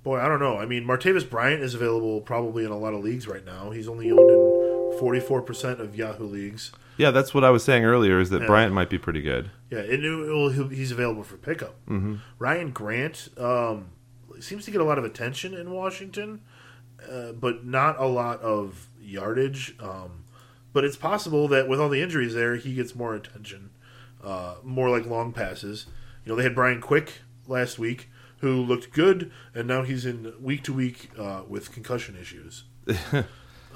boy, 0.04 0.20
I 0.20 0.28
don't 0.28 0.40
know. 0.40 0.58
I 0.58 0.66
mean, 0.66 0.86
Martavis 0.86 1.30
Bryant 1.30 1.64
is 1.64 1.74
available 1.74 2.22
probably 2.22 2.66
in 2.66 2.72
a 2.72 2.78
lot 2.78 2.94
of 2.94 3.04
leagues 3.04 3.28
right 3.28 3.46
now. 3.46 3.72
He's 3.72 3.88
only 3.88 4.12
owned 4.12 4.30
in 4.30 5.00
44% 5.00 5.80
of 5.80 5.96
Yahoo 5.96 6.26
leagues. 6.26 6.72
Yeah, 6.98 7.12
that's 7.12 7.34
what 7.34 7.44
I 7.44 7.50
was 7.50 7.64
saying 7.64 7.86
earlier. 7.86 8.20
Is 8.20 8.30
that 8.30 8.42
yeah. 8.42 8.48
Bryant 8.48 8.74
might 8.74 8.90
be 8.90 9.00
pretty 9.00 9.22
good? 9.22 9.50
Yeah, 9.72 9.80
it, 9.80 10.02
it, 10.04 10.72
he's 10.72 10.92
available 10.92 11.24
for 11.24 11.38
pickup. 11.38 11.76
Mm-hmm. 11.88 12.16
Ryan 12.38 12.72
Grant 12.72 13.30
um, 13.38 13.90
seems 14.40 14.66
to 14.66 14.72
get 14.72 14.80
a 14.80 14.84
lot 14.84 15.00
of 15.00 15.04
attention 15.04 15.56
in 15.56 15.72
Washington, 15.72 16.42
uh, 17.10 17.32
but 17.34 17.66
not 17.66 18.00
a 18.00 18.06
lot 18.06 18.42
of 18.42 18.90
yardage. 19.02 19.76
Um, 19.80 20.24
but 20.72 20.84
it's 20.84 20.98
possible 20.98 21.48
that 21.50 21.68
with 21.68 21.80
all 21.80 21.90
the 21.90 22.02
injuries 22.02 22.34
there, 22.34 22.56
he 22.56 22.74
gets 22.74 22.96
more 22.96 23.14
attention, 23.14 23.70
uh, 24.24 24.56
more 24.64 24.90
like 24.90 25.06
long 25.06 25.32
passes. 25.32 25.86
You 26.26 26.32
know, 26.32 26.36
they 26.36 26.44
had 26.44 26.56
Brian 26.56 26.82
Quick 26.82 27.22
last 27.48 27.78
week 27.78 28.10
who 28.40 28.62
looked 28.62 28.92
good, 28.92 29.32
and 29.56 29.68
now 29.68 29.84
he's 29.84 30.06
in 30.06 30.34
week 30.42 30.64
to 30.64 30.74
week 30.74 31.10
uh, 31.18 31.44
with 31.48 31.72
concussion 31.72 32.18
issues. 32.20 32.66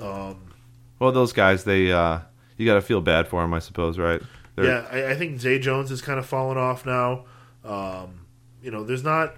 um, 0.02 0.54
well, 1.00 1.12
those 1.12 1.32
guys, 1.32 1.64
they 1.64 1.92
uh, 1.92 2.20
you 2.58 2.66
got 2.66 2.74
to 2.74 2.82
feel 2.82 3.00
bad 3.00 3.28
for 3.28 3.42
them, 3.42 3.54
I 3.54 3.60
suppose, 3.60 3.98
right? 3.98 4.22
They're... 4.56 4.66
Yeah, 4.66 4.88
I, 4.92 5.12
I, 5.12 5.16
think 5.16 5.40
Zay 5.40 5.60
Jones 5.60 5.92
is 5.92 6.02
kind 6.02 6.20
of 6.20 6.26
fallen 6.26 6.58
off 6.58 6.86
now. 6.86 7.26
Um, 7.64 8.26
you 8.62 8.72
know, 8.72 8.84
there's 8.84 9.04
not. 9.04 9.36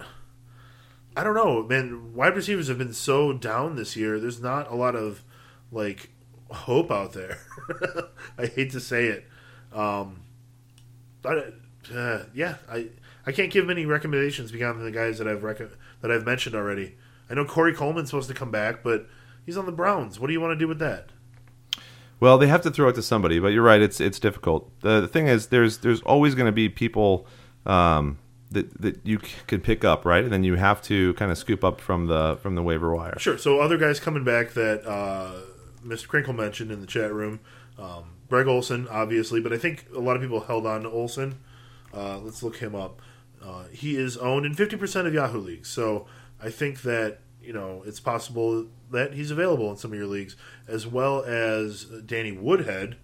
I 1.16 1.24
don't 1.24 1.34
know, 1.34 1.62
man. 1.64 2.14
Wide 2.14 2.36
receivers 2.36 2.68
have 2.68 2.78
been 2.78 2.92
so 2.92 3.32
down 3.32 3.76
this 3.76 3.96
year. 3.96 4.20
There's 4.20 4.40
not 4.40 4.70
a 4.70 4.74
lot 4.74 4.94
of 4.94 5.24
like 5.72 6.10
hope 6.50 6.90
out 6.90 7.12
there. 7.12 7.38
I 8.38 8.46
hate 8.46 8.70
to 8.72 8.80
say 8.80 9.06
it. 9.06 9.26
Um, 9.72 10.22
but 11.22 11.54
uh, 11.94 12.24
yeah, 12.34 12.56
I 12.70 12.88
I 13.26 13.32
can't 13.32 13.52
give 13.52 13.66
many 13.66 13.86
recommendations 13.86 14.52
beyond 14.52 14.84
the 14.84 14.90
guys 14.90 15.18
that 15.18 15.28
I've 15.28 15.42
rec- 15.42 15.58
that 16.00 16.10
I've 16.10 16.24
mentioned 16.24 16.54
already. 16.54 16.96
I 17.28 17.34
know 17.34 17.44
Corey 17.44 17.74
Coleman's 17.74 18.10
supposed 18.10 18.28
to 18.28 18.34
come 18.34 18.50
back, 18.50 18.82
but 18.82 19.06
he's 19.46 19.56
on 19.56 19.66
the 19.66 19.72
Browns. 19.72 20.18
What 20.18 20.26
do 20.28 20.32
you 20.32 20.40
want 20.40 20.52
to 20.52 20.58
do 20.58 20.66
with 20.66 20.78
that? 20.80 21.10
Well, 22.18 22.36
they 22.38 22.48
have 22.48 22.62
to 22.62 22.70
throw 22.70 22.88
it 22.88 22.94
to 22.96 23.02
somebody, 23.02 23.38
but 23.38 23.48
you're 23.48 23.62
right. 23.62 23.80
It's 23.80 24.00
it's 24.00 24.18
difficult. 24.18 24.70
The, 24.80 25.02
the 25.02 25.08
thing 25.08 25.26
is, 25.26 25.48
there's 25.48 25.78
there's 25.78 26.02
always 26.02 26.34
going 26.34 26.46
to 26.46 26.52
be 26.52 26.68
people 26.68 27.26
um, 27.66 28.18
that 28.50 28.80
that 28.80 29.00
you 29.04 29.18
can 29.46 29.60
pick 29.60 29.84
up, 29.84 30.04
right? 30.04 30.22
And 30.24 30.32
then 30.32 30.44
you 30.44 30.56
have 30.56 30.82
to 30.82 31.14
kind 31.14 31.30
of 31.30 31.38
scoop 31.38 31.64
up 31.64 31.80
from 31.80 32.06
the 32.06 32.38
from 32.42 32.54
the 32.54 32.62
waiver 32.62 32.94
wire. 32.94 33.18
Sure. 33.18 33.38
So 33.38 33.60
other 33.60 33.78
guys 33.78 34.00
coming 34.00 34.24
back 34.24 34.50
that 34.54 34.86
uh, 34.86 35.32
Mr. 35.84 36.08
Crinkle 36.08 36.32
mentioned 36.32 36.70
in 36.70 36.80
the 36.80 36.86
chat 36.86 37.12
room. 37.12 37.40
Um, 37.78 38.16
Greg 38.28 38.46
Olsen, 38.46 38.86
obviously, 38.88 39.40
but 39.40 39.52
I 39.52 39.58
think 39.58 39.86
a 39.94 39.98
lot 39.98 40.16
of 40.16 40.22
people 40.22 40.40
held 40.40 40.66
on 40.66 40.82
to 40.82 40.90
Olsen. 40.90 41.40
Uh, 41.92 42.18
let's 42.18 42.42
look 42.42 42.56
him 42.56 42.74
up. 42.74 43.00
Uh, 43.42 43.64
he 43.72 43.96
is 43.96 44.16
owned 44.18 44.44
in 44.44 44.54
50% 44.54 45.06
of 45.06 45.14
Yahoo 45.14 45.40
leagues, 45.40 45.68
so 45.68 46.06
I 46.40 46.50
think 46.50 46.82
that 46.82 47.20
you 47.42 47.52
know, 47.52 47.82
it's 47.86 48.00
possible 48.00 48.66
that 48.90 49.14
he's 49.14 49.30
available 49.30 49.70
in 49.70 49.76
some 49.76 49.92
of 49.92 49.98
your 49.98 50.06
leagues, 50.06 50.36
as 50.68 50.86
well 50.86 51.22
as 51.24 51.84
Danny 51.84 52.32
Woodhead, 52.32 52.96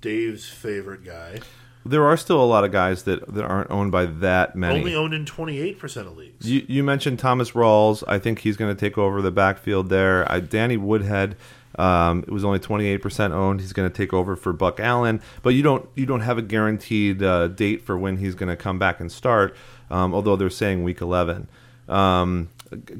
Dave's 0.00 0.48
favorite 0.48 1.04
guy. 1.04 1.40
There 1.88 2.04
are 2.04 2.16
still 2.16 2.42
a 2.42 2.46
lot 2.46 2.64
of 2.64 2.72
guys 2.72 3.04
that, 3.04 3.32
that 3.34 3.44
aren't 3.44 3.70
owned 3.70 3.92
by 3.92 4.06
that 4.06 4.56
many. 4.56 4.78
Only 4.78 4.94
owned 4.94 5.14
in 5.14 5.24
28% 5.24 5.96
of 6.06 6.16
leagues. 6.16 6.48
You, 6.48 6.64
you 6.68 6.84
mentioned 6.84 7.18
Thomas 7.18 7.52
Rawls. 7.52 8.02
I 8.06 8.18
think 8.18 8.40
he's 8.40 8.56
going 8.56 8.74
to 8.74 8.78
take 8.78 8.98
over 8.98 9.22
the 9.22 9.30
backfield 9.30 9.88
there. 9.88 10.30
I, 10.30 10.40
Danny 10.40 10.76
Woodhead. 10.76 11.36
Um, 11.78 12.24
it 12.26 12.30
was 12.30 12.44
only 12.44 12.58
28% 12.58 13.32
owned. 13.32 13.60
He's 13.60 13.72
going 13.72 13.88
to 13.88 13.94
take 13.94 14.12
over 14.12 14.34
for 14.34 14.52
Buck 14.52 14.80
Allen, 14.80 15.20
but 15.42 15.50
you 15.50 15.62
don't 15.62 15.86
you 15.94 16.06
don't 16.06 16.20
have 16.20 16.38
a 16.38 16.42
guaranteed 16.42 17.22
uh, 17.22 17.48
date 17.48 17.82
for 17.84 17.98
when 17.98 18.16
he's 18.16 18.34
going 18.34 18.48
to 18.48 18.56
come 18.56 18.78
back 18.78 18.98
and 18.98 19.12
start. 19.12 19.54
Um, 19.90 20.14
although 20.14 20.36
they're 20.36 20.50
saying 20.50 20.82
week 20.82 21.00
11. 21.00 21.48
Um, 21.88 22.48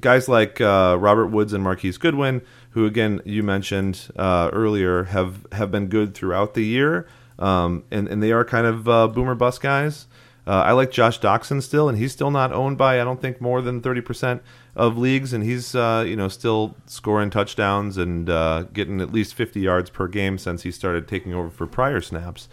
guys 0.01 0.29
like 0.29 0.61
uh, 0.61 0.97
Robert 0.99 1.29
Woods 1.29 1.53
and 1.53 1.63
Marquise 1.65 1.99
Goodwin, 1.99 2.43
who 2.71 2.87
again 2.87 3.21
you 3.25 3.43
mentioned 3.43 4.09
uh, 4.17 4.51
earlier, 4.53 5.05
have 5.05 5.47
have 5.53 5.71
been 5.71 5.89
good 5.89 6.15
throughout 6.15 6.55
the 6.55 6.65
year, 6.65 7.07
um, 7.39 7.85
and 7.91 8.09
and 8.09 8.23
they 8.23 8.33
are 8.33 8.45
kind 8.45 8.67
of 8.67 8.89
uh, 8.89 9.09
boomer 9.09 9.35
bust 9.35 9.61
guys. 9.61 10.07
Uh, 10.47 10.63
I 10.65 10.73
like 10.73 10.93
Josh 10.93 11.19
Doctson 11.19 11.61
still, 11.61 11.89
and 11.89 11.99
he's 11.99 12.13
still 12.13 12.31
not 12.31 12.53
owned 12.53 12.79
by 12.79 13.01
I 13.01 13.05
don't 13.05 13.21
think 13.21 13.41
more 13.41 13.61
than 13.61 13.81
thirty 13.81 14.01
percent 14.01 14.43
of 14.77 14.97
leagues, 14.97 15.33
and 15.33 15.43
he's 15.43 15.75
uh, 15.75 16.05
you 16.07 16.15
know 16.15 16.29
still 16.29 16.77
scoring 16.87 17.31
touchdowns 17.31 17.97
and 17.97 18.31
uh, 18.31 18.63
getting 18.73 19.01
at 19.01 19.13
least 19.13 19.35
fifty 19.35 19.61
yards 19.61 19.91
per 19.91 20.07
game 20.07 20.39
since 20.39 20.63
he 20.63 20.71
started 20.71 21.09
taking 21.09 21.35
over 21.35 21.51
for 21.51 21.67
Pryor 21.67 22.01
snaps. 22.01 22.49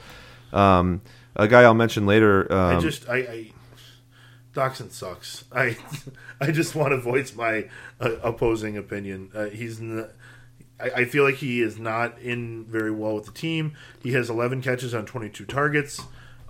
Um, 0.51 1.01
a 1.35 1.47
guy 1.47 1.61
I'll 1.61 1.73
mention 1.73 2.05
later. 2.05 2.51
Um, 2.51 2.77
I 2.77 2.79
just 2.79 3.07
I, 3.07 3.15
I 3.17 3.51
Doctson 4.55 4.91
sucks. 4.91 5.43
I 5.51 5.77
I 6.41 6.51
just 6.51 6.73
want 6.73 6.91
to 6.91 6.97
voice 6.97 7.35
my 7.35 7.69
uh, 7.99 8.15
opposing 8.23 8.75
opinion. 8.75 9.29
Uh, 9.35 9.45
he's. 9.45 9.79
N- 9.79 10.09
I, 10.79 10.89
I 10.89 11.05
feel 11.05 11.23
like 11.23 11.35
he 11.35 11.61
is 11.61 11.77
not 11.77 12.19
in 12.19 12.65
very 12.65 12.91
well 12.91 13.15
with 13.15 13.25
the 13.25 13.31
team. 13.31 13.73
He 14.01 14.13
has 14.13 14.29
11 14.29 14.61
catches 14.61 14.93
on 14.93 15.05
22 15.05 15.45
targets. 15.45 16.01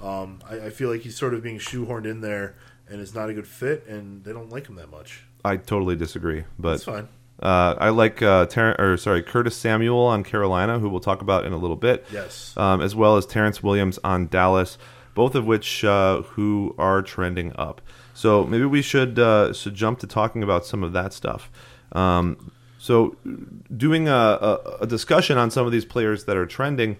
Um, 0.02 0.40
I, 0.50 0.66
I 0.66 0.70
feel 0.70 0.90
like 0.90 1.02
he's 1.02 1.18
sort 1.18 1.34
of 1.34 1.44
being 1.44 1.60
shoehorned 1.60 2.06
in 2.06 2.22
there 2.22 2.56
and 2.90 3.00
is 3.00 3.16
not 3.16 3.30
a 3.30 3.34
good 3.34 3.48
fit, 3.48 3.86
and 3.88 4.24
they 4.24 4.34
don't 4.34 4.50
like 4.50 4.68
him 4.68 4.76
that 4.76 4.92
much. 4.92 5.24
I 5.46 5.58
totally 5.58 5.96
disagree, 5.96 6.44
but 6.58 6.72
That's 6.72 6.84
fine. 6.84 7.08
Uh, 7.42 7.76
I 7.78 7.90
like 7.90 8.22
uh, 8.22 8.46
Ter- 8.46 8.76
or 8.80 8.96
sorry 8.96 9.22
Curtis 9.24 9.58
Samuel 9.58 10.00
on 10.00 10.24
Carolina, 10.24 10.80
who 10.80 10.88
we'll 10.88 11.02
talk 11.02 11.22
about 11.22 11.46
in 11.46 11.52
a 11.52 11.58
little 11.58 11.76
bit. 11.76 12.06
Yes. 12.12 12.56
um, 12.56 12.80
as 12.82 12.96
well 12.96 13.18
as 13.18 13.26
Terrance 13.26 13.62
Williams 13.62 14.00
on 14.04 14.28
Dallas, 14.28 14.78
both 15.14 15.36
of 15.36 15.46
which 15.46 15.84
uh, 15.84 16.22
who 16.22 16.74
are 16.78 17.02
trending 17.02 17.52
up. 17.58 17.82
So 18.14 18.46
maybe 18.46 18.66
we 18.66 18.82
should 18.82 19.20
uh, 19.20 19.52
should 19.52 19.74
jump 19.76 20.00
to 20.00 20.08
talking 20.08 20.44
about 20.44 20.66
some 20.66 20.84
of 20.84 20.94
that 20.94 21.12
stuff. 21.12 21.52
Um, 21.92 22.52
so 22.84 23.16
doing 23.78 24.10
a, 24.10 24.12
a, 24.12 24.78
a 24.82 24.88
discussion 24.88 25.38
on 25.38 25.50
some 25.50 25.66
of 25.66 25.72
these 25.72 25.86
players 25.86 26.26
that 26.26 26.36
are 26.36 26.46
trending. 26.46 26.98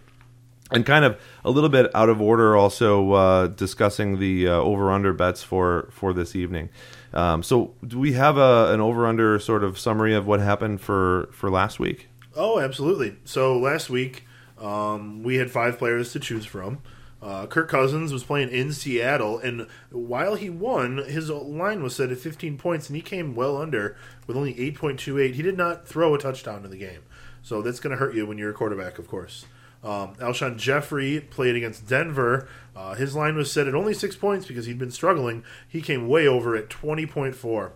And 0.72 0.86
kind 0.86 1.04
of 1.06 1.20
a 1.44 1.52
little 1.52 1.70
bit 1.70 1.94
out 1.94 2.10
of 2.10 2.20
order, 2.20 2.56
also 2.56 3.12
uh, 3.12 3.48
discussing 3.48 4.18
the 4.18 4.48
uh, 4.48 4.54
over/under 4.54 5.14
bets 5.14 5.44
for 5.44 5.90
for 5.92 6.14
this 6.14 6.36
evening. 6.36 6.70
Um, 7.14 7.44
so, 7.44 7.76
do 7.86 8.00
we 8.00 8.14
have 8.14 8.38
a, 8.38 8.74
an 8.74 8.80
over/under 8.80 9.38
sort 9.38 9.64
of 9.64 9.78
summary 9.78 10.16
of 10.16 10.26
what 10.26 10.40
happened 10.40 10.82
for 10.82 11.30
for 11.32 11.52
last 11.52 11.80
week? 11.80 12.08
Oh, 12.36 12.60
absolutely. 12.60 13.18
So 13.26 13.56
last 13.56 13.90
week, 13.90 14.26
um, 14.58 15.22
we 15.22 15.36
had 15.36 15.52
five 15.52 15.78
players 15.78 16.12
to 16.14 16.20
choose 16.20 16.46
from. 16.46 16.82
Uh, 17.24 17.46
Kirk 17.48 17.70
Cousins 17.70 18.12
was 18.12 18.24
playing 18.24 18.50
in 18.50 18.74
Seattle, 18.74 19.40
and 19.40 19.66
while 19.92 20.36
he 20.36 20.50
won, 20.50 20.98
his 20.98 21.30
line 21.30 21.82
was 21.82 21.96
set 21.96 22.12
at 22.12 22.18
15 22.18 22.58
points, 22.58 22.90
and 22.90 22.98
he 22.98 23.02
came 23.02 23.34
well 23.34 23.56
under 23.56 23.96
with 24.28 24.38
only 24.38 24.54
8.28. 24.54 25.34
He 25.34 25.42
did 25.42 25.58
not 25.58 25.88
throw 25.88 26.14
a 26.16 26.20
touchdown 26.20 26.64
in 26.66 26.72
the 26.72 26.78
game, 26.78 27.02
so 27.42 27.62
that's 27.62 27.80
going 27.80 27.92
to 27.92 27.98
hurt 27.98 28.16
you 28.16 28.26
when 28.26 28.38
you're 28.38 28.52
a 28.52 28.54
quarterback, 28.54 29.00
of 29.00 29.08
course. 29.08 29.46
Um, 29.84 30.16
Alshon 30.16 30.58
Jeffery 30.58 31.20
played 31.20 31.56
against 31.56 31.88
Denver. 31.88 32.48
Uh, 32.76 32.94
his 32.94 33.16
line 33.16 33.36
was 33.36 33.52
set 33.52 33.68
at 33.68 33.76
only 33.76 33.94
six 33.94 34.16
points 34.16 34.46
because 34.46 34.66
he'd 34.66 34.80
been 34.80 34.92
struggling. 34.92 35.44
He 35.68 35.82
came 35.82 36.08
way 36.08 36.26
over 36.26 36.56
at 36.56 36.70
20.4. 36.70 37.72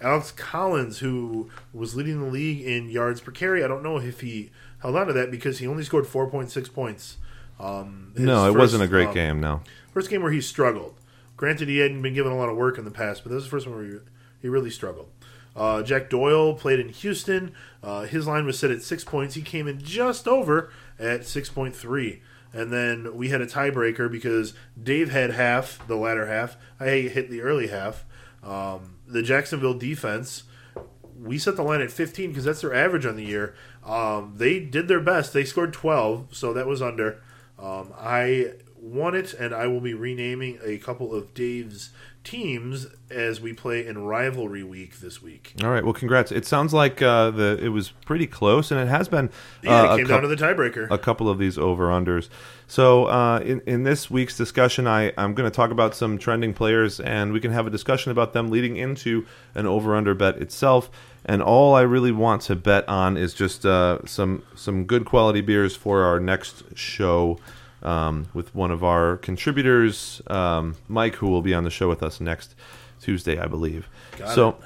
Alex 0.00 0.32
Collins, 0.32 0.98
who 0.98 1.48
was 1.72 1.94
leading 1.94 2.20
the 2.20 2.26
league 2.26 2.60
in 2.60 2.90
yards 2.90 3.20
per 3.20 3.30
carry, 3.30 3.64
I 3.64 3.68
don't 3.68 3.82
know 3.82 3.98
if 3.98 4.20
he 4.20 4.50
held 4.80 4.96
on 4.96 5.06
to 5.08 5.12
that 5.12 5.30
because 5.30 5.58
he 5.58 5.66
only 5.66 5.84
scored 5.84 6.04
4.6 6.04 6.72
points. 6.72 7.18
Um, 7.58 8.12
No, 8.16 8.44
it 8.44 8.48
first, 8.48 8.58
wasn't 8.58 8.82
a 8.82 8.88
great 8.88 9.08
um, 9.08 9.14
game. 9.14 9.40
No. 9.40 9.62
First 9.92 10.10
game 10.10 10.22
where 10.22 10.32
he 10.32 10.40
struggled. 10.40 10.94
Granted, 11.36 11.68
he 11.68 11.78
hadn't 11.78 12.02
been 12.02 12.14
given 12.14 12.32
a 12.32 12.36
lot 12.36 12.48
of 12.48 12.56
work 12.56 12.78
in 12.78 12.84
the 12.84 12.90
past, 12.90 13.22
but 13.24 13.30
this 13.30 13.38
is 13.38 13.44
the 13.44 13.50
first 13.50 13.66
one 13.66 13.76
where 13.76 13.84
he, 13.84 13.98
he 14.42 14.48
really 14.48 14.70
struggled. 14.70 15.08
Uh, 15.54 15.82
Jack 15.82 16.08
Doyle 16.08 16.54
played 16.54 16.80
in 16.80 16.88
Houston. 16.88 17.52
Uh, 17.82 18.02
his 18.02 18.26
line 18.26 18.46
was 18.46 18.58
set 18.58 18.70
at 18.70 18.82
six 18.82 19.04
points. 19.04 19.34
He 19.34 19.42
came 19.42 19.68
in 19.68 19.78
just 19.82 20.26
over 20.26 20.72
at 20.98 21.22
6.3. 21.22 22.20
And 22.54 22.72
then 22.72 23.16
we 23.16 23.28
had 23.28 23.40
a 23.40 23.46
tiebreaker 23.46 24.10
because 24.10 24.54
Dave 24.80 25.10
had 25.10 25.30
half, 25.30 25.86
the 25.86 25.96
latter 25.96 26.26
half. 26.26 26.56
I 26.78 26.86
hit 26.86 27.30
the 27.30 27.40
early 27.40 27.68
half. 27.68 28.04
Um, 28.42 28.96
the 29.06 29.22
Jacksonville 29.22 29.74
defense, 29.74 30.44
we 31.18 31.38
set 31.38 31.56
the 31.56 31.62
line 31.62 31.80
at 31.80 31.90
15 31.90 32.30
because 32.30 32.44
that's 32.44 32.60
their 32.60 32.74
average 32.74 33.06
on 33.06 33.16
the 33.16 33.24
year. 33.24 33.54
Um, 33.84 34.34
they 34.36 34.60
did 34.60 34.88
their 34.88 35.00
best. 35.00 35.32
They 35.32 35.44
scored 35.44 35.72
12, 35.72 36.34
so 36.34 36.52
that 36.52 36.66
was 36.66 36.82
under. 36.82 37.22
Um, 37.58 37.92
I 37.98 38.52
won 38.80 39.14
it, 39.14 39.32
and 39.34 39.54
I 39.54 39.66
will 39.68 39.80
be 39.80 39.94
renaming 39.94 40.58
a 40.62 40.78
couple 40.78 41.14
of 41.14 41.32
Dave's 41.34 41.90
teams 42.24 42.86
as 43.10 43.40
we 43.40 43.52
play 43.52 43.86
in 43.86 44.04
rivalry 44.04 44.62
week 44.62 45.00
this 45.00 45.20
week. 45.20 45.54
All 45.62 45.70
right. 45.70 45.84
Well, 45.84 45.92
congrats. 45.92 46.30
It 46.32 46.46
sounds 46.46 46.72
like 46.72 47.02
uh, 47.02 47.30
the 47.30 47.58
it 47.62 47.68
was 47.68 47.90
pretty 47.90 48.26
close, 48.26 48.70
and 48.70 48.80
it 48.80 48.88
has 48.88 49.08
been 49.08 49.30
Yeah, 49.62 49.90
uh, 49.90 49.94
it 49.94 49.96
came 49.98 50.06
a, 50.06 50.08
down 50.08 50.22
to 50.22 50.28
the 50.28 50.36
tiebreaker. 50.36 50.90
a 50.90 50.98
couple 50.98 51.28
of 51.28 51.38
these 51.38 51.58
over 51.58 51.88
unders. 51.88 52.28
So 52.66 53.06
uh, 53.06 53.40
in 53.40 53.60
in 53.66 53.82
this 53.82 54.10
week's 54.10 54.36
discussion, 54.36 54.86
I 54.86 55.12
I'm 55.18 55.34
going 55.34 55.50
to 55.50 55.54
talk 55.54 55.70
about 55.70 55.94
some 55.94 56.18
trending 56.18 56.54
players, 56.54 57.00
and 57.00 57.32
we 57.32 57.40
can 57.40 57.52
have 57.52 57.66
a 57.66 57.70
discussion 57.70 58.12
about 58.12 58.32
them 58.32 58.50
leading 58.50 58.76
into 58.76 59.26
an 59.54 59.66
over 59.66 59.94
under 59.94 60.14
bet 60.14 60.38
itself. 60.38 60.90
And 61.24 61.40
all 61.40 61.74
I 61.74 61.82
really 61.82 62.10
want 62.10 62.42
to 62.42 62.56
bet 62.56 62.88
on 62.88 63.16
is 63.16 63.34
just 63.34 63.64
uh, 63.64 63.98
some 64.06 64.42
some 64.54 64.84
good 64.84 65.04
quality 65.04 65.40
beers 65.40 65.76
for 65.76 66.02
our 66.02 66.18
next 66.18 66.76
show. 66.76 67.38
Um, 67.82 68.28
with 68.32 68.54
one 68.54 68.70
of 68.70 68.84
our 68.84 69.16
contributors, 69.16 70.22
um, 70.28 70.76
Mike, 70.88 71.16
who 71.16 71.28
will 71.28 71.42
be 71.42 71.52
on 71.52 71.64
the 71.64 71.70
show 71.70 71.88
with 71.88 72.02
us 72.02 72.20
next 72.20 72.54
Tuesday, 73.00 73.38
I 73.38 73.46
believe. 73.46 73.88
Got 74.16 74.34
so, 74.34 74.58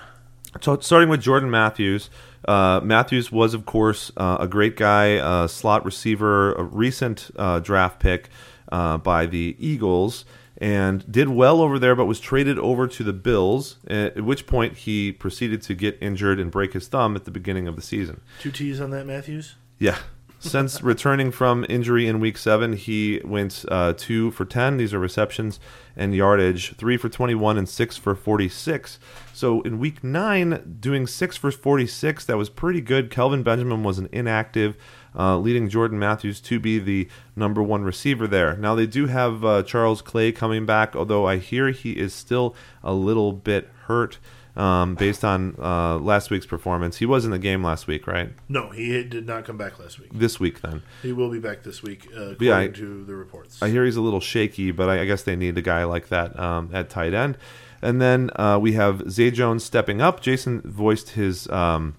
starting 0.60 1.08
with 1.08 1.20
Jordan 1.20 1.50
Matthews. 1.50 2.10
Uh, 2.46 2.80
Matthews 2.82 3.32
was, 3.32 3.54
of 3.54 3.66
course, 3.66 4.12
uh, 4.16 4.36
a 4.40 4.46
great 4.46 4.76
guy, 4.76 5.16
uh, 5.16 5.46
slot 5.48 5.84
receiver, 5.84 6.52
a 6.54 6.62
recent 6.62 7.30
uh, 7.36 7.58
draft 7.58 7.98
pick 7.98 8.28
uh, 8.70 8.98
by 8.98 9.26
the 9.26 9.56
Eagles, 9.58 10.24
and 10.58 11.10
did 11.10 11.28
well 11.28 11.60
over 11.60 11.78
there, 11.78 11.94
but 11.96 12.06
was 12.06 12.20
traded 12.20 12.58
over 12.58 12.86
to 12.86 13.02
the 13.02 13.12
Bills. 13.12 13.76
At 13.88 14.22
which 14.24 14.46
point 14.46 14.78
he 14.78 15.12
proceeded 15.12 15.62
to 15.62 15.74
get 15.74 15.98
injured 16.00 16.38
and 16.38 16.50
break 16.50 16.72
his 16.72 16.86
thumb 16.88 17.16
at 17.16 17.24
the 17.24 17.30
beginning 17.30 17.66
of 17.66 17.76
the 17.76 17.82
season. 17.82 18.20
Two 18.40 18.52
T's 18.52 18.80
on 18.80 18.90
that, 18.90 19.06
Matthews? 19.06 19.56
Yeah. 19.78 19.98
Since 20.46 20.80
returning 20.80 21.32
from 21.32 21.66
injury 21.68 22.06
in 22.06 22.20
week 22.20 22.38
seven, 22.38 22.74
he 22.74 23.20
went 23.24 23.64
uh, 23.68 23.94
two 23.96 24.30
for 24.30 24.44
10. 24.44 24.76
These 24.76 24.94
are 24.94 24.98
receptions 24.98 25.58
and 25.96 26.14
yardage, 26.14 26.76
three 26.76 26.96
for 26.96 27.08
21 27.08 27.58
and 27.58 27.68
six 27.68 27.96
for 27.96 28.14
46. 28.14 29.00
So 29.32 29.60
in 29.62 29.80
week 29.80 30.04
nine, 30.04 30.78
doing 30.78 31.08
six 31.08 31.36
for 31.36 31.50
46, 31.50 32.24
that 32.26 32.36
was 32.36 32.48
pretty 32.48 32.80
good. 32.80 33.10
Kelvin 33.10 33.42
Benjamin 33.42 33.82
was 33.82 33.98
an 33.98 34.08
inactive, 34.12 34.76
uh, 35.18 35.36
leading 35.36 35.68
Jordan 35.68 35.98
Matthews 35.98 36.40
to 36.42 36.60
be 36.60 36.78
the 36.78 37.08
number 37.34 37.62
one 37.62 37.82
receiver 37.82 38.28
there. 38.28 38.56
Now 38.56 38.76
they 38.76 38.86
do 38.86 39.08
have 39.08 39.44
uh, 39.44 39.62
Charles 39.64 40.00
Clay 40.00 40.30
coming 40.30 40.64
back, 40.64 40.94
although 40.94 41.26
I 41.26 41.38
hear 41.38 41.70
he 41.70 41.92
is 41.92 42.14
still 42.14 42.54
a 42.84 42.92
little 42.92 43.32
bit 43.32 43.68
hurt. 43.86 44.18
Um, 44.56 44.94
based 44.94 45.22
on 45.22 45.54
uh, 45.58 45.98
last 45.98 46.30
week's 46.30 46.46
performance, 46.46 46.96
he 46.96 47.04
was 47.04 47.26
in 47.26 47.30
the 47.30 47.38
game 47.38 47.62
last 47.62 47.86
week, 47.86 48.06
right? 48.06 48.30
No, 48.48 48.70
he 48.70 49.04
did 49.04 49.26
not 49.26 49.44
come 49.44 49.58
back 49.58 49.78
last 49.78 49.98
week. 50.00 50.08
This 50.14 50.40
week, 50.40 50.62
then. 50.62 50.82
He 51.02 51.12
will 51.12 51.30
be 51.30 51.38
back 51.38 51.62
this 51.62 51.82
week, 51.82 52.06
uh, 52.16 52.30
according 52.32 52.46
Yeah, 52.48 52.58
I- 52.58 52.68
to 52.68 53.04
the 53.04 53.14
reports. 53.14 53.62
I 53.62 53.68
hear 53.68 53.84
he's 53.84 53.96
a 53.96 54.00
little 54.00 54.20
shaky, 54.20 54.70
but 54.70 54.88
I, 54.88 55.02
I 55.02 55.04
guess 55.04 55.22
they 55.24 55.36
need 55.36 55.58
a 55.58 55.62
guy 55.62 55.84
like 55.84 56.08
that 56.08 56.38
um, 56.40 56.70
at 56.72 56.88
tight 56.88 57.12
end. 57.12 57.36
And 57.82 58.00
then 58.00 58.30
uh, 58.36 58.58
we 58.60 58.72
have 58.72 59.10
Zay 59.10 59.30
Jones 59.30 59.62
stepping 59.62 60.00
up. 60.00 60.20
Jason 60.22 60.62
voiced 60.62 61.10
his 61.10 61.46
um, 61.50 61.94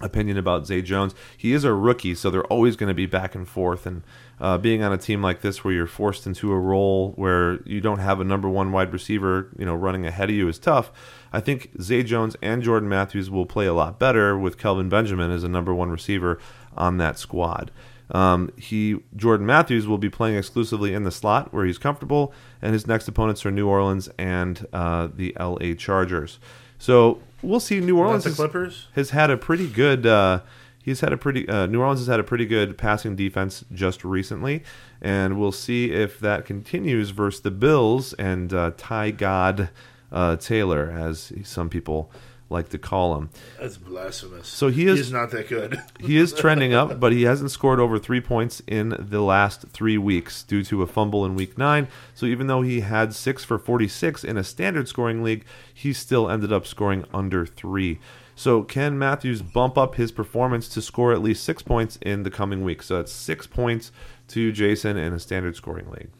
opinion 0.00 0.36
about 0.36 0.66
Zay 0.66 0.82
Jones. 0.82 1.14
He 1.36 1.52
is 1.52 1.62
a 1.62 1.72
rookie, 1.72 2.16
so 2.16 2.30
they're 2.30 2.44
always 2.46 2.74
going 2.74 2.88
to 2.88 2.94
be 2.94 3.06
back 3.06 3.36
and 3.36 3.46
forth. 3.48 3.86
And 3.86 4.02
uh, 4.40 4.58
being 4.58 4.82
on 4.82 4.92
a 4.92 4.98
team 4.98 5.22
like 5.22 5.40
this, 5.40 5.62
where 5.62 5.72
you're 5.72 5.86
forced 5.86 6.26
into 6.26 6.50
a 6.52 6.58
role 6.58 7.12
where 7.12 7.62
you 7.62 7.80
don't 7.80 8.00
have 8.00 8.18
a 8.18 8.24
number 8.24 8.48
one 8.48 8.72
wide 8.72 8.92
receiver, 8.92 9.46
you 9.56 9.64
know, 9.64 9.74
running 9.76 10.04
ahead 10.04 10.28
of 10.30 10.34
you 10.34 10.48
is 10.48 10.58
tough. 10.58 10.90
I 11.32 11.40
think 11.40 11.70
Zay 11.80 12.02
Jones 12.02 12.36
and 12.42 12.62
Jordan 12.62 12.88
Matthews 12.88 13.30
will 13.30 13.46
play 13.46 13.66
a 13.66 13.72
lot 13.72 13.98
better 13.98 14.38
with 14.38 14.58
Kelvin 14.58 14.88
Benjamin 14.88 15.30
as 15.30 15.44
a 15.44 15.48
number 15.48 15.74
one 15.74 15.90
receiver 15.90 16.38
on 16.76 16.98
that 16.98 17.18
squad. 17.18 17.70
Um, 18.10 18.50
he 18.58 19.00
Jordan 19.16 19.46
Matthews 19.46 19.86
will 19.86 19.98
be 19.98 20.10
playing 20.10 20.36
exclusively 20.36 20.92
in 20.92 21.04
the 21.04 21.10
slot 21.10 21.52
where 21.52 21.64
he's 21.64 21.78
comfortable, 21.78 22.32
and 22.60 22.74
his 22.74 22.86
next 22.86 23.08
opponents 23.08 23.46
are 23.46 23.50
New 23.50 23.66
Orleans 23.66 24.10
and 24.18 24.66
uh, 24.72 25.08
the 25.14 25.34
L.A. 25.38 25.74
Chargers. 25.74 26.38
So 26.78 27.20
we'll 27.40 27.60
see. 27.60 27.80
New 27.80 27.98
Orleans 27.98 28.24
the 28.24 28.30
has, 28.30 28.36
Clippers. 28.36 28.88
has 28.94 29.10
had 29.10 29.30
a 29.30 29.38
pretty 29.38 29.66
good. 29.66 30.04
Uh, 30.04 30.40
he's 30.82 31.00
had 31.00 31.12
a 31.12 31.16
pretty. 31.16 31.48
Uh, 31.48 31.66
New 31.66 31.80
Orleans 31.80 32.00
has 32.00 32.08
had 32.08 32.20
a 32.20 32.24
pretty 32.24 32.44
good 32.44 32.76
passing 32.76 33.16
defense 33.16 33.64
just 33.72 34.04
recently, 34.04 34.62
and 35.00 35.40
we'll 35.40 35.52
see 35.52 35.92
if 35.92 36.20
that 36.20 36.44
continues 36.44 37.10
versus 37.10 37.40
the 37.40 37.50
Bills 37.50 38.12
and 38.14 38.52
uh, 38.52 38.72
Ty 38.76 39.12
God 39.12 39.70
uh, 40.12 40.36
Taylor, 40.36 40.90
as 40.90 41.32
some 41.42 41.68
people 41.68 42.10
like 42.50 42.68
to 42.68 42.76
call 42.76 43.16
him. 43.16 43.30
That's 43.58 43.78
blasphemous. 43.78 44.46
So 44.46 44.68
he 44.68 44.86
is- 44.86 44.98
He's 44.98 45.12
not 45.12 45.30
that 45.30 45.48
good. 45.48 45.80
He 46.00 46.18
is 46.18 46.34
trending 46.34 46.74
up, 46.74 47.00
but 47.00 47.10
he 47.12 47.22
hasn't 47.22 47.50
scored 47.50 47.80
over 47.80 47.98
three 47.98 48.20
points 48.20 48.60
in 48.66 48.94
the 48.98 49.22
last 49.22 49.68
three 49.68 49.96
weeks 49.96 50.42
due 50.42 50.62
to 50.64 50.82
a 50.82 50.86
fumble 50.86 51.24
in 51.24 51.34
week 51.34 51.56
nine. 51.56 51.88
So 52.14 52.26
even 52.26 52.48
though 52.48 52.60
he 52.60 52.80
had 52.80 53.14
six 53.14 53.42
for 53.42 53.58
46 53.58 54.22
in 54.22 54.36
a 54.36 54.44
standard 54.44 54.86
scoring 54.86 55.22
league, 55.22 55.46
he 55.72 55.94
still 55.94 56.28
ended 56.28 56.52
up 56.52 56.66
scoring 56.66 57.06
under 57.14 57.46
three. 57.46 57.98
So 58.34 58.62
can 58.64 58.98
Matthews 58.98 59.40
bump 59.40 59.78
up 59.78 59.94
his 59.94 60.12
performance 60.12 60.68
to 60.70 60.82
score 60.82 61.12
at 61.14 61.22
least 61.22 61.44
six 61.44 61.62
points 61.62 61.96
in 62.02 62.22
the 62.22 62.30
coming 62.30 62.62
week? 62.64 62.82
So 62.82 62.96
that's 62.96 63.12
six 63.12 63.46
points 63.46 63.92
to 64.28 64.52
Jason 64.52 64.98
in 64.98 65.14
a 65.14 65.18
standard 65.18 65.56
scoring 65.56 65.90
league. 65.90 66.10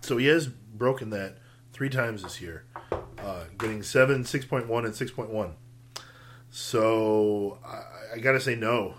So 0.00 0.16
he 0.16 0.26
has 0.26 0.46
broken 0.46 1.10
that 1.10 1.38
three 1.76 1.90
times 1.90 2.22
this 2.22 2.40
year, 2.40 2.64
uh, 3.18 3.44
getting 3.58 3.82
seven, 3.82 4.24
six 4.24 4.46
point 4.46 4.66
one, 4.66 4.86
and 4.86 4.94
six 4.94 5.10
point 5.10 5.28
one. 5.28 5.56
So 6.50 7.58
I, 7.66 8.14
I 8.14 8.18
got 8.18 8.32
to 8.32 8.40
say 8.40 8.56
no, 8.56 8.94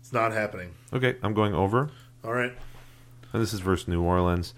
it's 0.00 0.10
not 0.10 0.32
happening. 0.32 0.74
Okay, 0.90 1.16
I'm 1.22 1.34
going 1.34 1.54
over. 1.54 1.90
All 2.24 2.32
right, 2.32 2.54
And 3.32 3.42
this 3.42 3.52
is 3.52 3.60
versus 3.60 3.88
New 3.88 4.02
Orleans. 4.02 4.54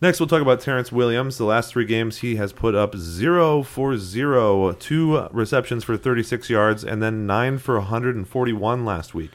Next, 0.00 0.20
we'll 0.20 0.28
talk 0.28 0.40
about 0.40 0.60
Terrance 0.60 0.92
Williams. 0.92 1.36
The 1.36 1.44
last 1.44 1.72
three 1.72 1.84
games, 1.84 2.18
he 2.18 2.36
has 2.36 2.52
put 2.52 2.76
up 2.76 2.96
0 2.96 3.64
for 3.64 3.96
0, 3.96 4.72
two 4.72 5.28
receptions 5.32 5.82
for 5.84 5.96
36 5.96 6.48
yards, 6.48 6.84
and 6.84 7.02
then 7.02 7.26
9 7.26 7.58
for 7.58 7.76
141 7.78 8.84
last 8.84 9.14
week. 9.14 9.32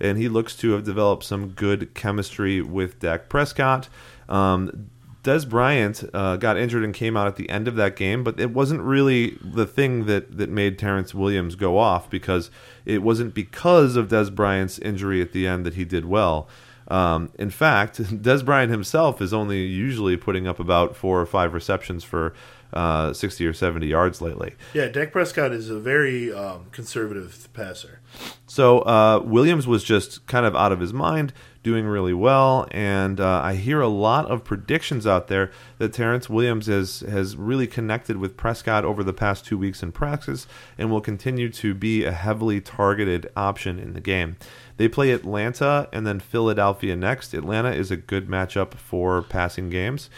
And 0.00 0.18
he 0.18 0.28
looks 0.28 0.56
to 0.56 0.72
have 0.72 0.84
developed 0.84 1.24
some 1.24 1.50
good 1.50 1.94
chemistry 1.94 2.60
with 2.60 2.98
Dak 2.98 3.28
Prescott. 3.28 3.88
Um, 4.28 4.90
Dez 5.24 5.48
Bryant 5.48 6.04
uh, 6.12 6.36
got 6.36 6.58
injured 6.58 6.84
and 6.84 6.92
came 6.92 7.16
out 7.16 7.26
at 7.26 7.36
the 7.36 7.48
end 7.48 7.66
of 7.66 7.76
that 7.76 7.96
game, 7.96 8.22
but 8.22 8.38
it 8.38 8.50
wasn't 8.50 8.82
really 8.82 9.38
the 9.42 9.66
thing 9.66 10.04
that, 10.04 10.36
that 10.36 10.50
made 10.50 10.78
Terrance 10.78 11.14
Williams 11.14 11.56
go 11.56 11.78
off 11.78 12.10
because 12.10 12.50
it 12.84 13.02
wasn't 13.02 13.34
because 13.34 13.96
of 13.96 14.08
Dez 14.08 14.32
Bryant's 14.32 14.78
injury 14.78 15.22
at 15.22 15.32
the 15.32 15.46
end 15.46 15.64
that 15.64 15.74
he 15.74 15.84
did 15.84 16.04
well. 16.04 16.46
Um, 16.88 17.30
in 17.38 17.48
fact, 17.48 17.98
Dez 18.02 18.44
Bryant 18.44 18.70
himself 18.70 19.22
is 19.22 19.32
only 19.32 19.62
usually 19.64 20.18
putting 20.18 20.46
up 20.46 20.60
about 20.60 20.94
four 20.94 21.20
or 21.22 21.26
five 21.26 21.54
receptions 21.54 22.04
for 22.04 22.34
uh, 22.74 23.12
60 23.12 23.46
or 23.46 23.52
70 23.52 23.86
yards 23.86 24.20
lately. 24.20 24.54
yeah, 24.74 24.88
Dak 24.88 25.12
Prescott 25.12 25.52
is 25.52 25.70
a 25.70 25.78
very 25.78 26.32
um, 26.32 26.66
conservative 26.72 27.48
passer. 27.52 28.00
So 28.46 28.80
uh, 28.80 29.22
Williams 29.24 29.66
was 29.66 29.84
just 29.84 30.26
kind 30.26 30.44
of 30.44 30.54
out 30.56 30.72
of 30.72 30.80
his 30.80 30.92
mind, 30.92 31.32
doing 31.64 31.86
really 31.86 32.14
well, 32.14 32.68
and 32.70 33.18
uh, 33.18 33.40
I 33.42 33.54
hear 33.54 33.80
a 33.80 33.88
lot 33.88 34.26
of 34.26 34.44
predictions 34.44 35.06
out 35.06 35.26
there 35.26 35.50
that 35.78 35.92
Terrance 35.92 36.30
Williams 36.30 36.66
has 36.66 37.00
has 37.00 37.34
really 37.36 37.66
connected 37.66 38.18
with 38.18 38.36
Prescott 38.36 38.84
over 38.84 39.02
the 39.02 39.12
past 39.12 39.44
two 39.44 39.58
weeks 39.58 39.82
in 39.82 39.90
practice, 39.90 40.46
and 40.78 40.90
will 40.90 41.00
continue 41.00 41.48
to 41.48 41.74
be 41.74 42.04
a 42.04 42.12
heavily 42.12 42.60
targeted 42.60 43.28
option 43.36 43.80
in 43.80 43.94
the 43.94 44.00
game. 44.00 44.36
They 44.76 44.88
play 44.88 45.10
Atlanta 45.10 45.88
and 45.92 46.06
then 46.06 46.20
Philadelphia 46.20 46.94
next. 46.94 47.34
Atlanta 47.34 47.72
is 47.72 47.90
a 47.90 47.96
good 47.96 48.28
matchup 48.28 48.74
for 48.74 49.22
passing 49.22 49.70
games. 49.70 50.10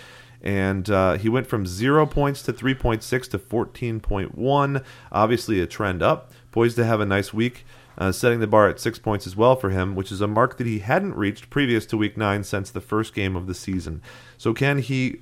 And 0.42 0.88
uh, 0.90 1.14
he 1.14 1.28
went 1.28 1.46
from 1.46 1.66
zero 1.66 2.06
points 2.06 2.42
to 2.42 2.52
3.6 2.52 3.30
to 3.30 3.38
14.1. 3.38 4.84
Obviously, 5.10 5.60
a 5.60 5.66
trend 5.66 6.02
up. 6.02 6.30
Poised 6.52 6.76
to 6.76 6.84
have 6.84 7.00
a 7.00 7.06
nice 7.06 7.34
week, 7.34 7.66
uh, 7.98 8.12
setting 8.12 8.40
the 8.40 8.46
bar 8.46 8.68
at 8.68 8.80
six 8.80 8.98
points 8.98 9.26
as 9.26 9.36
well 9.36 9.56
for 9.56 9.70
him, 9.70 9.94
which 9.94 10.12
is 10.12 10.20
a 10.20 10.26
mark 10.26 10.58
that 10.58 10.66
he 10.66 10.80
hadn't 10.80 11.14
reached 11.14 11.50
previous 11.50 11.86
to 11.86 11.96
week 11.96 12.16
nine 12.16 12.44
since 12.44 12.70
the 12.70 12.80
first 12.80 13.14
game 13.14 13.36
of 13.36 13.46
the 13.46 13.54
season. 13.54 14.02
So, 14.38 14.52
can 14.52 14.78
he 14.78 15.20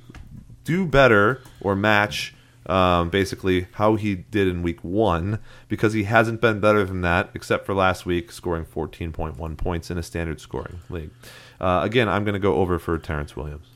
do 0.65 0.87
better 0.87 1.41
or 1.61 1.77
match 1.77 2.35
um, 2.67 3.11
basically 3.11 3.67
how 3.73 3.97
he 3.97 4.15
did 4.15 4.49
in 4.49 4.63
week 4.63 4.83
one? 4.83 5.39
Because 5.69 5.93
he 5.93 6.05
hasn't 6.05 6.41
been 6.41 6.61
better 6.61 6.85
than 6.85 7.03
that, 7.03 7.31
except 7.35 7.67
for 7.67 7.75
last 7.75 8.07
week, 8.07 8.33
scoring 8.33 8.65
14.1 8.65 9.57
points 9.57 9.91
in 9.91 9.99
a 9.99 10.03
standard 10.03 10.41
scoring 10.41 10.81
league. 10.89 11.11
Uh, 11.61 11.81
again, 11.83 12.09
I'm 12.09 12.25
going 12.25 12.35
to 12.35 12.41
go 12.41 12.57
over 12.57 12.79
for 12.79 12.99
Terrance 12.99 13.37
Williams. 13.37 13.69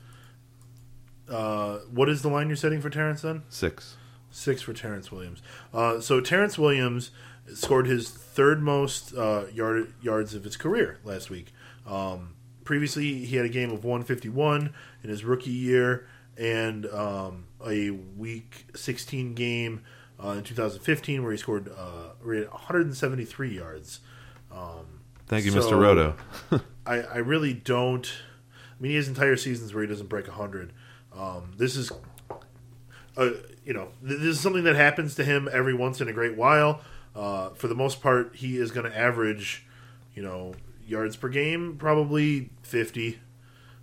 Uh, 1.29 1.79
what 1.91 2.09
is 2.09 2.21
the 2.21 2.27
line 2.27 2.47
you're 2.47 2.55
setting 2.55 2.81
for 2.81 2.89
Terrance 2.89 3.21
then? 3.21 3.43
Six. 3.49 3.97
Six 4.31 4.61
for 4.61 4.73
Terrance 4.73 5.11
Williams. 5.11 5.41
Uh, 5.73 5.99
so 5.99 6.21
Terrance 6.21 6.57
Williams 6.57 7.11
scored 7.55 7.87
his 7.87 8.09
third 8.09 8.61
most 8.61 9.13
uh, 9.15 9.45
yard, 9.53 9.93
yards 10.01 10.33
of 10.35 10.43
his 10.43 10.57
career 10.57 10.99
last 11.03 11.29
week. 11.29 11.53
Um, 11.87 12.35
previously, 12.63 13.25
he 13.25 13.35
had 13.35 13.45
a 13.45 13.49
game 13.49 13.71
of 13.71 13.83
151 13.83 14.73
in 15.03 15.09
his 15.09 15.23
rookie 15.23 15.49
year 15.51 16.07
and 16.37 16.85
um, 16.87 17.45
a 17.65 17.89
week 17.91 18.65
16 18.75 19.33
game 19.33 19.81
uh, 20.23 20.29
in 20.31 20.43
2015 20.43 21.23
where 21.23 21.31
he 21.31 21.37
scored 21.37 21.67
uh, 21.69 22.13
where 22.21 22.35
he 22.35 22.41
had 22.41 22.49
173 22.51 23.55
yards. 23.55 23.99
Thank 25.27 25.45
you, 25.45 25.51
So- 25.51 25.61
Mr. 25.61 25.79
Roto. 25.79 26.15
I, 26.85 27.01
I 27.01 27.17
really 27.17 27.53
don't. 27.53 28.11
I 28.57 28.81
mean, 28.81 28.91
he 28.91 28.95
has 28.95 29.07
entire 29.07 29.35
seasons 29.35 29.73
where 29.73 29.83
he 29.83 29.87
doesn't 29.89 30.07
break 30.07 30.25
hundred. 30.27 30.73
Um, 31.15 31.51
this 31.57 31.75
is, 31.75 31.91
uh, 33.15 33.29
you 33.63 33.73
know, 33.73 33.89
this 34.01 34.21
is 34.21 34.39
something 34.39 34.63
that 34.63 34.75
happens 34.75 35.13
to 35.15 35.23
him 35.23 35.47
every 35.51 35.73
once 35.73 36.01
in 36.01 36.07
a 36.07 36.13
great 36.13 36.35
while. 36.35 36.81
Uh, 37.19 37.49
for 37.49 37.67
the 37.67 37.75
most 37.75 38.01
part, 38.01 38.33
he 38.33 38.57
is 38.57 38.71
going 38.71 38.89
to 38.89 38.97
average, 38.97 39.65
you 40.15 40.23
know, 40.23 40.53
yards 40.87 41.17
per 41.17 41.27
game, 41.27 41.75
probably 41.77 42.49
fifty, 42.63 43.19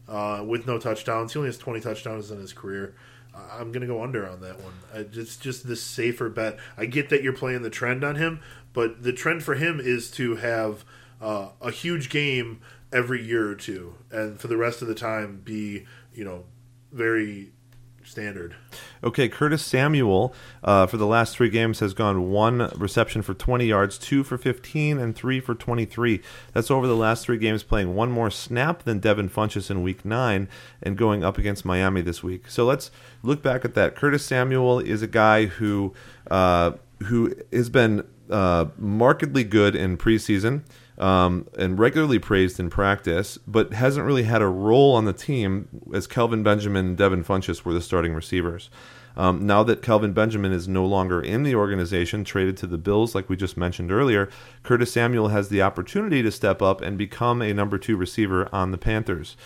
uh, 0.09 0.43
with 0.47 0.67
no 0.67 0.79
touchdowns. 0.79 1.35
He 1.35 1.39
only 1.39 1.49
has 1.49 1.59
twenty 1.59 1.81
touchdowns 1.81 2.31
in 2.31 2.39
his 2.41 2.55
career. 2.55 2.95
I'm 3.35 3.71
going 3.71 3.83
to 3.83 3.87
go 3.87 4.03
under 4.03 4.27
on 4.27 4.41
that 4.41 4.57
one. 4.63 4.73
It's 4.95 5.37
just 5.37 5.69
the 5.69 5.77
safer 5.77 6.31
bet. 6.31 6.59
I 6.79 6.87
get 6.87 7.11
that 7.11 7.23
you're 7.23 7.35
playing 7.35 7.61
the 7.61 7.69
trend 7.71 8.03
on 8.03 8.17
him, 8.17 8.41
but 8.73 9.03
the 9.03 9.13
trend 9.13 9.43
for 9.43 9.57
him 9.57 9.79
is 9.79 10.11
to 10.13 10.37
have 10.37 10.87
uh, 11.21 11.51
a 11.61 11.71
huge 11.71 12.09
game 12.09 12.61
every 12.91 13.23
year 13.23 13.51
or 13.51 13.55
two, 13.55 13.97
and 14.11 14.41
for 14.41 14.49
the 14.49 14.57
rest 14.57 14.81
of 14.81 14.89
the 14.89 14.95
time 14.95 15.43
be 15.45 15.85
you 16.15 16.25
know 16.25 16.45
very 16.93 17.53
standard. 18.07 18.55
Okay, 19.05 19.29
Curtis 19.29 19.63
Samuel 19.63 20.35
uh, 20.63 20.87
for 20.87 20.97
the 20.97 21.07
last 21.07 21.37
three 21.37 21.51
games 21.51 21.81
has 21.81 21.93
gone 21.95 22.31
one 22.31 22.71
reception 22.77 23.23
for 23.23 23.35
20 23.35 23.67
yards, 23.67 23.99
two 23.99 24.25
for 24.25 24.39
15, 24.39 24.99
and 24.99 25.15
three 25.15 25.41
for 25.41 25.55
23. 25.55 26.23
That's 26.53 26.71
over 26.71 26.87
the 26.87 26.97
last 26.97 27.25
three 27.25 27.39
games, 27.39 27.63
playing 27.63 27.95
one 27.95 28.11
more 28.11 28.31
snap 28.31 28.85
than 28.85 29.01
Devin 29.01 29.29
Funchess 29.29 29.71
in 29.71 29.83
week 29.83 30.05
nine 30.05 30.49
and 30.83 30.97
going 30.97 31.25
up 31.25 31.39
against 31.39 31.65
Miami 31.65 32.01
this 32.01 32.23
week. 32.23 32.49
So 32.49 32.65
let's 32.65 32.91
look 33.23 33.43
back 33.43 33.65
at 33.65 33.75
that. 33.75 33.97
Curtis 33.97 34.25
Samuel 34.25 34.79
is 34.79 35.03
a 35.03 35.09
guy 35.09 35.47
who 35.47 35.93
uh, 36.31 36.73
who 37.05 37.35
has 37.53 37.69
been 37.69 38.07
uh, 38.31 38.67
markedly 38.79 39.45
good 39.45 39.77
in 39.77 39.97
preseason 39.97 40.63
um, 40.99 41.47
and 41.59 41.79
regularly 41.79 42.19
praised 42.19 42.59
in 42.59 42.71
practice, 42.71 43.39
but 43.47 43.73
hasn't 43.73 44.07
really 44.07 44.23
had 44.25 44.43
a 44.43 44.47
role 44.47 44.95
on 44.95 45.05
the 45.05 45.13
team 45.13 45.69
as 45.95 46.07
Kelvin 46.07 46.43
Benjamin 46.43 46.87
and 46.87 46.97
Devin 46.97 47.25
Funchess 47.25 47.65
were 47.65 47.75
the 47.75 47.81
starting 47.81 48.15
receivers. 48.15 48.71
Um, 49.17 49.47
now 49.47 49.63
that 49.63 49.81
Kelvin 49.81 50.13
Benjamin 50.13 50.53
is 50.53 50.69
no 50.69 50.85
longer 50.85 51.23
in 51.23 51.43
the 51.43 51.55
organization, 51.55 52.23
traded 52.23 52.57
to 52.59 52.67
the 52.67 52.77
Bills, 52.77 53.15
like 53.15 53.31
we 53.31 53.37
just 53.37 53.57
mentioned 53.57 53.91
earlier, 53.91 54.29
Curtis 54.63 54.93
Samuel 54.93 55.29
has 55.29 55.49
the 55.49 55.63
opportunity 55.63 56.23
to 56.23 56.31
step 56.31 56.61
up 56.61 56.83
and 56.83 56.99
become 56.99 57.41
a 57.41 57.55
number 57.55 57.79
two 57.79 57.97
receiver 57.97 58.49
on 58.53 58.73
the 58.73 58.79
Panthers. 58.79 59.37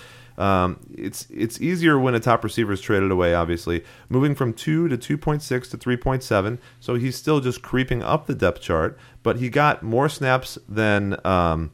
Um, 0.41 0.81
it's 0.97 1.27
it's 1.31 1.61
easier 1.61 1.99
when 1.99 2.15
a 2.15 2.21
top 2.21 2.43
receiver 2.43 2.73
is 2.73 2.81
traded 2.81 3.11
away. 3.11 3.35
Obviously, 3.35 3.85
moving 4.09 4.35
from 4.35 4.55
two 4.55 4.89
to 4.89 4.97
two 4.97 5.19
point 5.19 5.43
six 5.43 5.69
to 5.69 5.77
three 5.77 5.99
point 5.99 6.23
seven, 6.23 6.59
so 6.81 6.95
he's 6.95 7.15
still 7.15 7.41
just 7.41 7.61
creeping 7.61 8.03
up 8.03 8.27
the 8.27 8.35
depth 8.35 8.63
chart. 8.63 8.99
But 9.23 9.37
he 9.37 9.51
got 9.51 9.83
more 9.83 10.09
snaps 10.09 10.57
than 10.67 11.19
um, 11.27 11.73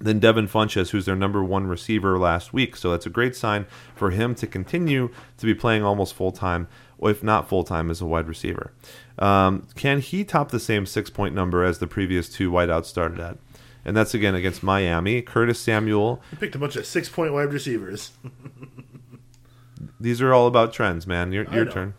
than 0.00 0.20
Devin 0.20 0.46
Funchess, 0.46 0.90
who's 0.90 1.06
their 1.06 1.16
number 1.16 1.42
one 1.42 1.66
receiver 1.66 2.16
last 2.16 2.52
week. 2.52 2.76
So 2.76 2.92
that's 2.92 3.06
a 3.06 3.10
great 3.10 3.34
sign 3.34 3.66
for 3.96 4.10
him 4.10 4.34
to 4.36 4.46
continue 4.46 5.10
to 5.38 5.46
be 5.46 5.54
playing 5.54 5.82
almost 5.82 6.14
full 6.14 6.32
time, 6.32 6.68
if 7.02 7.22
not 7.22 7.48
full 7.48 7.64
time, 7.64 7.90
as 7.90 8.00
a 8.00 8.06
wide 8.06 8.28
receiver. 8.28 8.72
Um, 9.18 9.66
can 9.74 10.00
he 10.00 10.22
top 10.24 10.52
the 10.52 10.60
same 10.60 10.86
six 10.86 11.10
point 11.10 11.34
number 11.34 11.64
as 11.64 11.78
the 11.80 11.88
previous 11.88 12.28
two 12.28 12.52
wideouts 12.52 12.86
started 12.86 13.18
at? 13.18 13.38
And 13.84 13.96
that's 13.96 14.14
again 14.14 14.34
against 14.34 14.62
Miami. 14.62 15.20
Curtis 15.22 15.60
Samuel. 15.60 16.22
He 16.30 16.36
picked 16.36 16.54
a 16.54 16.58
bunch 16.58 16.76
of 16.76 16.86
six 16.86 17.08
point 17.08 17.32
wide 17.32 17.52
receivers. 17.52 18.12
These 20.00 20.22
are 20.22 20.32
all 20.32 20.46
about 20.46 20.72
trends, 20.72 21.06
man. 21.06 21.32
Your, 21.32 21.48
I 21.50 21.56
your 21.56 21.66
turn. 21.66 21.94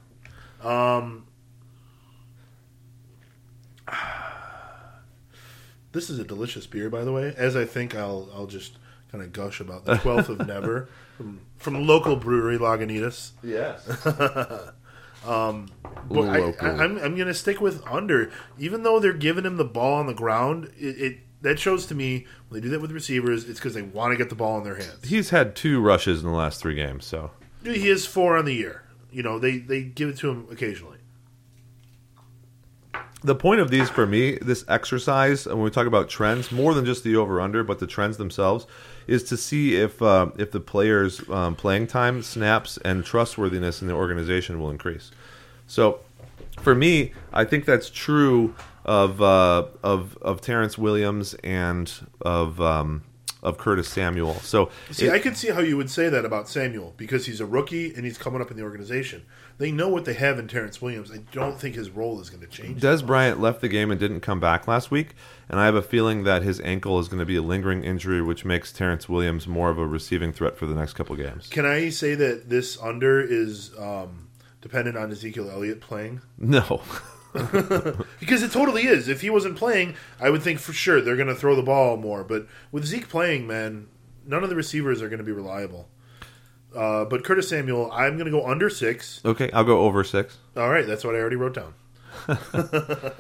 This 5.91 6.09
is 6.09 6.19
a 6.19 6.25
delicious 6.25 6.65
beer, 6.67 6.89
by 6.89 7.05
the 7.05 7.13
way. 7.13 7.33
As 7.37 7.55
I 7.55 7.65
think 7.65 7.95
I'll 7.95 8.29
I'll 8.33 8.47
just 8.47 8.77
kind 9.11 9.23
of 9.23 9.31
gush 9.31 9.59
about 9.61 9.85
the 9.85 9.95
twelfth 9.95 10.27
of 10.27 10.45
Never 10.45 10.89
from 11.17 11.39
from 11.57 11.87
local 11.87 12.15
brewery 12.15 12.57
Lagunitas. 12.57 13.31
Yes. 13.43 13.87
Um, 15.25 15.69
but 16.07 16.29
I. 16.29 16.51
I, 16.61 16.83
I'm 16.83 16.99
I'm 16.99 17.17
gonna 17.17 17.33
stick 17.33 17.59
with 17.59 17.81
under, 17.87 18.31
even 18.59 18.83
though 18.83 18.99
they're 18.99 19.11
giving 19.11 19.43
him 19.43 19.57
the 19.57 19.65
ball 19.65 19.95
on 19.95 20.05
the 20.05 20.13
ground. 20.13 20.71
It, 20.77 21.01
it 21.01 21.17
that 21.41 21.59
shows 21.59 21.85
to 21.87 21.95
me 21.95 22.25
when 22.47 22.59
they 22.59 22.65
do 22.65 22.71
that 22.71 22.81
with 22.81 22.91
receivers, 22.91 23.47
it's 23.47 23.59
because 23.59 23.73
they 23.73 23.81
want 23.81 24.11
to 24.11 24.17
get 24.17 24.29
the 24.29 24.35
ball 24.35 24.57
in 24.57 24.63
their 24.63 24.75
hands. 24.75 24.99
He's 25.03 25.29
had 25.29 25.55
two 25.55 25.79
rushes 25.81 26.21
in 26.23 26.29
the 26.29 26.35
last 26.35 26.61
three 26.61 26.75
games, 26.75 27.05
so 27.05 27.31
He 27.63 27.87
has 27.89 28.05
four 28.05 28.37
on 28.37 28.45
the 28.45 28.53
year. 28.53 28.83
You 29.11 29.23
know, 29.23 29.39
they 29.39 29.57
they 29.59 29.83
give 29.83 30.09
it 30.09 30.17
to 30.17 30.29
him 30.29 30.47
occasionally. 30.51 30.97
the 33.23 33.35
point 33.35 33.59
of 33.59 33.71
these 33.71 33.89
for 33.89 34.05
me, 34.05 34.37
this 34.41 34.63
exercise, 34.67 35.47
and 35.47 35.55
when 35.55 35.63
we 35.65 35.71
talk 35.71 35.87
about 35.87 36.09
trends, 36.09 36.51
more 36.51 36.73
than 36.73 36.85
just 36.85 37.03
the 37.03 37.15
over 37.15 37.41
under, 37.41 37.63
but 37.63 37.79
the 37.79 37.87
trends 37.87 38.17
themselves, 38.17 38.67
is 39.07 39.23
to 39.23 39.37
see 39.37 39.75
if 39.75 40.01
uh, 40.01 40.27
if 40.37 40.51
the 40.51 40.59
players' 40.59 41.27
um, 41.29 41.55
playing 41.55 41.87
time, 41.87 42.21
snaps, 42.21 42.77
and 42.77 43.03
trustworthiness 43.05 43.81
in 43.81 43.87
the 43.87 43.93
organization 43.93 44.59
will 44.59 44.69
increase. 44.69 45.11
So, 45.67 46.01
for 46.59 46.75
me, 46.75 47.11
I 47.33 47.43
think 47.45 47.65
that's 47.65 47.89
true 47.89 48.55
of 48.85 49.21
uh, 49.21 49.65
of 49.83 50.17
of 50.21 50.41
Terrance 50.41 50.77
Williams 50.77 51.33
and 51.43 51.91
of 52.21 52.59
um, 52.61 53.03
of 53.43 53.57
Curtis 53.59 53.87
Samuel. 53.87 54.33
So, 54.35 54.69
See, 54.89 55.05
it- 55.05 55.11
I 55.13 55.19
can 55.19 55.35
see 55.35 55.49
how 55.49 55.59
you 55.59 55.77
would 55.77 55.89
say 55.89 56.09
that 56.09 56.25
about 56.25 56.49
Samuel 56.49 56.93
because 56.97 57.25
he's 57.27 57.39
a 57.39 57.45
rookie 57.45 57.93
and 57.93 58.03
he's 58.05 58.17
coming 58.17 58.41
up 58.41 58.49
in 58.49 58.57
the 58.57 58.63
organization. 58.63 59.23
They 59.57 59.71
know 59.71 59.87
what 59.87 60.03
they 60.03 60.15
have 60.15 60.37
in 60.39 60.47
Terrance 60.49 60.81
Williams. 60.81 61.11
I 61.11 61.19
don't 61.31 61.57
think 61.59 61.75
his 61.75 61.89
role 61.89 62.19
is 62.19 62.29
going 62.29 62.41
to 62.41 62.47
change. 62.47 62.81
Dez 62.81 63.05
Bryant 63.05 63.39
left 63.39 63.61
the 63.61 63.69
game 63.69 63.89
and 63.89 63.97
didn't 63.99 64.19
come 64.19 64.39
back 64.41 64.67
last 64.67 64.91
week, 64.91 65.15
and 65.47 65.59
I 65.59 65.65
have 65.65 65.75
a 65.75 65.81
feeling 65.81 66.23
that 66.25 66.41
his 66.41 66.59
ankle 66.61 66.99
is 66.99 67.07
going 67.07 67.19
to 67.19 67.25
be 67.25 67.37
a 67.37 67.41
lingering 67.41 67.83
injury, 67.83 68.21
which 68.21 68.43
makes 68.43 68.73
Terrance 68.73 69.07
Williams 69.07 69.47
more 69.47 69.69
of 69.69 69.77
a 69.77 69.85
receiving 69.87 70.33
threat 70.33 70.57
for 70.57 70.65
the 70.65 70.75
next 70.75 70.93
couple 70.93 71.15
games. 71.15 71.47
Can 71.47 71.65
I 71.65 71.87
say 71.89 72.15
that 72.15 72.49
this 72.49 72.77
under 72.81 73.21
is 73.21 73.71
um, 73.79 74.24
dependent 74.65 74.97
on 74.97 75.11
Ezekiel 75.11 75.51
Elliott 75.51 75.79
playing? 75.79 76.21
No, 76.39 76.81
Because 78.19 78.41
it 78.41 78.51
totally 78.51 78.87
is. 78.87 79.07
If 79.07 79.21
he 79.21 79.29
wasn't 79.29 79.57
playing, 79.57 79.93
I 80.19 80.31
would 80.31 80.41
think 80.41 80.57
for 80.57 80.73
sure 80.73 81.01
they're 81.01 81.15
going 81.15 81.27
to 81.27 81.35
throw 81.35 81.55
the 81.55 81.61
ball 81.61 81.97
more. 81.97 82.23
But 82.23 82.47
with 82.71 82.83
Zeke 82.85 83.07
playing, 83.07 83.45
man, 83.45 83.87
none 84.25 84.43
of 84.43 84.49
the 84.49 84.55
receivers 84.55 85.03
are 85.03 85.07
going 85.09 85.19
to 85.19 85.23
be 85.23 85.31
reliable. 85.31 85.87
Uh, 86.75 87.05
but 87.05 87.23
Curtis 87.23 87.47
Samuel, 87.47 87.91
I'm 87.91 88.13
going 88.17 88.25
to 88.25 88.31
go 88.31 88.47
under 88.47 88.71
six. 88.71 89.21
okay, 89.23 89.51
I'll 89.51 89.63
go 89.63 89.81
over 89.81 90.03
six. 90.03 90.37
All 90.57 90.69
right, 90.69 90.87
that's 90.87 91.03
what 91.03 91.13
I 91.13 91.19
already 91.19 91.35
wrote 91.35 91.53
down. 91.53 91.73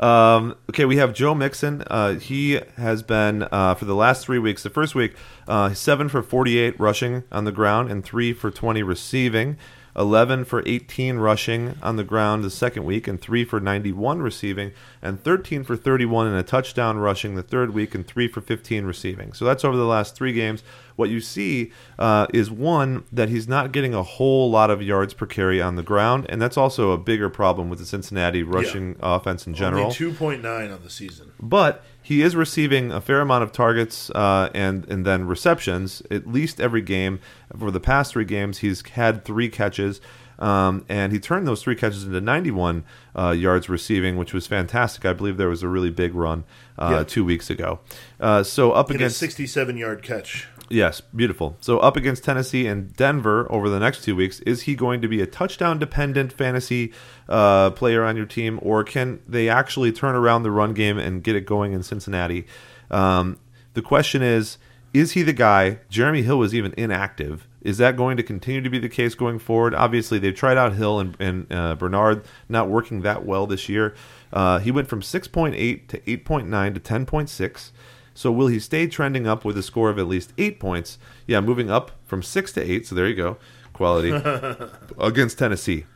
Um, 0.00 0.56
okay, 0.70 0.84
we 0.86 0.96
have 0.96 1.14
Joe 1.14 1.36
Mixon. 1.36 1.84
Uh, 1.86 2.14
he 2.14 2.60
has 2.76 3.04
been 3.04 3.44
uh, 3.52 3.74
for 3.74 3.84
the 3.84 3.94
last 3.94 4.24
three 4.26 4.40
weeks. 4.40 4.64
The 4.64 4.70
first 4.70 4.96
week, 4.96 5.14
uh, 5.46 5.72
seven 5.72 6.08
for 6.08 6.20
forty-eight 6.20 6.78
rushing 6.80 7.22
on 7.30 7.44
the 7.44 7.52
ground 7.52 7.92
and 7.92 8.04
three 8.04 8.32
for 8.32 8.50
twenty 8.50 8.82
receiving. 8.82 9.56
11 9.96 10.44
for 10.44 10.62
18 10.66 11.18
rushing 11.18 11.76
on 11.82 11.96
the 11.96 12.04
ground 12.04 12.42
the 12.42 12.50
second 12.50 12.84
week, 12.84 13.06
and 13.06 13.20
3 13.20 13.44
for 13.44 13.60
91 13.60 14.20
receiving, 14.20 14.72
and 15.00 15.22
13 15.22 15.64
for 15.64 15.76
31 15.76 16.26
and 16.26 16.36
a 16.36 16.42
touchdown 16.42 16.98
rushing 16.98 17.34
the 17.34 17.42
third 17.42 17.72
week, 17.72 17.94
and 17.94 18.06
3 18.06 18.28
for 18.28 18.40
15 18.40 18.84
receiving. 18.84 19.32
So 19.32 19.44
that's 19.44 19.64
over 19.64 19.76
the 19.76 19.84
last 19.84 20.16
three 20.16 20.32
games. 20.32 20.62
What 20.96 21.10
you 21.10 21.20
see 21.20 21.72
uh, 21.98 22.26
is 22.32 22.50
one, 22.50 23.04
that 23.12 23.28
he's 23.28 23.48
not 23.48 23.72
getting 23.72 23.94
a 23.94 24.02
whole 24.02 24.50
lot 24.50 24.70
of 24.70 24.80
yards 24.82 25.14
per 25.14 25.26
carry 25.26 25.60
on 25.60 25.76
the 25.76 25.82
ground, 25.82 26.26
and 26.28 26.40
that's 26.40 26.56
also 26.56 26.92
a 26.92 26.98
bigger 26.98 27.28
problem 27.28 27.68
with 27.68 27.78
the 27.78 27.86
Cincinnati 27.86 28.42
rushing 28.42 28.96
offense 29.00 29.46
in 29.46 29.54
general. 29.54 29.84
Only 29.84 29.94
2.9 29.94 30.74
on 30.74 30.82
the 30.82 30.90
season. 30.90 31.32
But 31.40 31.84
he 32.04 32.20
is 32.20 32.36
receiving 32.36 32.92
a 32.92 33.00
fair 33.00 33.20
amount 33.22 33.44
of 33.44 33.50
targets 33.50 34.10
uh, 34.10 34.50
and 34.54 34.86
and 34.90 35.06
then 35.06 35.26
receptions 35.26 36.02
at 36.10 36.26
least 36.26 36.60
every 36.60 36.82
game. 36.82 37.18
For 37.58 37.70
the 37.70 37.80
past 37.80 38.12
three 38.12 38.26
games, 38.26 38.58
he's 38.58 38.86
had 38.90 39.24
three 39.24 39.48
catches, 39.48 40.00
um, 40.38 40.84
and 40.88 41.12
he 41.12 41.18
turned 41.18 41.46
those 41.46 41.62
three 41.62 41.76
catches 41.76 42.04
into 42.04 42.20
91 42.20 42.84
uh, 43.16 43.30
yards 43.30 43.68
receiving, 43.70 44.16
which 44.18 44.34
was 44.34 44.46
fantastic. 44.46 45.06
I 45.06 45.14
believe 45.14 45.38
there 45.38 45.48
was 45.48 45.62
a 45.62 45.68
really 45.68 45.90
big 45.90 46.14
run 46.14 46.44
uh, 46.78 46.90
Yeah. 46.98 47.04
two 47.04 47.24
weeks 47.24 47.48
ago. 47.48 47.78
Uh, 48.20 48.42
so 48.42 48.72
up 48.72 48.90
against 48.90 49.16
67 49.18 49.76
yard 49.78 50.02
catch. 50.02 50.46
Yes, 50.74 51.00
beautiful. 51.00 51.56
So 51.60 51.78
up 51.78 51.96
against 51.96 52.24
Tennessee 52.24 52.66
and 52.66 52.92
Denver 52.96 53.46
over 53.48 53.68
the 53.68 53.78
next 53.78 54.02
two 54.02 54.16
weeks, 54.16 54.40
is 54.40 54.62
he 54.62 54.74
going 54.74 55.02
to 55.02 55.08
be 55.08 55.22
a 55.22 55.26
touchdown 55.26 55.78
dependent 55.78 56.32
fantasy 56.32 56.92
uh, 57.28 57.70
player 57.70 58.02
on 58.02 58.16
your 58.16 58.26
team, 58.26 58.58
or 58.60 58.82
can 58.82 59.20
they 59.28 59.48
actually 59.48 59.92
turn 59.92 60.16
around 60.16 60.42
the 60.42 60.50
run 60.50 60.74
game 60.74 60.98
and 60.98 61.22
get 61.22 61.36
it 61.36 61.46
going 61.46 61.74
in 61.74 61.84
Cincinnati? 61.84 62.44
Um, 62.90 63.38
the 63.74 63.82
question 63.82 64.20
is, 64.20 64.58
is 64.92 65.12
he 65.12 65.22
the 65.22 65.32
guy? 65.32 65.78
Jeremy 65.90 66.22
Hill 66.22 66.38
was 66.38 66.52
even 66.56 66.74
inactive. 66.76 67.46
Is 67.62 67.78
that 67.78 67.96
going 67.96 68.16
to 68.16 68.24
continue 68.24 68.60
to 68.60 68.68
be 68.68 68.80
the 68.80 68.88
case 68.88 69.14
going 69.14 69.38
forward? 69.38 69.76
Obviously, 69.76 70.18
they've 70.18 70.34
tried 70.34 70.58
out 70.58 70.72
Hill 70.72 70.98
and, 70.98 71.16
and 71.20 71.52
uh, 71.52 71.76
Bernard, 71.76 72.24
not 72.48 72.68
working 72.68 73.02
that 73.02 73.24
well 73.24 73.46
this 73.46 73.68
year. 73.68 73.94
Uh, 74.32 74.58
he 74.58 74.72
went 74.72 74.88
from 74.88 75.02
6.8 75.02 75.86
to 75.86 76.00
8.9 76.00 76.74
to 76.74 76.80
10.6. 76.80 77.70
So 78.14 78.30
will 78.30 78.46
he 78.46 78.60
stay 78.60 78.86
trending 78.86 79.26
up 79.26 79.44
with 79.44 79.58
a 79.58 79.62
score 79.62 79.90
of 79.90 79.98
at 79.98 80.06
least 80.06 80.32
eight 80.38 80.60
points? 80.60 80.98
Yeah, 81.26 81.40
moving 81.40 81.70
up 81.70 81.90
from 82.04 82.22
six 82.22 82.52
to 82.52 82.62
eight. 82.62 82.86
So 82.86 82.94
there 82.94 83.08
you 83.08 83.16
go, 83.16 83.36
quality 83.72 84.10
against 84.98 85.38
Tennessee. 85.38 85.86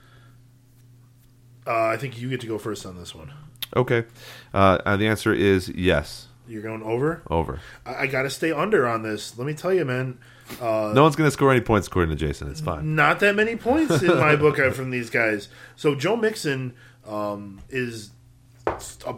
Uh, 1.67 1.87
I 1.87 1.97
think 1.97 2.21
you 2.21 2.29
get 2.31 2.41
to 2.41 2.47
go 2.47 2.59
first 2.59 2.85
on 2.87 2.97
this 2.97 3.15
one. 3.15 3.33
Okay, 3.77 4.05
uh, 4.55 4.97
the 4.97 5.07
answer 5.07 5.33
is 5.33 5.69
yes. 5.69 6.29
You're 6.49 6.63
going 6.63 6.83
over? 6.83 7.23
Over. 7.31 7.61
I, 7.85 7.95
I 7.95 8.07
got 8.07 8.23
to 8.23 8.31
stay 8.31 8.51
under 8.51 8.89
on 8.89 9.03
this. 9.03 9.37
Let 9.37 9.47
me 9.47 9.53
tell 9.53 9.73
you, 9.73 9.85
man. 9.85 10.19
Uh, 10.61 10.93
no 10.95 11.03
one's 11.03 11.15
going 11.15 11.27
to 11.27 11.31
score 11.31 11.51
any 11.53 11.61
points 11.61 11.87
according 11.87 12.09
to 12.09 12.17
Jason. 12.17 12.51
It's 12.51 12.63
fine. 12.63 12.95
not 12.95 13.21
that 13.21 13.37
many 13.37 13.55
points 13.55 14.03
in 14.03 14.17
my 14.17 14.35
book 14.37 14.57
from 14.73 14.91
these 14.91 15.11
guys. 15.11 15.49
So 15.77 15.95
Joe 15.95 16.17
Mixon 16.17 16.75
um, 17.07 17.61
is 17.69 18.13
a, 18.67 19.15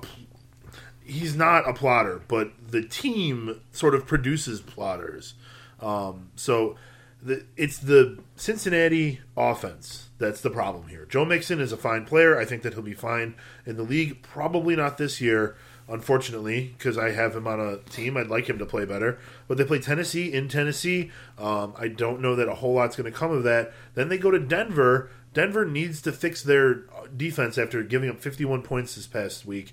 he's 1.10 1.36
not 1.36 1.68
a 1.68 1.72
plotter, 1.72 2.22
but 2.28 2.52
the 2.70 2.82
team 2.82 3.60
sort 3.72 3.94
of 3.94 4.06
produces 4.06 4.60
plotters. 4.60 5.34
Um, 5.80 6.30
so 6.36 6.76
the, 7.22 7.44
it's 7.56 7.78
the 7.78 8.18
Cincinnati 8.36 9.20
offense 9.36 10.08
that's 10.18 10.40
the 10.40 10.50
problem 10.50 10.88
here. 10.88 11.06
Joe 11.06 11.24
Mixon 11.24 11.60
is 11.60 11.72
a 11.72 11.76
fine 11.76 12.04
player. 12.04 12.38
I 12.38 12.44
think 12.44 12.62
that 12.62 12.74
he'll 12.74 12.82
be 12.82 12.94
fine 12.94 13.34
in 13.66 13.76
the 13.76 13.82
league. 13.82 14.22
Probably 14.22 14.76
not 14.76 14.98
this 14.98 15.20
year, 15.20 15.56
unfortunately, 15.88 16.74
because 16.76 16.96
I 16.96 17.10
have 17.10 17.34
him 17.34 17.46
on 17.46 17.58
a 17.58 17.78
team. 17.78 18.16
I'd 18.16 18.28
like 18.28 18.48
him 18.48 18.58
to 18.58 18.66
play 18.66 18.84
better. 18.84 19.18
But 19.48 19.58
they 19.58 19.64
play 19.64 19.78
Tennessee 19.78 20.32
in 20.32 20.48
Tennessee. 20.48 21.10
Um, 21.38 21.74
I 21.76 21.88
don't 21.88 22.20
know 22.20 22.36
that 22.36 22.48
a 22.48 22.56
whole 22.56 22.74
lot's 22.74 22.96
going 22.96 23.10
to 23.10 23.18
come 23.18 23.32
of 23.32 23.42
that. 23.44 23.72
Then 23.94 24.08
they 24.08 24.18
go 24.18 24.30
to 24.30 24.38
Denver. 24.38 25.10
Denver 25.32 25.64
needs 25.64 26.02
to 26.02 26.12
fix 26.12 26.42
their 26.42 26.82
defense 27.16 27.56
after 27.56 27.82
giving 27.82 28.10
up 28.10 28.20
51 28.20 28.62
points 28.62 28.96
this 28.96 29.06
past 29.06 29.46
week. 29.46 29.72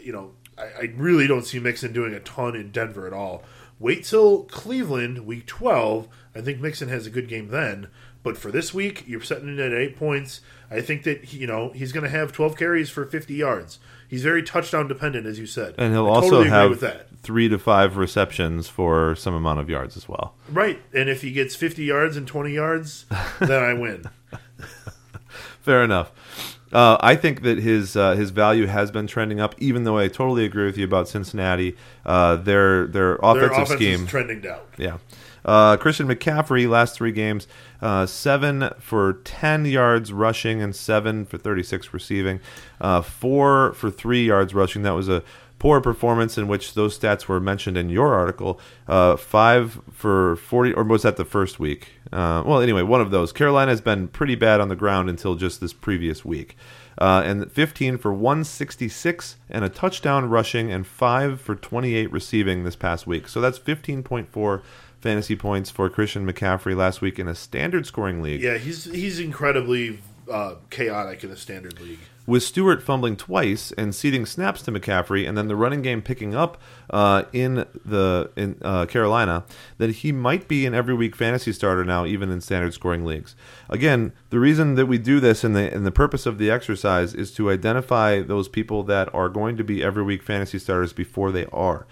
You 0.00 0.12
know, 0.12 0.32
I, 0.58 0.62
I 0.62 0.92
really 0.96 1.26
don't 1.26 1.44
see 1.44 1.58
Mixon 1.58 1.92
doing 1.92 2.14
a 2.14 2.20
ton 2.20 2.54
in 2.56 2.70
Denver 2.70 3.06
at 3.06 3.12
all. 3.12 3.42
Wait 3.78 4.04
till 4.04 4.44
Cleveland, 4.44 5.26
week 5.26 5.46
12. 5.46 6.08
I 6.34 6.40
think 6.40 6.60
Mixon 6.60 6.88
has 6.88 7.06
a 7.06 7.10
good 7.10 7.28
game 7.28 7.48
then. 7.48 7.88
But 8.22 8.36
for 8.36 8.50
this 8.50 8.74
week, 8.74 9.04
you're 9.06 9.20
setting 9.22 9.50
it 9.50 9.60
at 9.60 9.72
eight 9.72 9.96
points. 9.96 10.40
I 10.70 10.80
think 10.80 11.04
that 11.04 11.26
he- 11.26 11.38
you 11.38 11.46
know 11.46 11.70
he's 11.74 11.92
going 11.92 12.02
to 12.04 12.10
have 12.10 12.32
12 12.32 12.56
carries 12.56 12.90
for 12.90 13.04
50 13.04 13.34
yards. 13.34 13.78
He's 14.08 14.22
very 14.22 14.42
touchdown 14.42 14.88
dependent, 14.88 15.26
as 15.26 15.38
you 15.38 15.46
said, 15.46 15.74
And 15.78 15.92
he'll 15.92 16.06
I 16.06 16.10
also 16.10 16.30
totally 16.30 16.48
have 16.48 16.70
with 16.70 16.80
that. 16.80 17.08
three 17.22 17.48
to 17.48 17.58
five 17.58 17.96
receptions 17.96 18.68
for 18.68 19.14
some 19.16 19.34
amount 19.34 19.60
of 19.60 19.68
yards 19.68 19.96
as 19.96 20.08
well. 20.08 20.34
Right, 20.48 20.80
and 20.94 21.08
if 21.08 21.22
he 21.22 21.32
gets 21.32 21.54
50 21.56 21.84
yards 21.84 22.16
and 22.16 22.26
20 22.26 22.52
yards, 22.52 23.04
then 23.40 23.62
I 23.62 23.74
win. 23.74 24.04
Fair 25.60 25.82
enough. 25.82 26.55
Uh, 26.72 26.96
I 27.00 27.14
think 27.14 27.42
that 27.42 27.58
his 27.58 27.96
uh, 27.96 28.14
his 28.16 28.30
value 28.30 28.66
has 28.66 28.90
been 28.90 29.06
trending 29.06 29.40
up, 29.40 29.54
even 29.58 29.84
though 29.84 29.98
I 29.98 30.08
totally 30.08 30.44
agree 30.44 30.66
with 30.66 30.76
you 30.76 30.84
about 30.84 31.08
Cincinnati. 31.08 31.76
Uh, 32.04 32.36
their 32.36 32.86
their 32.86 33.18
Their 33.18 33.18
offensive 33.22 33.62
offense 33.62 33.70
scheme 33.70 34.04
is 34.04 34.10
trending 34.10 34.40
down. 34.40 34.60
Yeah. 34.76 34.98
Uh, 35.44 35.76
Christian 35.76 36.08
McCaffrey, 36.08 36.68
last 36.68 36.96
three 36.96 37.12
games, 37.12 37.46
uh, 37.80 38.04
seven 38.04 38.68
for 38.80 39.12
10 39.24 39.64
yards 39.64 40.12
rushing 40.12 40.60
and 40.60 40.74
seven 40.74 41.24
for 41.24 41.38
36 41.38 41.94
receiving, 41.94 42.40
uh, 42.80 43.00
four 43.00 43.72
for 43.74 43.88
three 43.88 44.26
yards 44.26 44.54
rushing. 44.54 44.82
That 44.82 44.96
was 44.96 45.08
a 45.08 45.22
poor 45.58 45.80
performance 45.80 46.36
in 46.36 46.48
which 46.48 46.74
those 46.74 46.98
stats 46.98 47.26
were 47.26 47.40
mentioned 47.40 47.76
in 47.76 47.88
your 47.88 48.14
article. 48.14 48.60
Uh, 48.86 49.16
five 49.16 49.80
for 49.92 50.36
40, 50.36 50.74
or 50.74 50.84
was 50.84 51.02
that 51.02 51.16
the 51.16 51.24
first 51.24 51.58
week? 51.58 51.88
Uh, 52.12 52.42
well, 52.46 52.60
anyway, 52.60 52.82
one 52.82 53.00
of 53.00 53.10
those. 53.10 53.32
Carolina 53.32 53.70
has 53.70 53.80
been 53.80 54.08
pretty 54.08 54.34
bad 54.34 54.60
on 54.60 54.68
the 54.68 54.76
ground 54.76 55.08
until 55.08 55.34
just 55.34 55.60
this 55.60 55.72
previous 55.72 56.24
week. 56.24 56.56
Uh, 56.98 57.22
and 57.24 57.52
15 57.52 57.98
for 57.98 58.12
166 58.12 59.36
and 59.50 59.64
a 59.64 59.68
touchdown 59.68 60.28
rushing 60.30 60.72
and 60.72 60.86
5 60.86 61.40
for 61.40 61.54
28 61.54 62.10
receiving 62.10 62.64
this 62.64 62.76
past 62.76 63.06
week. 63.06 63.28
So 63.28 63.40
that's 63.40 63.58
15.4 63.58 64.62
fantasy 65.00 65.36
points 65.36 65.70
for 65.70 65.90
Christian 65.90 66.30
McCaffrey 66.30 66.74
last 66.74 67.00
week 67.02 67.18
in 67.18 67.28
a 67.28 67.34
standard 67.34 67.86
scoring 67.86 68.22
league. 68.22 68.40
Yeah, 68.40 68.56
he's 68.56 68.84
he's 68.84 69.20
incredibly 69.20 70.00
uh, 70.30 70.54
chaotic 70.70 71.22
in 71.22 71.30
a 71.30 71.36
standard 71.36 71.80
league. 71.80 72.00
With 72.26 72.42
Stewart 72.42 72.82
fumbling 72.82 73.16
twice 73.16 73.72
and 73.72 73.94
ceding 73.94 74.26
snaps 74.26 74.62
to 74.62 74.72
McCaffrey, 74.72 75.28
and 75.28 75.38
then 75.38 75.48
the 75.48 75.56
running 75.56 75.82
game 75.82 76.02
picking 76.02 76.34
up 76.34 76.60
uh, 76.90 77.24
in 77.32 77.66
the 77.84 78.30
in 78.36 78.58
uh, 78.62 78.86
Carolina, 78.86 79.44
that 79.78 79.90
he 79.90 80.12
might 80.12 80.48
be 80.48 80.66
an 80.66 80.74
every 80.74 80.94
week 80.94 81.14
fantasy 81.14 81.52
starter 81.52 81.84
now, 81.84 82.04
even 82.04 82.30
in 82.30 82.40
standard 82.40 82.74
scoring 82.74 83.04
leagues. 83.04 83.36
Again, 83.70 84.12
the 84.30 84.40
reason 84.40 84.74
that 84.74 84.86
we 84.86 84.98
do 84.98 85.20
this 85.20 85.44
and 85.44 85.54
the 85.54 85.72
and 85.72 85.86
the 85.86 85.92
purpose 85.92 86.26
of 86.26 86.38
the 86.38 86.50
exercise 86.50 87.14
is 87.14 87.32
to 87.34 87.50
identify 87.50 88.20
those 88.20 88.48
people 88.48 88.82
that 88.84 89.12
are 89.14 89.28
going 89.28 89.56
to 89.56 89.64
be 89.64 89.82
every 89.82 90.02
week 90.02 90.22
fantasy 90.22 90.58
starters 90.58 90.92
before 90.92 91.30
they 91.30 91.46
are. 91.46 91.86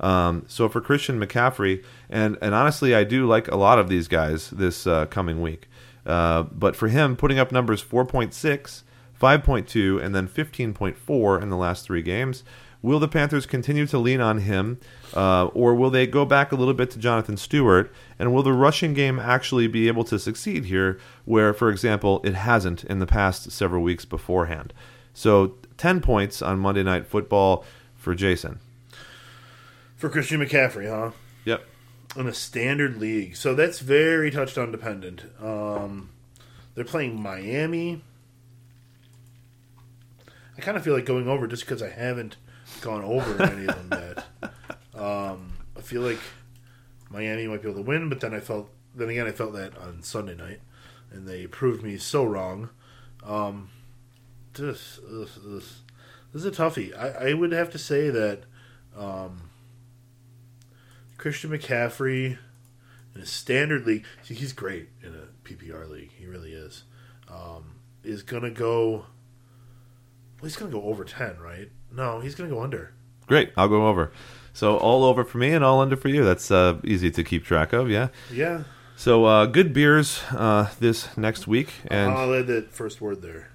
Um, 0.00 0.44
so 0.48 0.68
for 0.68 0.80
Christian 0.80 1.20
McCaffrey, 1.20 1.84
and 2.08 2.38
and 2.40 2.54
honestly, 2.54 2.94
I 2.94 3.04
do 3.04 3.26
like 3.26 3.48
a 3.48 3.56
lot 3.56 3.78
of 3.78 3.88
these 3.88 4.08
guys 4.08 4.50
this 4.50 4.86
uh, 4.86 5.06
coming 5.06 5.40
week. 5.42 5.68
Uh, 6.06 6.44
but 6.44 6.74
for 6.74 6.88
him, 6.88 7.14
putting 7.14 7.38
up 7.38 7.52
numbers 7.52 7.84
4.6, 7.84 8.82
5.2, 9.20 10.02
and 10.02 10.14
then 10.14 10.26
15.4 10.26 11.42
in 11.42 11.50
the 11.50 11.56
last 11.56 11.84
three 11.84 12.02
games, 12.02 12.42
will 12.82 12.98
the 12.98 13.08
Panthers 13.08 13.46
continue 13.46 13.86
to 13.86 13.98
lean 13.98 14.20
on 14.20 14.38
him, 14.38 14.78
uh, 15.14 15.46
or 15.46 15.74
will 15.74 15.90
they 15.90 16.06
go 16.06 16.24
back 16.24 16.52
a 16.52 16.56
little 16.56 16.74
bit 16.74 16.90
to 16.92 16.98
Jonathan 16.98 17.36
Stewart? 17.36 17.92
And 18.18 18.32
will 18.32 18.42
the 18.42 18.52
rushing 18.52 18.94
game 18.94 19.18
actually 19.18 19.66
be 19.66 19.88
able 19.88 20.04
to 20.04 20.18
succeed 20.18 20.64
here, 20.64 20.98
where, 21.24 21.52
for 21.52 21.70
example, 21.70 22.20
it 22.24 22.34
hasn't 22.34 22.84
in 22.84 22.98
the 22.98 23.06
past 23.06 23.50
several 23.50 23.82
weeks 23.82 24.04
beforehand? 24.04 24.72
So 25.12 25.56
10 25.76 26.00
points 26.00 26.40
on 26.40 26.58
Monday 26.58 26.82
Night 26.82 27.06
Football 27.06 27.64
for 27.96 28.14
Jason. 28.14 28.58
For 29.96 30.08
Christian 30.08 30.40
McCaffrey, 30.40 30.88
huh? 30.88 31.10
Yep. 31.44 31.64
In 32.16 32.26
a 32.26 32.34
standard 32.34 32.96
league. 32.96 33.36
So 33.36 33.54
that's 33.54 33.80
very 33.80 34.30
touchdown 34.30 34.72
dependent. 34.72 35.24
Um, 35.42 36.08
they're 36.74 36.84
playing 36.84 37.20
Miami. 37.20 38.02
I 40.60 40.62
kind 40.62 40.76
of 40.76 40.84
feel 40.84 40.92
like 40.92 41.06
going 41.06 41.26
over 41.26 41.46
just 41.46 41.64
because 41.64 41.82
I 41.82 41.88
haven't 41.88 42.36
gone 42.82 43.02
over 43.02 43.42
any 43.42 43.66
of 43.66 43.88
them 43.88 44.14
yet. 44.42 44.52
Um, 44.92 45.54
I 45.78 45.80
feel 45.80 46.02
like 46.02 46.18
Miami 47.08 47.46
might 47.46 47.62
be 47.62 47.70
able 47.70 47.80
to 47.82 47.88
win, 47.88 48.10
but 48.10 48.20
then 48.20 48.34
I 48.34 48.40
felt, 48.40 48.68
then 48.94 49.08
again, 49.08 49.26
I 49.26 49.30
felt 49.30 49.54
that 49.54 49.78
on 49.78 50.02
Sunday 50.02 50.34
night, 50.34 50.60
and 51.10 51.26
they 51.26 51.46
proved 51.46 51.82
me 51.82 51.96
so 51.96 52.22
wrong. 52.22 52.68
Um, 53.24 53.70
this, 54.52 55.00
this, 55.08 55.36
this, 55.36 55.80
this 56.34 56.44
is 56.44 56.44
a 56.44 56.50
toughie. 56.50 56.94
I, 56.94 57.30
I 57.30 57.32
would 57.32 57.52
have 57.52 57.70
to 57.70 57.78
say 57.78 58.10
that 58.10 58.42
um, 58.94 59.48
Christian 61.16 61.48
McCaffrey 61.48 62.36
in 63.14 63.20
a 63.22 63.26
standard 63.26 63.86
league, 63.86 64.04
see, 64.22 64.34
he's 64.34 64.52
great 64.52 64.90
in 65.02 65.14
a 65.14 65.48
PPR 65.48 65.88
league. 65.88 66.10
He 66.18 66.26
really 66.26 66.52
is. 66.52 66.82
Um, 67.26 67.76
is 68.04 68.22
gonna 68.22 68.50
go. 68.50 69.06
Well, 70.40 70.48
he's 70.48 70.56
gonna 70.56 70.70
go 70.72 70.82
over 70.84 71.04
ten, 71.04 71.36
right? 71.38 71.70
No, 71.92 72.20
he's 72.20 72.34
gonna 72.34 72.50
go 72.50 72.62
under. 72.62 72.92
Great. 73.26 73.52
I'll 73.56 73.68
go 73.68 73.86
over. 73.88 74.10
So 74.52 74.76
all 74.78 75.04
over 75.04 75.22
for 75.24 75.38
me 75.38 75.52
and 75.52 75.64
all 75.64 75.80
under 75.80 75.96
for 75.96 76.08
you. 76.08 76.24
That's 76.24 76.50
uh, 76.50 76.78
easy 76.84 77.10
to 77.12 77.22
keep 77.22 77.44
track 77.44 77.72
of, 77.72 77.88
yeah. 77.88 78.08
Yeah, 78.32 78.64
So 78.96 79.24
uh, 79.24 79.46
good 79.46 79.72
beers 79.72 80.22
uh, 80.32 80.70
this 80.80 81.16
next 81.16 81.46
week, 81.46 81.72
and 81.86 82.10
I'll 82.12 82.34
add 82.34 82.48
that 82.48 82.72
first 82.72 83.00
word 83.00 83.22
there. 83.22 83.50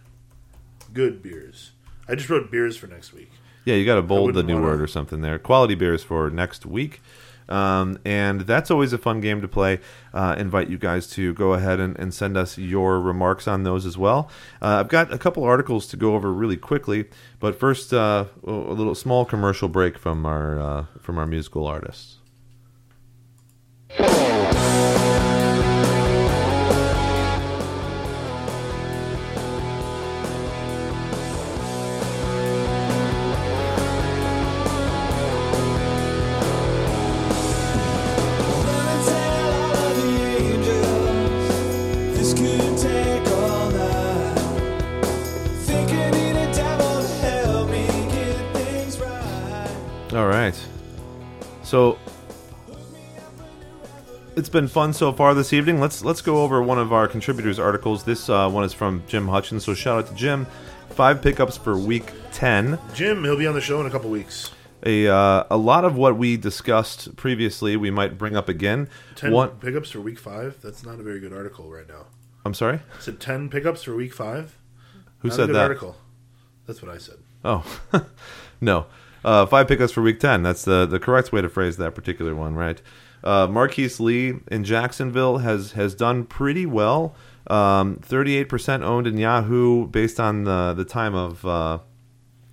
Good 0.93 1.21
beers. 1.21 1.71
I 2.07 2.15
just 2.15 2.29
wrote 2.29 2.49
beers 2.51 2.77
for 2.77 2.87
next 2.87 3.11
week. 3.13 3.29
yeah, 3.65 3.75
you 3.75 3.85
got 3.85 3.95
to 3.95 4.01
bold 4.01 4.33
the 4.35 4.43
new 4.43 4.53
wanna- 4.55 4.65
word 4.67 4.81
or 4.81 4.87
something 4.87 5.21
there. 5.21 5.37
Quality 5.39 5.75
beers 5.75 6.03
for 6.03 6.29
next 6.29 6.65
week, 6.65 7.01
um, 7.49 7.99
and 8.05 8.41
that's 8.41 8.71
always 8.71 8.93
a 8.93 8.97
fun 8.97 9.21
game 9.21 9.41
to 9.41 9.47
play. 9.47 9.79
Uh, 10.13 10.35
invite 10.37 10.69
you 10.69 10.77
guys 10.77 11.07
to 11.07 11.33
go 11.33 11.53
ahead 11.53 11.79
and, 11.79 11.97
and 11.99 12.13
send 12.13 12.37
us 12.37 12.57
your 12.57 12.99
remarks 12.99 13.47
on 13.47 13.63
those 13.63 13.85
as 13.85 13.97
well. 13.97 14.29
Uh, 14.61 14.77
I've 14.79 14.89
got 14.89 15.13
a 15.13 15.17
couple 15.17 15.43
articles 15.43 15.87
to 15.87 15.97
go 15.97 16.15
over 16.15 16.31
really 16.31 16.57
quickly, 16.57 17.05
but 17.39 17.59
first, 17.59 17.93
uh, 17.93 18.25
a 18.45 18.51
little 18.51 18.95
small 18.95 19.25
commercial 19.25 19.69
break 19.69 19.97
from 19.97 20.25
our 20.25 20.59
uh, 20.59 20.85
from 20.99 21.17
our 21.17 21.25
musical 21.25 21.67
artists. 21.67 22.17
It's 54.45 54.51
been 54.51 54.67
fun 54.67 54.93
so 54.93 55.11
far 55.11 55.33
this 55.33 55.53
evening. 55.53 55.79
Let's 55.79 56.05
let's 56.05 56.21
go 56.21 56.43
over 56.43 56.61
one 56.61 56.77
of 56.77 56.93
our 56.93 57.07
contributors' 57.07 57.57
articles. 57.57 58.03
This 58.03 58.29
uh, 58.29 58.47
one 58.47 58.63
is 58.63 58.73
from 58.73 59.01
Jim 59.07 59.27
Hutchins. 59.27 59.63
So 59.63 59.73
shout 59.73 59.97
out 59.97 60.07
to 60.09 60.13
Jim. 60.13 60.45
Five 60.91 61.23
pickups 61.23 61.57
for 61.57 61.75
week 61.75 62.11
ten. 62.31 62.77
Jim, 62.93 63.23
he'll 63.23 63.39
be 63.39 63.47
on 63.47 63.55
the 63.55 63.61
show 63.61 63.81
in 63.81 63.87
a 63.87 63.89
couple 63.89 64.11
weeks. 64.11 64.51
A 64.85 65.07
uh, 65.07 65.45
a 65.49 65.57
lot 65.57 65.83
of 65.83 65.95
what 65.95 66.15
we 66.19 66.37
discussed 66.37 67.15
previously, 67.15 67.75
we 67.75 67.89
might 67.89 68.19
bring 68.19 68.35
up 68.35 68.47
again. 68.47 68.87
Ten 69.15 69.31
One, 69.31 69.49
pickups 69.49 69.89
for 69.89 69.99
week 69.99 70.19
five. 70.19 70.61
That's 70.61 70.85
not 70.85 70.99
a 70.99 71.03
very 71.03 71.19
good 71.19 71.33
article 71.33 71.67
right 71.71 71.87
now. 71.87 72.05
I'm 72.45 72.53
sorry. 72.53 72.81
I 72.95 73.01
said 73.01 73.19
ten 73.19 73.49
pickups 73.49 73.81
for 73.81 73.95
week 73.95 74.13
five. 74.13 74.59
Who 75.19 75.29
Not 75.29 75.37
said 75.37 75.49
that? 75.49 75.55
Article. 75.55 75.95
That's 76.67 76.83
what 76.83 76.91
I 76.91 76.99
said. 76.99 77.17
Oh, 77.43 77.65
no. 78.61 78.85
Uh, 79.23 79.47
five 79.47 79.67
pickups 79.67 79.91
for 79.91 80.03
week 80.03 80.19
10. 80.19 80.43
That's 80.43 80.63
the, 80.63 80.85
the 80.85 80.99
correct 80.99 81.33
way 81.33 81.41
to 81.41 81.49
phrase 81.49 81.77
that 81.77 81.95
particular 81.95 82.35
one, 82.35 82.53
right? 82.53 82.79
Uh, 83.25 83.47
Marqise 83.47 83.99
Lee 83.99 84.35
in 84.51 84.63
Jacksonville 84.63 85.39
has, 85.39 85.73
has 85.73 85.95
done 85.95 86.25
pretty 86.25 86.65
well. 86.65 87.15
Um, 87.47 87.97
38% 87.97 88.81
owned 88.81 89.07
in 89.07 89.17
Yahoo 89.17 89.87
based 89.87 90.19
on 90.19 90.43
the, 90.43 90.73
the 90.73 90.85
time 90.85 91.15
of, 91.15 91.45
uh, 91.45 91.79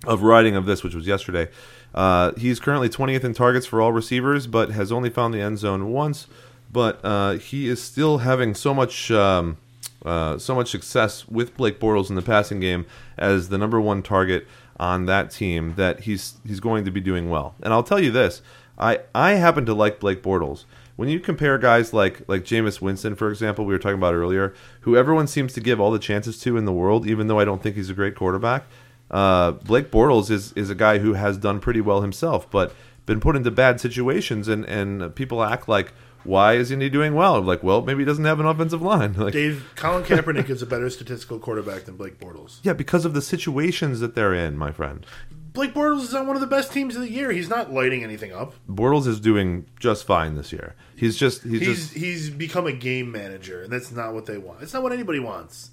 of 0.05 0.23
writing 0.23 0.55
of 0.55 0.65
this, 0.65 0.83
which 0.83 0.95
was 0.95 1.07
yesterday. 1.07 1.49
Uh, 1.93 2.31
he's 2.37 2.59
currently 2.59 2.89
20th 2.89 3.23
in 3.23 3.33
targets 3.33 3.65
for 3.65 3.81
all 3.81 3.91
receivers, 3.91 4.47
but 4.47 4.71
has 4.71 4.91
only 4.91 5.09
found 5.09 5.33
the 5.33 5.41
end 5.41 5.59
zone 5.59 5.91
once. 5.91 6.27
But 6.71 6.99
uh, 7.03 7.33
he 7.33 7.67
is 7.67 7.81
still 7.81 8.19
having 8.19 8.55
so 8.55 8.73
much 8.73 9.11
um, 9.11 9.57
uh, 10.05 10.37
so 10.37 10.53
much 10.55 10.69
success 10.69 11.27
with 11.27 11.55
Blake 11.55 11.79
Bortles 11.79 12.09
in 12.09 12.15
the 12.15 12.21
passing 12.21 12.59
game 12.59 12.85
as 13.17 13.49
the 13.49 13.57
number 13.57 13.79
one 13.79 14.03
target 14.03 14.47
on 14.77 15.05
that 15.05 15.31
team 15.31 15.75
that 15.75 16.01
he's 16.01 16.33
he's 16.45 16.59
going 16.59 16.83
to 16.85 16.91
be 16.91 16.99
doing 16.99 17.29
well. 17.29 17.55
And 17.61 17.71
I'll 17.71 17.83
tell 17.83 17.99
you 17.99 18.11
this: 18.11 18.41
I 18.77 18.99
I 19.13 19.31
happen 19.33 19.65
to 19.67 19.73
like 19.73 19.99
Blake 19.99 20.21
Bortles. 20.23 20.65
When 20.95 21.09
you 21.09 21.19
compare 21.19 21.57
guys 21.57 21.93
like 21.93 22.27
like 22.27 22.43
Jameis 22.43 22.81
Winston, 22.81 23.15
for 23.15 23.29
example, 23.29 23.65
we 23.65 23.73
were 23.73 23.79
talking 23.79 23.97
about 23.97 24.13
earlier, 24.13 24.53
who 24.81 24.95
everyone 24.95 25.27
seems 25.27 25.53
to 25.53 25.61
give 25.61 25.79
all 25.79 25.91
the 25.91 25.99
chances 25.99 26.39
to 26.41 26.57
in 26.57 26.65
the 26.65 26.73
world, 26.73 27.07
even 27.07 27.27
though 27.27 27.39
I 27.39 27.45
don't 27.45 27.61
think 27.63 27.75
he's 27.75 27.89
a 27.89 27.93
great 27.95 28.15
quarterback. 28.15 28.65
Uh, 29.11 29.51
Blake 29.51 29.91
Bortles 29.91 30.29
is 30.31 30.53
is 30.53 30.69
a 30.69 30.75
guy 30.75 30.99
who 30.99 31.13
has 31.13 31.37
done 31.37 31.59
pretty 31.59 31.81
well 31.81 32.01
himself, 32.01 32.49
but 32.49 32.73
been 33.05 33.19
put 33.19 33.35
into 33.35 33.51
bad 33.51 33.79
situations, 33.81 34.47
and 34.47 34.65
and 34.65 35.15
people 35.15 35.43
act 35.43 35.67
like. 35.67 35.93
Why 36.25 36.53
isn't 36.53 36.79
he 36.79 36.87
doing 36.87 37.15
well? 37.15 37.41
Like, 37.41 37.63
well, 37.63 37.81
maybe 37.81 37.99
he 37.99 38.05
doesn't 38.05 38.23
have 38.23 38.39
an 38.39 38.45
offensive 38.45 38.81
line. 38.81 39.13
Like, 39.17 39.33
Dave, 39.33 39.69
Colin 39.75 40.03
Kaepernick 40.05 40.49
is 40.49 40.61
a 40.61 40.65
better 40.65 40.89
statistical 40.89 41.37
quarterback 41.37 41.83
than 41.83 41.97
Blake 41.97 42.17
Bortles. 42.17 42.59
yeah, 42.63 42.71
because 42.71 43.03
of 43.03 43.13
the 43.13 43.21
situations 43.21 43.99
that 43.99 44.15
they're 44.15 44.33
in, 44.33 44.57
my 44.57 44.71
friend. 44.71 45.05
Blake 45.53 45.73
Bortles 45.73 46.01
is 46.01 46.15
on 46.15 46.25
one 46.25 46.35
of 46.35 46.41
the 46.41 46.47
best 46.47 46.73
teams 46.73 46.95
of 46.95 47.01
the 47.03 47.11
year. 47.11 47.31
He's 47.31 47.49
not 47.49 47.71
lighting 47.71 48.03
anything 48.03 48.31
up. 48.33 48.55
Bortles 48.67 49.05
is 49.05 49.19
doing 49.19 49.65
just 49.79 50.05
fine 50.05 50.35
this 50.35 50.51
year. 50.51 50.75
He's 50.95 51.15
just 51.15 51.43
he's, 51.43 51.61
He's 51.61 51.67
just 51.67 51.93
he's 51.93 52.29
become 52.31 52.65
a 52.65 52.73
game 52.73 53.11
manager, 53.11 53.61
and 53.63 53.71
that's 53.71 53.91
not 53.91 54.13
what 54.13 54.25
they 54.25 54.37
want. 54.37 54.63
It's 54.63 54.73
not 54.73 54.81
what 54.81 54.91
anybody 54.91 55.19
wants. 55.19 55.69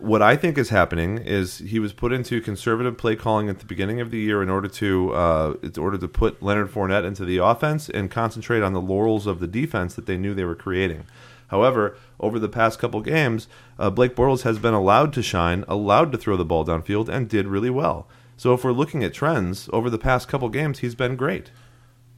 what 0.00 0.22
I 0.22 0.34
think 0.36 0.58
is 0.58 0.70
happening 0.70 1.18
is 1.18 1.58
he 1.58 1.78
was 1.78 1.92
put 1.92 2.12
into 2.12 2.40
conservative 2.40 2.98
play 2.98 3.14
calling 3.14 3.48
at 3.48 3.60
the 3.60 3.64
beginning 3.66 4.00
of 4.00 4.10
the 4.10 4.18
year 4.18 4.42
in 4.42 4.50
order 4.50 4.66
to 4.68 5.12
uh, 5.14 5.54
in 5.62 5.72
order 5.78 5.98
to 5.98 6.08
put 6.08 6.42
Leonard 6.42 6.72
Fournette 6.72 7.04
into 7.06 7.24
the 7.24 7.36
offense 7.38 7.88
and 7.88 8.10
concentrate 8.10 8.62
on 8.62 8.72
the 8.72 8.80
laurels 8.80 9.26
of 9.28 9.38
the 9.38 9.46
defense 9.46 9.94
that 9.94 10.06
they 10.06 10.16
knew 10.16 10.34
they 10.34 10.44
were 10.44 10.56
creating. 10.56 11.04
However, 11.48 11.96
over 12.18 12.38
the 12.38 12.48
past 12.48 12.78
couple 12.80 13.00
games, 13.02 13.46
uh, 13.78 13.90
Blake 13.90 14.16
Bortles 14.16 14.42
has 14.42 14.58
been 14.58 14.72
allowed 14.74 15.12
to 15.12 15.22
shine, 15.22 15.64
allowed 15.68 16.10
to 16.10 16.18
throw 16.18 16.36
the 16.36 16.46
ball 16.46 16.64
downfield, 16.64 17.08
and 17.08 17.28
did 17.28 17.46
really 17.46 17.70
well. 17.70 18.08
So 18.42 18.54
if 18.54 18.64
we're 18.64 18.72
looking 18.72 19.04
at 19.04 19.14
trends 19.14 19.68
over 19.72 19.88
the 19.88 20.00
past 20.00 20.26
couple 20.26 20.48
games, 20.48 20.80
he's 20.80 20.96
been 20.96 21.14
great. 21.14 21.52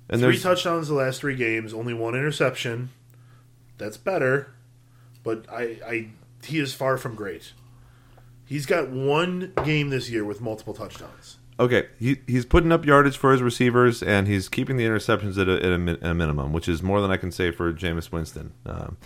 And 0.09 0.23
three 0.23 0.39
touchdowns 0.39 0.89
the 0.89 0.95
last 0.95 1.21
three 1.21 1.37
games, 1.37 1.75
only 1.75 1.93
one 1.93 2.15
interception. 2.15 2.89
That's 3.77 3.99
better, 3.99 4.55
but 5.23 5.45
I, 5.53 5.63
I 5.87 6.09
he 6.43 6.61
is 6.61 6.73
far 6.73 6.97
from 6.97 7.15
great. 7.15 7.53
He's 8.47 8.65
got 8.65 8.89
one 8.89 9.53
game 9.67 9.91
this 9.91 10.09
year 10.09 10.25
with 10.25 10.41
multiple 10.41 10.73
touchdowns. 10.73 11.37
Okay, 11.61 11.89
he, 11.99 12.17
he's 12.27 12.47
putting 12.47 12.73
up 12.73 12.87
yardage 12.87 13.19
for 13.19 13.31
his 13.31 13.43
receivers, 13.43 14.03
and 14.03 14.27
he's 14.27 14.49
keeping 14.49 14.79
the 14.79 14.85
interceptions 14.87 15.37
at 15.39 15.47
a, 15.47 15.57
at 15.57 15.73
a, 15.73 15.79
mi- 15.79 15.99
a 16.01 16.15
minimum, 16.15 16.55
which 16.55 16.71
is 16.71 16.83
more 16.83 17.03
than 17.03 17.11
I 17.11 17.19
can 17.19 17.33
say 17.33 17.51
for 17.51 17.71
Jameis 17.71 18.11
Winston. 18.11 18.55
Um, 18.65 18.97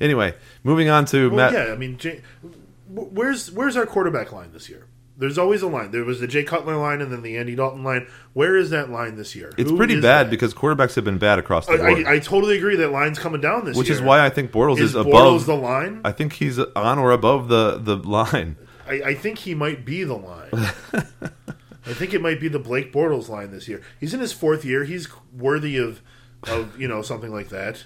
anyway, 0.00 0.36
moving 0.62 0.88
on 0.88 1.04
to 1.06 1.30
Well, 1.30 1.50
Matt. 1.50 1.52
yeah, 1.52 1.72
I 1.72 1.76
mean, 1.76 1.98
wh- 1.98 3.12
where's 3.12 3.50
where's 3.50 3.76
our 3.76 3.86
quarterback 3.86 4.30
line 4.30 4.52
this 4.52 4.68
year? 4.68 4.86
There's 5.16 5.38
always 5.38 5.62
a 5.62 5.68
line. 5.68 5.92
There 5.92 6.04
was 6.04 6.18
the 6.20 6.26
Jay 6.26 6.42
Cutler 6.42 6.76
line 6.76 7.00
and 7.00 7.12
then 7.12 7.22
the 7.22 7.36
Andy 7.36 7.54
Dalton 7.54 7.84
line. 7.84 8.08
Where 8.32 8.56
is 8.56 8.70
that 8.70 8.90
line 8.90 9.14
this 9.16 9.36
year? 9.36 9.52
It's 9.56 9.70
Who 9.70 9.76
pretty 9.76 10.00
bad 10.00 10.26
that? 10.26 10.30
because 10.30 10.52
quarterbacks 10.52 10.96
have 10.96 11.04
been 11.04 11.18
bad 11.18 11.38
across 11.38 11.66
the 11.66 11.74
I, 11.74 11.76
board, 11.76 12.04
I, 12.06 12.14
I 12.14 12.18
totally 12.18 12.56
agree 12.56 12.76
that 12.76 12.90
line's 12.90 13.18
coming 13.18 13.40
down 13.40 13.64
this 13.64 13.76
which 13.76 13.88
year. 13.88 13.94
Which 13.94 14.00
is 14.00 14.06
why 14.06 14.24
I 14.24 14.30
think 14.30 14.50
Bortles 14.50 14.78
is, 14.78 14.90
is 14.90 14.94
above. 14.96 15.12
Bortles 15.12 15.46
the 15.46 15.54
line. 15.56 16.00
I 16.04 16.10
think 16.10 16.32
he's 16.34 16.58
on 16.58 16.98
or 16.98 17.12
above 17.12 17.48
the 17.48 17.78
the 17.78 17.96
line. 17.96 18.56
I, 18.88 18.92
I 18.92 19.14
think 19.14 19.38
he 19.38 19.54
might 19.54 19.84
be 19.84 20.04
the 20.04 20.16
line. 20.16 20.50
I 21.86 21.92
think 21.92 22.14
it 22.14 22.20
might 22.20 22.40
be 22.40 22.48
the 22.48 22.58
Blake 22.58 22.92
Bortles 22.92 23.28
line 23.28 23.50
this 23.50 23.68
year. 23.68 23.82
He's 24.00 24.14
in 24.14 24.20
his 24.20 24.32
fourth 24.32 24.64
year. 24.64 24.84
He's 24.84 25.08
worthy 25.32 25.76
of, 25.76 26.00
of 26.44 26.80
you 26.80 26.88
know 26.88 27.02
something 27.02 27.32
like 27.32 27.50
that. 27.50 27.84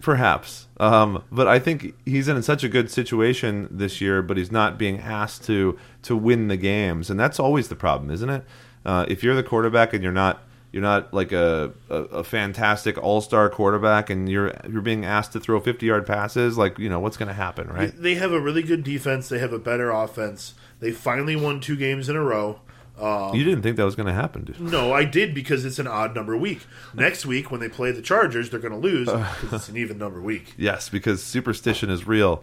Perhaps, 0.00 0.68
um, 0.78 1.24
but 1.30 1.48
I 1.48 1.58
think 1.58 1.94
he's 2.04 2.28
in 2.28 2.42
such 2.42 2.64
a 2.64 2.68
good 2.68 2.90
situation 2.90 3.68
this 3.70 4.00
year. 4.00 4.22
But 4.22 4.36
he's 4.36 4.52
not 4.52 4.78
being 4.78 4.98
asked 4.98 5.44
to 5.44 5.78
to 6.02 6.16
win 6.16 6.48
the 6.48 6.56
games, 6.56 7.10
and 7.10 7.18
that's 7.18 7.40
always 7.40 7.68
the 7.68 7.76
problem, 7.76 8.10
isn't 8.10 8.30
it? 8.30 8.44
Uh, 8.84 9.04
if 9.08 9.22
you're 9.22 9.34
the 9.34 9.42
quarterback 9.42 9.92
and 9.92 10.02
you're 10.02 10.12
not 10.12 10.42
you're 10.72 10.82
not 10.82 11.12
like 11.12 11.32
a, 11.32 11.72
a, 11.88 11.94
a 11.94 12.24
fantastic 12.24 12.96
all 13.02 13.20
star 13.20 13.48
quarterback, 13.50 14.10
and 14.10 14.28
you're 14.28 14.54
you're 14.68 14.82
being 14.82 15.04
asked 15.04 15.32
to 15.32 15.40
throw 15.40 15.60
50 15.60 15.84
yard 15.84 16.06
passes, 16.06 16.56
like 16.56 16.78
you 16.78 16.88
know 16.88 17.00
what's 17.00 17.16
going 17.16 17.28
to 17.28 17.34
happen, 17.34 17.68
right? 17.68 17.92
They 17.96 18.14
have 18.14 18.32
a 18.32 18.40
really 18.40 18.62
good 18.62 18.84
defense. 18.84 19.28
They 19.28 19.38
have 19.38 19.52
a 19.52 19.58
better 19.58 19.90
offense. 19.90 20.54
They 20.78 20.92
finally 20.92 21.36
won 21.36 21.60
two 21.60 21.76
games 21.76 22.08
in 22.08 22.16
a 22.16 22.22
row. 22.22 22.60
Uh, 23.00 23.32
You 23.34 23.44
didn't 23.44 23.62
think 23.62 23.76
that 23.76 23.84
was 23.84 23.94
going 23.96 24.06
to 24.08 24.12
happen, 24.12 24.54
no, 24.58 24.92
I 24.92 25.04
did 25.04 25.34
because 25.34 25.64
it's 25.64 25.78
an 25.78 25.86
odd 25.86 26.14
number 26.14 26.36
week. 26.36 26.60
Next 26.94 27.24
week, 27.24 27.50
when 27.50 27.60
they 27.60 27.68
play 27.68 27.92
the 27.92 28.02
Chargers, 28.02 28.50
they're 28.50 28.60
going 28.60 28.72
to 28.72 28.78
lose 28.78 29.08
because 29.08 29.52
it's 29.52 29.68
an 29.68 29.76
even 29.76 29.96
number 29.98 30.20
week. 30.20 30.54
Yes, 30.58 30.88
because 30.88 31.22
superstition 31.22 31.88
is 31.90 32.06
real. 32.06 32.42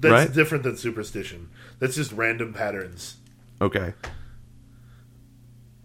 That's 0.00 0.12
Right. 0.12 0.32
different 0.32 0.64
than 0.64 0.76
superstition. 0.76 1.48
That's 1.78 1.94
just 1.94 2.12
random 2.12 2.52
patterns. 2.52 3.16
Okay. 3.60 3.94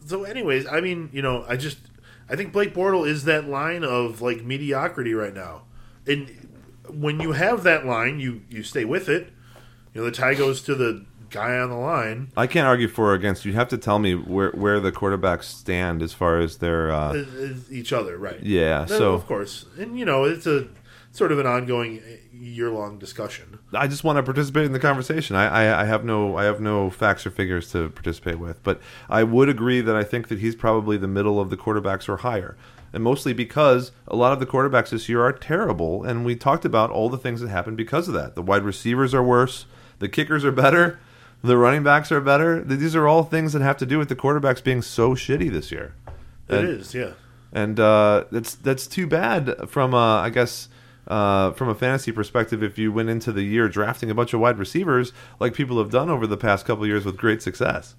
So, 0.06 0.24
anyways, 0.24 0.66
I 0.68 0.82
mean, 0.82 1.10
you 1.14 1.22
know, 1.22 1.46
I 1.48 1.56
just 1.56 1.78
I 2.30 2.36
think 2.36 2.52
Blake 2.52 2.74
Bortle 2.74 3.08
is 3.08 3.26
that 3.26 3.48
line 3.48 3.84
of 3.84 4.22
like 4.22 4.44
mediocrity 4.44 5.14
right 5.14 5.34
now, 5.34 5.64
and 6.08 6.30
when 6.90 7.20
you 7.20 7.32
have 7.34 7.64
that 7.64 7.86
line, 7.86 8.20
you 8.20 8.42
you 8.50 8.64
stay 8.64 8.84
with 8.86 9.08
it. 9.08 9.32
You 9.94 10.02
know, 10.02 10.06
the 10.06 10.12
tie 10.12 10.34
goes 10.34 10.62
to 10.64 10.76
the 10.76 11.06
guy 11.32 11.58
on 11.58 11.70
the 11.70 11.76
line. 11.76 12.32
I 12.38 12.46
can't 12.48 12.68
argue 12.68 12.88
for 12.88 13.12
or 13.12 13.14
against. 13.14 13.46
You 13.46 13.54
have 13.54 13.70
to 13.70 13.78
tell 13.78 14.00
me 14.00 14.14
where 14.16 14.52
where 14.52 14.80
the 14.80 14.92
quarterbacks 14.92 15.44
stand 15.44 16.02
as 16.02 16.14
far 16.14 16.40
as 16.40 16.58
their. 16.58 16.92
Uh, 16.92 17.24
each 17.70 17.92
other, 17.94 18.18
right? 18.18 18.42
Yeah, 18.44 18.86
No, 18.90 18.98
so- 18.98 19.14
of 19.14 19.26
course, 19.26 19.66
and 19.80 19.98
you 19.98 20.06
know, 20.06 20.26
it's 20.26 20.46
a 20.46 20.68
sort 21.14 21.32
of 21.32 21.40
an 21.40 21.46
ongoing 21.46 22.02
year 22.34 22.70
long 22.70 22.98
discussion. 22.98 23.60
I 23.74 23.88
just 23.88 24.04
want 24.04 24.18
to 24.18 24.24
participate 24.24 24.66
in 24.66 24.72
the 24.72 24.80
conversation. 24.80 25.36
I, 25.36 25.66
I, 25.66 25.82
I 25.82 25.86
have 25.86 26.04
no 26.06 26.38
I 26.38 26.44
have 26.46 26.60
no 26.62 26.90
facts 26.90 27.26
or 27.26 27.32
figures 27.32 27.72
to 27.72 27.90
participate 27.90 28.40
with, 28.40 28.62
but 28.64 28.80
I 29.10 29.24
would 29.24 29.50
agree 29.50 29.82
that 29.82 29.96
I 29.96 30.04
think 30.04 30.28
that 30.30 30.40
he's 30.40 30.56
probably 30.56 30.98
the 30.98 31.08
middle 31.08 31.40
of 31.40 31.50
the 31.50 31.58
quarterbacks 31.58 32.08
or 32.10 32.18
higher, 32.18 32.56
and 32.94 33.04
mostly 33.04 33.34
because 33.34 33.92
a 34.08 34.16
lot 34.16 34.32
of 34.34 34.40
the 34.40 34.46
quarterbacks 34.46 34.90
this 34.90 35.08
year 35.10 35.22
are 35.24 35.34
terrible, 35.34 36.04
and 36.04 36.26
we 36.26 36.36
talked 36.36 36.66
about 36.66 36.90
all 36.92 37.10
the 37.10 37.18
things 37.18 37.42
that 37.42 37.50
happened 37.50 37.78
because 37.78 38.08
of 38.08 38.14
that. 38.14 38.36
The 38.36 38.42
wide 38.42 38.64
receivers 38.64 39.14
are 39.14 39.24
worse, 39.24 39.66
the 40.00 40.10
kickers 40.10 40.44
are 40.46 40.52
better, 40.52 41.00
the 41.44 41.58
running 41.58 41.84
backs 41.84 42.12
are 42.12 42.22
better. 42.22 42.64
These 42.64 42.96
are 42.96 43.08
all 43.08 43.24
things 43.24 43.54
that 43.54 43.62
have 43.62 43.78
to 43.78 43.86
do 43.86 43.98
with 43.98 44.10
the 44.10 44.16
quarterbacks 44.16 44.64
being 44.64 44.82
so 44.82 45.16
shitty 45.16 45.52
this 45.52 45.72
year. 45.72 45.94
It 46.48 46.60
And- 46.60 46.68
is, 46.68 46.94
yeah. 46.94 47.12
and 47.54 47.80
uh, 47.80 48.26
that's 48.32 48.56
that's 48.56 48.88
too 48.88 49.08
bad 49.08 49.70
from 49.70 49.94
uh, 49.94 50.18
I 50.22 50.30
guess 50.30 50.68
uh, 51.08 51.52
from 51.52 51.70
a 51.70 51.76
fantasy 51.76 52.12
perspective. 52.12 52.62
If 52.62 52.78
you 52.78 52.92
went 52.92 53.10
into 53.10 53.32
the 53.32 53.44
year 53.44 53.68
drafting 53.70 54.10
a 54.12 54.16
bunch 54.16 54.34
of 54.34 54.40
wide 54.40 54.58
receivers 54.58 55.14
like 55.40 55.54
people 55.54 55.78
have 55.80 55.90
done 55.92 56.10
over 56.10 56.28
the 56.28 56.38
past 56.38 56.66
couple 56.66 56.84
of 56.84 56.88
years 56.90 57.06
with 57.06 57.18
great 57.18 57.42
success, 57.42 57.96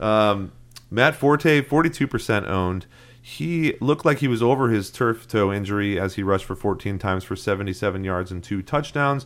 um, 0.00 0.52
Matt 0.90 1.14
Forte, 1.14 1.62
forty-two 1.62 2.06
percent 2.08 2.46
owned. 2.46 2.86
He 3.26 3.74
looked 3.80 4.04
like 4.04 4.18
he 4.18 4.28
was 4.28 4.42
over 4.42 4.68
his 4.68 4.90
turf 4.90 5.26
toe 5.26 5.50
injury 5.50 5.98
as 5.98 6.16
he 6.16 6.22
rushed 6.22 6.44
for 6.44 6.54
14 6.54 6.98
times 6.98 7.24
for 7.24 7.34
77 7.34 8.04
yards 8.04 8.30
and 8.30 8.44
two 8.44 8.60
touchdowns. 8.60 9.24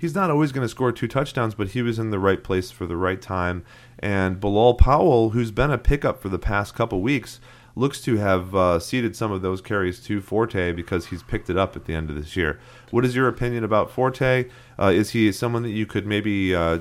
He's 0.00 0.14
not 0.14 0.30
always 0.30 0.50
going 0.50 0.64
to 0.64 0.68
score 0.68 0.92
two 0.92 1.06
touchdowns, 1.06 1.54
but 1.54 1.68
he 1.68 1.82
was 1.82 1.98
in 1.98 2.08
the 2.08 2.18
right 2.18 2.42
place 2.42 2.70
for 2.70 2.86
the 2.86 2.96
right 2.96 3.20
time. 3.20 3.64
And 3.98 4.40
Bilal 4.40 4.74
Powell, 4.74 5.30
who's 5.30 5.50
been 5.50 5.70
a 5.70 5.76
pickup 5.76 6.22
for 6.22 6.30
the 6.30 6.38
past 6.38 6.74
couple 6.74 7.02
weeks, 7.02 7.38
looks 7.76 8.00
to 8.00 8.16
have 8.16 8.54
uh, 8.54 8.78
ceded 8.78 9.14
some 9.14 9.30
of 9.30 9.42
those 9.42 9.60
carries 9.60 10.00
to 10.04 10.22
Forte 10.22 10.72
because 10.72 11.08
he's 11.08 11.22
picked 11.22 11.50
it 11.50 11.58
up 11.58 11.76
at 11.76 11.84
the 11.84 11.94
end 11.94 12.08
of 12.08 12.16
this 12.16 12.34
year. 12.34 12.58
What 12.90 13.04
is 13.04 13.14
your 13.14 13.28
opinion 13.28 13.62
about 13.62 13.90
Forte? 13.90 14.46
Uh, 14.78 14.86
is 14.86 15.10
he 15.10 15.30
someone 15.32 15.64
that 15.64 15.70
you 15.70 15.84
could 15.84 16.06
maybe 16.06 16.54
uh, 16.54 16.78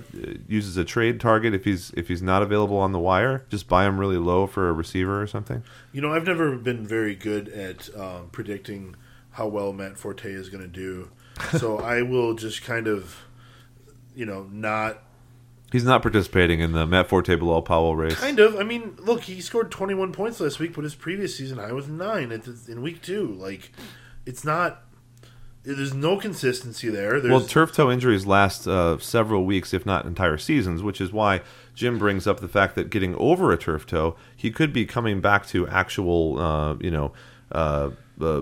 use 0.48 0.66
as 0.66 0.78
a 0.78 0.86
trade 0.86 1.20
target 1.20 1.54
if 1.54 1.66
he's 1.66 1.92
if 1.98 2.08
he's 2.08 2.22
not 2.22 2.42
available 2.42 2.78
on 2.78 2.94
the 2.94 3.00
wire? 3.00 3.44
Just 3.50 3.68
buy 3.68 3.86
him 3.86 4.00
really 4.00 4.16
low 4.16 4.48
for 4.48 4.70
a 4.70 4.72
receiver 4.72 5.22
or 5.22 5.28
something. 5.28 5.62
You 5.92 6.00
know, 6.00 6.14
I've 6.14 6.26
never 6.26 6.56
been 6.56 6.88
very 6.88 7.16
good 7.16 7.50
at 7.50 7.94
um, 8.00 8.30
predicting 8.32 8.96
how 9.32 9.48
well 9.48 9.74
Matt 9.74 9.98
Forte 9.98 10.32
is 10.32 10.48
going 10.48 10.64
to 10.64 10.70
do. 10.70 11.10
So 11.58 11.80
I 11.80 12.02
will 12.02 12.34
just 12.34 12.64
kind 12.64 12.88
of, 12.88 13.16
you 14.16 14.26
know, 14.26 14.48
not 14.52 15.04
He's 15.72 15.84
not 15.84 16.02
participating 16.02 16.62
in 16.62 16.72
the 16.72 16.88
Matt 16.88 17.08
Forte 17.08 17.36
Bilal 17.36 17.62
Powell 17.62 17.96
race. 17.96 18.16
kind 18.16 18.40
of. 18.40 18.56
I 18.56 18.64
mean, 18.64 18.96
look, 18.98 19.22
he 19.24 19.40
scored 19.40 19.70
21 19.70 20.12
points 20.14 20.40
last 20.40 20.60
week, 20.60 20.74
but 20.74 20.84
his 20.84 20.96
previous 20.96 21.36
season 21.36 21.60
high 21.60 21.72
was 21.72 21.88
nine 21.88 22.32
at 22.32 22.44
the, 22.44 22.72
in 22.72 22.82
week 22.82 23.02
two. 23.02 23.34
Like, 23.34 23.72
it's 24.26 24.44
not. 24.44 24.84
There's 25.62 25.94
no 25.94 26.18
consistency 26.18 26.90
there. 26.90 27.20
There's, 27.20 27.32
Well, 27.32 27.42
turf 27.42 27.74
toe 27.74 27.92
injuries 27.92 28.26
last 28.26 28.66
uh, 28.66 28.98
several 28.98 29.46
weeks, 29.46 29.74
if 29.74 29.86
not 29.86 30.06
entire 30.06 30.38
seasons, 30.38 30.82
which 30.82 31.00
is 31.00 31.12
why 31.12 31.42
Jim 31.76 32.00
brings 32.00 32.26
up 32.26 32.40
the 32.40 32.48
fact 32.48 32.74
that 32.76 32.90
getting 32.90 33.14
over 33.16 33.52
a 33.52 33.58
turf 33.58 33.86
toe, 33.86 34.16
he 34.36 34.50
could 34.50 34.74
be 34.74 34.86
coming 34.86 35.22
back 35.22 35.46
to 35.48 35.68
actual, 35.68 36.40
uh, 36.40 36.76
you 36.80 36.90
know, 36.90 37.12
uh, 37.52 37.92
uh, 38.20 38.42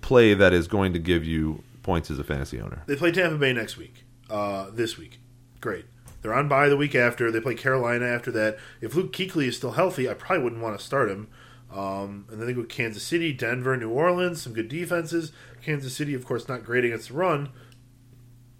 play 0.00 0.32
that 0.32 0.54
is 0.54 0.68
going 0.68 0.92
to 0.92 0.98
give 0.98 1.24
you 1.24 1.62
points 1.88 2.10
as 2.10 2.18
a 2.18 2.24
fantasy 2.24 2.60
owner. 2.60 2.82
They 2.86 2.96
play 2.96 3.10
Tampa 3.10 3.38
Bay 3.38 3.54
next 3.54 3.78
week. 3.78 4.04
Uh, 4.28 4.66
this 4.70 4.98
week, 4.98 5.20
great. 5.58 5.86
They're 6.20 6.34
on 6.34 6.46
bye 6.46 6.68
the 6.68 6.76
week 6.76 6.94
after. 6.94 7.30
They 7.30 7.40
play 7.40 7.54
Carolina 7.54 8.04
after 8.04 8.30
that. 8.32 8.58
If 8.82 8.94
Luke 8.94 9.10
Kuechly 9.10 9.46
is 9.46 9.56
still 9.56 9.70
healthy, 9.70 10.06
I 10.06 10.12
probably 10.12 10.44
wouldn't 10.44 10.60
want 10.60 10.78
to 10.78 10.84
start 10.84 11.10
him. 11.10 11.28
Um, 11.72 12.26
and 12.30 12.38
then 12.38 12.46
they 12.46 12.52
go 12.52 12.64
Kansas 12.64 13.02
City, 13.02 13.32
Denver, 13.32 13.74
New 13.74 13.88
Orleans, 13.88 14.42
some 14.42 14.52
good 14.52 14.68
defenses. 14.68 15.32
Kansas 15.62 15.96
City, 15.96 16.12
of 16.12 16.26
course, 16.26 16.46
not 16.46 16.62
great 16.62 16.84
against 16.84 17.08
the 17.08 17.14
run. 17.14 17.48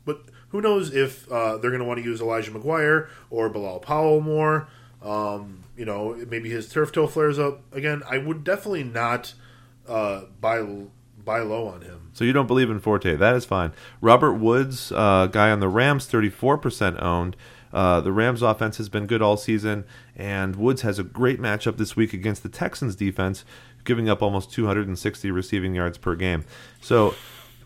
But 0.07 0.22
who 0.49 0.62
knows 0.62 0.95
if 0.95 1.31
uh, 1.31 1.59
they're 1.59 1.70
going 1.70 1.83
to 1.83 1.87
want 1.87 1.99
to 1.99 2.05
use 2.05 2.22
Elijah 2.22 2.51
McGuire 2.51 3.09
or 3.29 3.51
Bilal 3.51 3.81
Powell 3.81 4.22
more. 4.22 4.68
Um, 5.03 5.64
you 5.76 5.85
know, 5.85 6.16
maybe 6.29 6.49
his 6.49 6.70
turf 6.70 6.93
toe 6.93 7.07
flares 7.07 7.39
up 7.39 7.61
again. 7.74 8.03
I 8.09 8.16
would 8.16 8.43
definitely 8.43 8.85
not 8.85 9.35
uh, 9.87 10.22
buy 10.41 10.62
buy 11.29 11.41
low 11.41 11.68
on 11.68 11.83
him. 11.83 12.11
So 12.14 12.24
you 12.24 12.33
don't 12.33 12.47
believe 12.47 12.70
in 12.70 12.81
Forte. 12.81 13.14
That 13.14 13.35
is 13.37 13.45
fine. 13.45 13.72
Robert 14.01 14.33
Woods, 14.33 14.91
uh, 14.93 15.26
guy 15.26 15.51
on 15.51 15.61
the 15.61 15.68
Rams, 15.68 16.07
34% 16.07 17.01
owned. 17.03 17.37
Uh, 17.70 18.01
the 18.01 18.12
Rams 18.12 18.41
offense 18.41 18.79
has 18.79 18.89
been 18.89 19.07
good 19.07 19.20
all 19.20 19.37
season, 19.37 19.85
and 20.16 20.57
Woods 20.57 20.81
has 20.83 20.99
a 20.99 21.05
great 21.05 21.39
matchup 21.39 21.76
this 21.76 21.95
week 21.95 22.14
against 22.14 22.43
the 22.43 22.49
Texans 22.49 22.97
defense, 22.97 23.45
giving 23.85 24.09
up 24.09 24.22
almost 24.22 24.51
260 24.53 25.31
receiving 25.31 25.74
yards 25.74 25.99
per 25.99 26.16
game. 26.16 26.47
So 26.81 27.14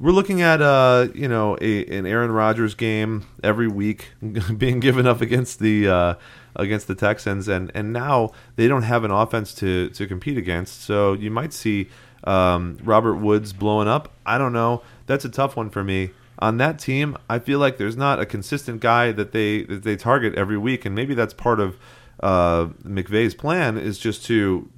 we're 0.00 0.10
looking 0.10 0.42
at 0.42 0.60
uh, 0.60 1.06
you 1.14 1.28
know 1.28 1.56
a, 1.60 1.86
an 1.86 2.04
Aaron 2.04 2.32
Rodgers 2.32 2.74
game 2.74 3.26
every 3.44 3.68
week 3.68 4.08
being 4.58 4.80
given 4.80 5.06
up 5.06 5.20
against 5.20 5.60
the 5.60 5.88
uh, 5.88 6.14
against 6.56 6.88
the 6.88 6.96
Texans, 6.96 7.46
and 7.46 7.70
and 7.76 7.92
now 7.92 8.32
they 8.56 8.66
don't 8.66 8.82
have 8.82 9.04
an 9.04 9.12
offense 9.12 9.54
to 9.54 9.88
to 9.90 10.08
compete 10.08 10.36
against. 10.36 10.82
So 10.82 11.12
you 11.12 11.30
might 11.30 11.52
see 11.52 11.88
um, 12.24 12.78
Robert 12.82 13.16
Woods 13.16 13.52
blowing 13.52 13.88
up. 13.88 14.12
I 14.24 14.38
don't 14.38 14.52
know. 14.52 14.82
That's 15.06 15.24
a 15.24 15.28
tough 15.28 15.56
one 15.56 15.70
for 15.70 15.82
me. 15.84 16.10
On 16.38 16.56
that 16.58 16.78
team, 16.78 17.16
I 17.28 17.38
feel 17.38 17.58
like 17.58 17.76
there's 17.78 17.96
not 17.96 18.18
a 18.18 18.26
consistent 18.26 18.80
guy 18.80 19.12
that 19.12 19.32
they 19.32 19.62
that 19.64 19.82
they 19.84 19.96
target 19.96 20.34
every 20.34 20.58
week, 20.58 20.84
and 20.84 20.94
maybe 20.94 21.14
that's 21.14 21.34
part 21.34 21.60
of 21.60 21.76
uh, 22.20 22.66
McVay's 22.84 23.34
plan 23.34 23.78
is 23.78 23.98
just 23.98 24.24
to 24.26 24.68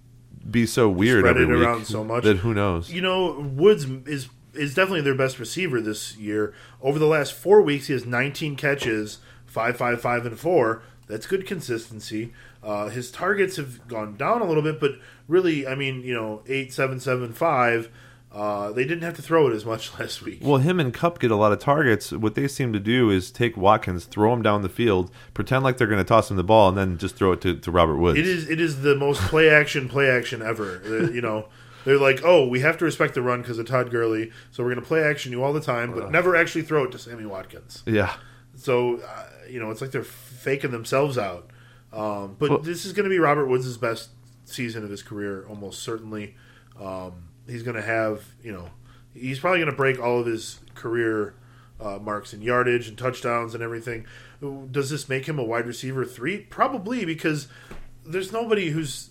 be 0.50 0.66
so 0.66 0.88
weird 0.90 1.20
Spread 1.20 1.36
every 1.38 1.44
it 1.54 1.58
week 1.58 1.66
around 1.66 1.86
so 1.86 2.04
much. 2.04 2.24
that 2.24 2.38
who 2.38 2.52
knows. 2.52 2.90
You 2.92 3.00
know, 3.00 3.40
Woods 3.40 3.84
is 4.06 4.28
is 4.52 4.74
definitely 4.74 5.00
their 5.00 5.14
best 5.14 5.38
receiver 5.38 5.80
this 5.80 6.16
year. 6.16 6.54
Over 6.82 6.98
the 6.98 7.06
last 7.06 7.32
four 7.32 7.62
weeks, 7.62 7.86
he 7.88 7.92
has 7.92 8.06
19 8.06 8.56
catches, 8.56 9.18
five, 9.46 9.76
five, 9.76 10.00
five, 10.00 10.26
and 10.26 10.38
four. 10.38 10.82
That's 11.06 11.26
good 11.26 11.46
consistency. 11.46 12.32
Uh, 12.64 12.88
his 12.88 13.10
targets 13.10 13.56
have 13.56 13.86
gone 13.88 14.16
down 14.16 14.40
a 14.40 14.44
little 14.44 14.62
bit, 14.62 14.80
but 14.80 14.92
really, 15.28 15.66
I 15.66 15.74
mean, 15.74 16.02
you 16.02 16.14
know, 16.14 16.42
eight, 16.46 16.72
seven, 16.72 16.98
seven, 16.98 17.32
five. 17.32 17.90
Uh, 18.32 18.72
they 18.72 18.82
didn't 18.84 19.02
have 19.02 19.14
to 19.14 19.22
throw 19.22 19.46
it 19.48 19.54
as 19.54 19.64
much 19.64 19.96
last 20.00 20.22
week. 20.22 20.40
Well, 20.42 20.56
him 20.56 20.80
and 20.80 20.92
Kupp 20.92 21.20
get 21.20 21.30
a 21.30 21.36
lot 21.36 21.52
of 21.52 21.60
targets. 21.60 22.10
What 22.10 22.34
they 22.34 22.48
seem 22.48 22.72
to 22.72 22.80
do 22.80 23.10
is 23.10 23.30
take 23.30 23.56
Watkins, 23.56 24.06
throw 24.06 24.32
him 24.32 24.42
down 24.42 24.62
the 24.62 24.68
field, 24.68 25.12
pretend 25.34 25.62
like 25.62 25.76
they're 25.76 25.86
going 25.86 25.98
to 25.98 26.04
toss 26.04 26.30
him 26.30 26.36
the 26.36 26.42
ball, 26.42 26.68
and 26.68 26.76
then 26.76 26.98
just 26.98 27.14
throw 27.14 27.32
it 27.32 27.40
to, 27.42 27.56
to 27.56 27.70
Robert 27.70 27.98
Woods. 27.98 28.18
It 28.18 28.26
is 28.26 28.48
it 28.48 28.60
is 28.60 28.82
the 28.82 28.96
most 28.96 29.20
play 29.22 29.50
action 29.50 29.88
play 29.88 30.10
action 30.10 30.42
ever. 30.42 30.82
Uh, 30.94 31.10
you 31.10 31.20
know, 31.20 31.48
they're 31.84 31.98
like, 31.98 32.20
oh, 32.24 32.46
we 32.46 32.60
have 32.60 32.76
to 32.78 32.84
respect 32.84 33.14
the 33.14 33.22
run 33.22 33.42
because 33.42 33.58
of 33.58 33.66
Todd 33.66 33.90
Gurley, 33.90 34.30
so 34.50 34.62
we're 34.62 34.70
going 34.70 34.82
to 34.82 34.86
play 34.86 35.02
action 35.02 35.32
you 35.32 35.42
all 35.42 35.52
the 35.52 35.60
time, 35.60 35.92
but 35.92 36.10
never 36.10 36.36
actually 36.36 36.62
throw 36.62 36.84
it 36.84 36.92
to 36.92 36.98
Sammy 36.98 37.26
Watkins. 37.26 37.82
Yeah. 37.86 38.14
So 38.56 38.98
uh, 38.98 39.26
you 39.48 39.60
know, 39.60 39.70
it's 39.70 39.80
like 39.80 39.90
they're 39.90 40.02
faking 40.02 40.70
themselves 40.70 41.18
out. 41.18 41.50
Um, 41.94 42.36
but 42.38 42.50
Well- 42.50 42.58
this 42.60 42.84
is 42.84 42.92
going 42.92 43.04
to 43.04 43.10
be 43.10 43.18
Robert 43.18 43.46
Woods' 43.46 43.76
best 43.76 44.10
season 44.44 44.84
of 44.84 44.90
his 44.90 45.02
career, 45.02 45.44
almost 45.48 45.82
certainly. 45.82 46.34
Um, 46.80 47.12
he's 47.46 47.62
going 47.62 47.76
to 47.76 47.82
have, 47.82 48.24
you 48.42 48.52
know, 48.52 48.70
he's 49.14 49.38
probably 49.38 49.60
going 49.60 49.70
to 49.70 49.76
break 49.76 50.00
all 50.00 50.18
of 50.20 50.26
his 50.26 50.58
career 50.74 51.34
uh, 51.80 51.98
marks 51.98 52.32
in 52.34 52.42
yardage 52.42 52.88
and 52.88 52.98
touchdowns 52.98 53.54
and 53.54 53.62
everything. 53.62 54.06
Does 54.70 54.90
this 54.90 55.08
make 55.08 55.26
him 55.26 55.38
a 55.38 55.44
wide 55.44 55.66
receiver 55.66 56.04
three? 56.04 56.38
Probably 56.38 57.04
because 57.04 57.48
there's 58.04 58.32
nobody 58.32 58.70
who's 58.70 59.10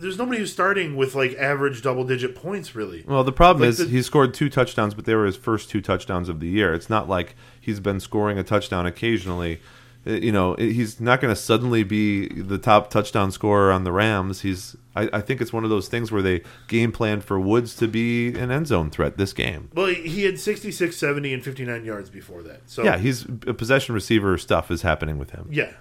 there's 0.00 0.16
nobody 0.16 0.38
who's 0.38 0.52
starting 0.52 0.94
with 0.96 1.16
like 1.16 1.34
average 1.34 1.82
double 1.82 2.04
digit 2.04 2.36
points 2.36 2.74
really. 2.74 3.04
Well, 3.06 3.24
the 3.24 3.32
problem 3.32 3.62
Like 3.62 3.70
is 3.70 3.78
the- 3.78 3.86
he 3.86 4.00
scored 4.02 4.32
two 4.32 4.48
touchdowns, 4.48 4.94
but 4.94 5.04
they 5.04 5.14
were 5.14 5.26
his 5.26 5.36
first 5.36 5.68
two 5.70 5.80
touchdowns 5.80 6.28
of 6.28 6.38
the 6.40 6.46
year. 6.48 6.72
It's 6.72 6.88
not 6.88 7.08
like 7.08 7.34
he's 7.60 7.80
been 7.80 7.98
scoring 8.00 8.38
a 8.38 8.44
touchdown 8.44 8.86
occasionally. 8.86 9.60
Uh, 10.08 10.12
You 10.12 10.32
know, 10.32 10.54
he's 10.56 11.00
not 11.00 11.20
going 11.20 11.34
to 11.34 11.40
suddenly 11.40 11.82
be 11.84 12.28
the 12.28 12.56
top 12.58 12.88
touchdown 12.90 13.30
scorer 13.30 13.70
on 13.70 13.84
the 13.84 13.92
Rams. 13.92 14.40
He's. 14.40 14.74
I, 14.96 15.08
I 15.12 15.20
think 15.20 15.40
it's 15.40 15.52
one 15.52 15.62
of 15.64 15.70
those 15.70 15.86
things 15.88 16.10
where 16.10 16.22
they 16.22 16.42
game 16.66 16.90
plan 16.92 17.20
for 17.20 17.38
Woods 17.38 17.76
to 17.76 17.86
be 17.86 18.28
an 18.28 18.50
end 18.50 18.66
zone 18.66 18.90
threat 18.90 19.16
this 19.16 19.32
game. 19.32 19.70
Well, 19.74 19.86
he 19.86 20.24
had 20.24 20.40
66, 20.40 20.96
70, 20.96 21.32
and 21.34 21.44
59 21.44 21.84
yards 21.84 22.10
before 22.10 22.42
that. 22.42 22.62
So 22.66 22.82
Yeah, 22.82 22.96
he's 22.98 23.24
a 23.46 23.54
possession 23.54 23.94
receiver 23.94 24.36
stuff 24.38 24.70
is 24.70 24.82
happening 24.82 25.18
with 25.18 25.30
him. 25.30 25.46
yeah. 25.50 25.72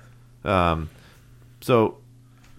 Um, 0.45 0.89
So 1.61 1.97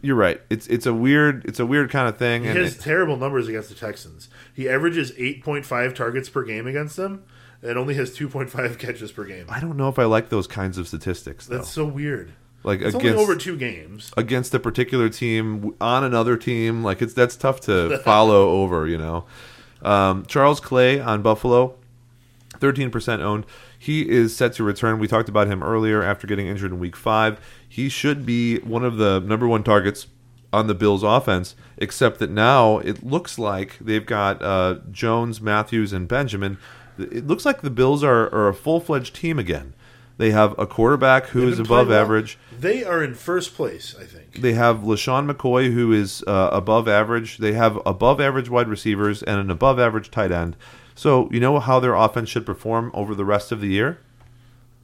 you're 0.02 0.16
right. 0.16 0.40
It's 0.50 0.66
it's 0.68 0.86
a 0.86 0.94
weird 0.94 1.44
it's 1.44 1.60
a 1.60 1.66
weird 1.66 1.90
kind 1.90 2.08
of 2.08 2.16
thing. 2.16 2.42
He 2.42 2.48
and 2.48 2.58
has 2.58 2.76
it- 2.76 2.80
terrible 2.80 3.16
numbers 3.16 3.46
against 3.48 3.68
the 3.68 3.74
Texans. 3.74 4.28
He 4.54 4.68
averages 4.68 5.12
8.5 5.12 5.94
targets 5.94 6.28
per 6.28 6.42
game 6.44 6.66
against 6.66 6.96
them 6.96 7.22
and 7.62 7.76
only 7.78 7.94
has 7.94 8.16
2.5 8.16 8.78
catches 8.80 9.12
per 9.12 9.24
game. 9.24 9.46
I 9.48 9.60
don't 9.60 9.76
know 9.76 9.88
if 9.88 9.98
I 9.98 10.04
like 10.04 10.28
those 10.28 10.46
kinds 10.46 10.78
of 10.78 10.86
statistics 10.88 11.46
though. 11.46 11.56
That's 11.56 11.68
so 11.70 11.84
weird. 11.84 12.32
like 12.64 12.80
It's 12.80 12.94
against 12.94 13.06
only 13.18 13.22
over 13.22 13.36
two 13.36 13.56
games. 13.56 14.12
against 14.16 14.54
a 14.54 14.58
particular 14.60 15.08
team 15.08 15.74
on 15.80 16.04
another 16.04 16.36
team. 16.36 16.82
Like 16.84 17.02
it's 17.02 17.14
that's 17.14 17.36
tough 17.36 17.60
to 17.62 17.98
follow 18.04 18.48
over, 18.62 18.86
you 18.86 18.98
know. 18.98 19.24
Um, 19.82 20.24
Charles 20.26 20.58
Clay 20.60 21.00
on 21.00 21.22
Buffalo, 21.22 21.74
thirteen 22.58 22.90
percent 22.90 23.22
owned. 23.22 23.46
He 23.78 24.08
is 24.08 24.34
set 24.36 24.54
to 24.54 24.64
return. 24.64 24.98
We 24.98 25.06
talked 25.06 25.28
about 25.28 25.46
him 25.46 25.62
earlier 25.62 26.02
after 26.02 26.26
getting 26.26 26.48
injured 26.48 26.72
in 26.72 26.80
Week 26.80 26.96
Five. 26.96 27.40
He 27.68 27.88
should 27.88 28.26
be 28.26 28.58
one 28.60 28.84
of 28.84 28.96
the 28.96 29.20
number 29.20 29.46
one 29.46 29.62
targets 29.62 30.08
on 30.52 30.66
the 30.66 30.74
Bills' 30.74 31.04
offense. 31.04 31.54
Except 31.76 32.18
that 32.18 32.30
now 32.30 32.78
it 32.78 33.04
looks 33.04 33.38
like 33.38 33.78
they've 33.80 34.04
got 34.04 34.42
uh, 34.42 34.78
Jones, 34.90 35.40
Matthews, 35.40 35.92
and 35.92 36.08
Benjamin. 36.08 36.58
It 36.98 37.26
looks 37.26 37.44
like 37.44 37.62
the 37.62 37.70
Bills 37.70 38.02
are, 38.02 38.32
are 38.34 38.48
a 38.48 38.54
full 38.54 38.80
fledged 38.80 39.14
team 39.14 39.38
again. 39.38 39.74
They 40.18 40.32
have 40.32 40.58
a 40.58 40.66
quarterback 40.66 41.26
who 41.26 41.42
They've 41.42 41.52
is 41.52 41.58
above 41.60 41.88
well. 41.88 42.00
average. 42.00 42.38
They 42.58 42.82
are 42.82 43.04
in 43.04 43.14
first 43.14 43.54
place, 43.54 43.94
I 43.98 44.04
think. 44.04 44.40
They 44.40 44.52
have 44.54 44.78
LeSean 44.78 45.30
McCoy, 45.30 45.72
who 45.72 45.92
is 45.92 46.24
uh, 46.26 46.50
above 46.52 46.88
average. 46.88 47.38
They 47.38 47.52
have 47.52 47.78
above 47.86 48.20
average 48.20 48.50
wide 48.50 48.66
receivers 48.68 49.22
and 49.22 49.38
an 49.38 49.48
above 49.48 49.78
average 49.78 50.10
tight 50.10 50.32
end. 50.32 50.56
So, 50.96 51.28
you 51.30 51.38
know 51.38 51.60
how 51.60 51.78
their 51.78 51.94
offense 51.94 52.28
should 52.28 52.44
perform 52.44 52.90
over 52.94 53.14
the 53.14 53.24
rest 53.24 53.52
of 53.52 53.60
the 53.60 53.68
year? 53.68 54.00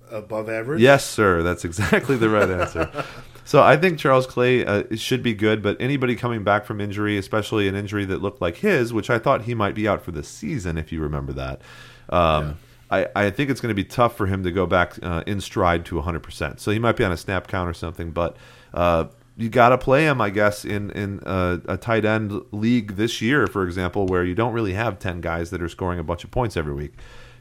Above 0.08 0.48
average. 0.48 0.80
Yes, 0.80 1.04
sir. 1.04 1.42
That's 1.42 1.64
exactly 1.64 2.16
the 2.16 2.28
right 2.30 2.48
answer. 2.48 3.04
So, 3.46 3.62
I 3.62 3.76
think 3.76 3.98
Charles 3.98 4.26
Clay 4.26 4.64
uh, 4.64 4.84
should 4.96 5.22
be 5.22 5.34
good, 5.34 5.62
but 5.62 5.76
anybody 5.78 6.16
coming 6.16 6.44
back 6.44 6.64
from 6.64 6.80
injury, 6.80 7.18
especially 7.18 7.68
an 7.68 7.74
injury 7.74 8.06
that 8.06 8.22
looked 8.22 8.40
like 8.40 8.56
his, 8.56 8.90
which 8.90 9.10
I 9.10 9.18
thought 9.18 9.42
he 9.42 9.54
might 9.54 9.74
be 9.74 9.86
out 9.86 10.02
for 10.02 10.12
the 10.12 10.22
season, 10.22 10.78
if 10.78 10.90
you 10.90 11.02
remember 11.02 11.34
that. 11.34 11.60
Um, 12.08 12.58
I, 12.90 13.08
I 13.16 13.30
think 13.30 13.50
it's 13.50 13.60
going 13.60 13.70
to 13.70 13.74
be 13.74 13.84
tough 13.84 14.16
for 14.16 14.26
him 14.26 14.42
to 14.44 14.50
go 14.50 14.66
back 14.66 14.94
uh, 15.02 15.22
in 15.26 15.40
stride 15.40 15.84
to 15.86 15.96
100%. 15.96 16.60
So 16.60 16.70
he 16.70 16.78
might 16.78 16.96
be 16.96 17.04
on 17.04 17.12
a 17.12 17.16
snap 17.16 17.48
count 17.48 17.68
or 17.68 17.74
something, 17.74 18.10
but 18.10 18.36
uh, 18.72 19.06
you 19.36 19.48
got 19.48 19.70
to 19.70 19.78
play 19.78 20.04
him, 20.04 20.20
I 20.20 20.30
guess, 20.30 20.64
in, 20.64 20.90
in 20.90 21.20
uh, 21.20 21.58
a 21.66 21.76
tight 21.76 22.04
end 22.04 22.40
league 22.52 22.96
this 22.96 23.20
year, 23.20 23.46
for 23.46 23.64
example, 23.64 24.06
where 24.06 24.24
you 24.24 24.34
don't 24.34 24.52
really 24.52 24.74
have 24.74 24.98
10 24.98 25.20
guys 25.20 25.50
that 25.50 25.62
are 25.62 25.68
scoring 25.68 25.98
a 25.98 26.04
bunch 26.04 26.24
of 26.24 26.30
points 26.30 26.56
every 26.56 26.74
week. 26.74 26.92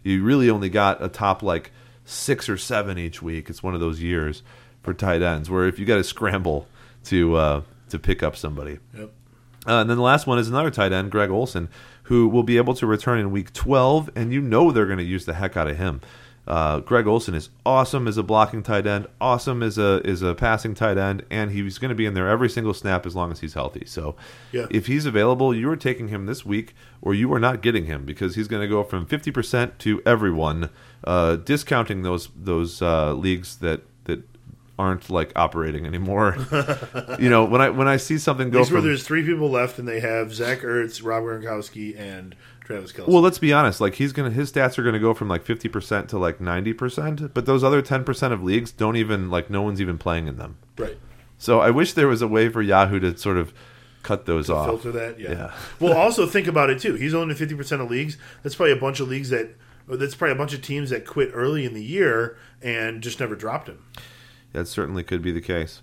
You 0.01 0.23
really 0.23 0.49
only 0.49 0.69
got 0.69 1.03
a 1.03 1.07
top 1.07 1.43
like 1.43 1.71
six 2.05 2.49
or 2.49 2.57
seven 2.57 2.97
each 2.97 3.21
week. 3.21 3.49
It's 3.49 3.61
one 3.61 3.73
of 3.73 3.79
those 3.79 4.01
years 4.01 4.43
for 4.81 4.93
tight 4.93 5.21
ends 5.21 5.49
where 5.49 5.67
if 5.67 5.79
you 5.79 5.85
got 5.85 5.95
to 5.95 6.03
scramble 6.03 6.67
to 7.05 7.35
uh, 7.35 7.61
to 7.89 7.99
pick 7.99 8.23
up 8.23 8.35
somebody. 8.35 8.79
Yep. 8.97 9.11
Uh, 9.65 9.81
and 9.81 9.89
then 9.89 9.97
the 9.97 10.03
last 10.03 10.27
one 10.27 10.39
is 10.39 10.49
another 10.49 10.71
tight 10.71 10.91
end, 10.91 11.09
Greg 11.09 11.29
Olsen, 11.29 11.69
who 12.03 12.27
will 12.27 12.43
be 12.43 12.57
able 12.57 12.73
to 12.75 12.85
return 12.85 13.19
in 13.19 13.31
week 13.31 13.53
12, 13.53 14.09
and 14.15 14.33
you 14.33 14.41
know 14.41 14.71
they're 14.71 14.85
going 14.85 14.97
to 14.97 15.03
use 15.03 15.25
the 15.25 15.33
heck 15.35 15.55
out 15.57 15.67
of 15.69 15.77
him. 15.77 16.01
Uh, 16.45 16.81
Greg 16.81 17.07
Olsen 17.07 17.33
is 17.35 17.49
awesome 17.65 18.05
as 18.05 18.17
a 18.17 18.23
blocking 18.23 18.63
tight 18.63 18.85
end, 18.85 19.07
awesome 19.21 19.63
as 19.63 19.77
a 19.77 20.01
is 20.05 20.21
a 20.21 20.35
passing 20.35 20.73
tight 20.73 20.97
end, 20.97 21.23
and 21.31 21.51
he's 21.51 21.77
going 21.77 21.87
to 21.87 21.95
be 21.95 22.05
in 22.05 22.13
there 22.15 22.27
every 22.27 22.49
single 22.49 22.73
snap 22.73 23.05
as 23.05 23.15
long 23.15 23.31
as 23.31 23.39
he's 23.39 23.53
healthy. 23.53 23.83
So, 23.85 24.17
Yeah. 24.51 24.65
if 24.69 24.87
he's 24.87 25.05
available, 25.05 25.55
you 25.55 25.69
are 25.71 25.77
taking 25.77 26.09
him 26.09 26.25
this 26.25 26.45
week, 26.45 26.75
or 27.01 27.13
you 27.13 27.31
are 27.33 27.39
not 27.39 27.61
getting 27.61 27.85
him 27.85 28.03
because 28.03 28.35
he's 28.35 28.49
going 28.49 28.61
to 28.61 28.67
go 28.67 28.83
from 28.83 29.05
50% 29.05 29.77
to 29.79 30.01
everyone, 30.05 30.69
uh, 31.05 31.37
discounting 31.37 32.01
those 32.01 32.27
those 32.35 32.81
uh, 32.81 33.13
leagues 33.13 33.55
that 33.59 33.83
aren't 34.77 35.09
like 35.09 35.31
operating 35.35 35.85
anymore. 35.85 36.35
you 37.19 37.29
know, 37.29 37.45
when 37.45 37.61
I 37.61 37.69
when 37.69 37.87
I 37.87 37.97
see 37.97 38.17
something 38.17 38.49
go 38.49 38.59
These 38.59 38.71
where 38.71 38.81
from 38.81 38.87
there's 38.87 39.03
three 39.03 39.23
people 39.23 39.49
left, 39.49 39.79
and 39.79 39.87
they 39.87 39.99
have 39.99 40.33
Zach 40.33 40.61
Ertz, 40.61 41.03
Rob 41.03 41.23
Gronkowski, 41.23 41.97
and 41.97 42.35
Travis 42.63 42.91
Kelce. 42.91 43.07
Well, 43.07 43.21
let's 43.21 43.39
be 43.39 43.53
honest. 43.53 43.81
Like 43.81 43.95
he's 43.95 44.13
gonna, 44.13 44.31
his 44.31 44.51
stats 44.51 44.77
are 44.77 44.83
gonna 44.83 44.99
go 44.99 45.13
from 45.13 45.27
like 45.27 45.43
fifty 45.43 45.69
percent 45.69 46.09
to 46.09 46.17
like 46.17 46.41
ninety 46.41 46.73
percent. 46.73 47.33
But 47.33 47.45
those 47.45 47.63
other 47.63 47.81
ten 47.81 48.03
percent 48.03 48.33
of 48.33 48.43
leagues 48.43 48.71
don't 48.71 48.95
even 48.95 49.29
like 49.29 49.49
no 49.49 49.61
one's 49.61 49.81
even 49.81 49.97
playing 49.97 50.27
in 50.27 50.37
them. 50.37 50.57
right. 50.77 50.97
So 51.37 51.59
I 51.59 51.71
wish 51.71 51.93
there 51.93 52.07
was 52.07 52.21
a 52.21 52.27
way 52.27 52.47
for 52.47 52.61
Yahoo 52.61 52.99
to 53.01 53.17
sort 53.17 53.37
of 53.37 53.53
cut 54.01 54.25
those 54.25 54.49
off. 54.49 54.67
Filter 54.67 54.91
that, 54.93 55.19
yeah. 55.19 55.31
Yeah. 55.31 55.53
well, 55.79 55.97
also 55.97 56.25
think 56.25 56.47
about 56.47 56.69
it 56.69 56.79
too. 56.79 56.95
He's 56.95 57.13
only 57.13 57.35
fifty 57.35 57.55
percent 57.55 57.81
of 57.81 57.91
leagues. 57.91 58.17
That's 58.43 58.55
probably 58.55 58.73
a 58.73 58.77
bunch 58.77 58.99
of 58.99 59.07
leagues 59.07 59.29
that. 59.29 59.55
That's 59.85 60.15
probably 60.15 60.31
a 60.31 60.37
bunch 60.37 60.53
of 60.53 60.61
teams 60.61 60.91
that 60.91 61.05
quit 61.05 61.31
early 61.33 61.65
in 61.65 61.73
the 61.73 61.83
year 61.83 62.37
and 62.61 63.03
just 63.03 63.19
never 63.19 63.35
dropped 63.35 63.67
him. 63.67 63.83
That 64.53 64.67
certainly 64.67 65.03
could 65.03 65.21
be 65.21 65.31
the 65.31 65.41
case. 65.41 65.81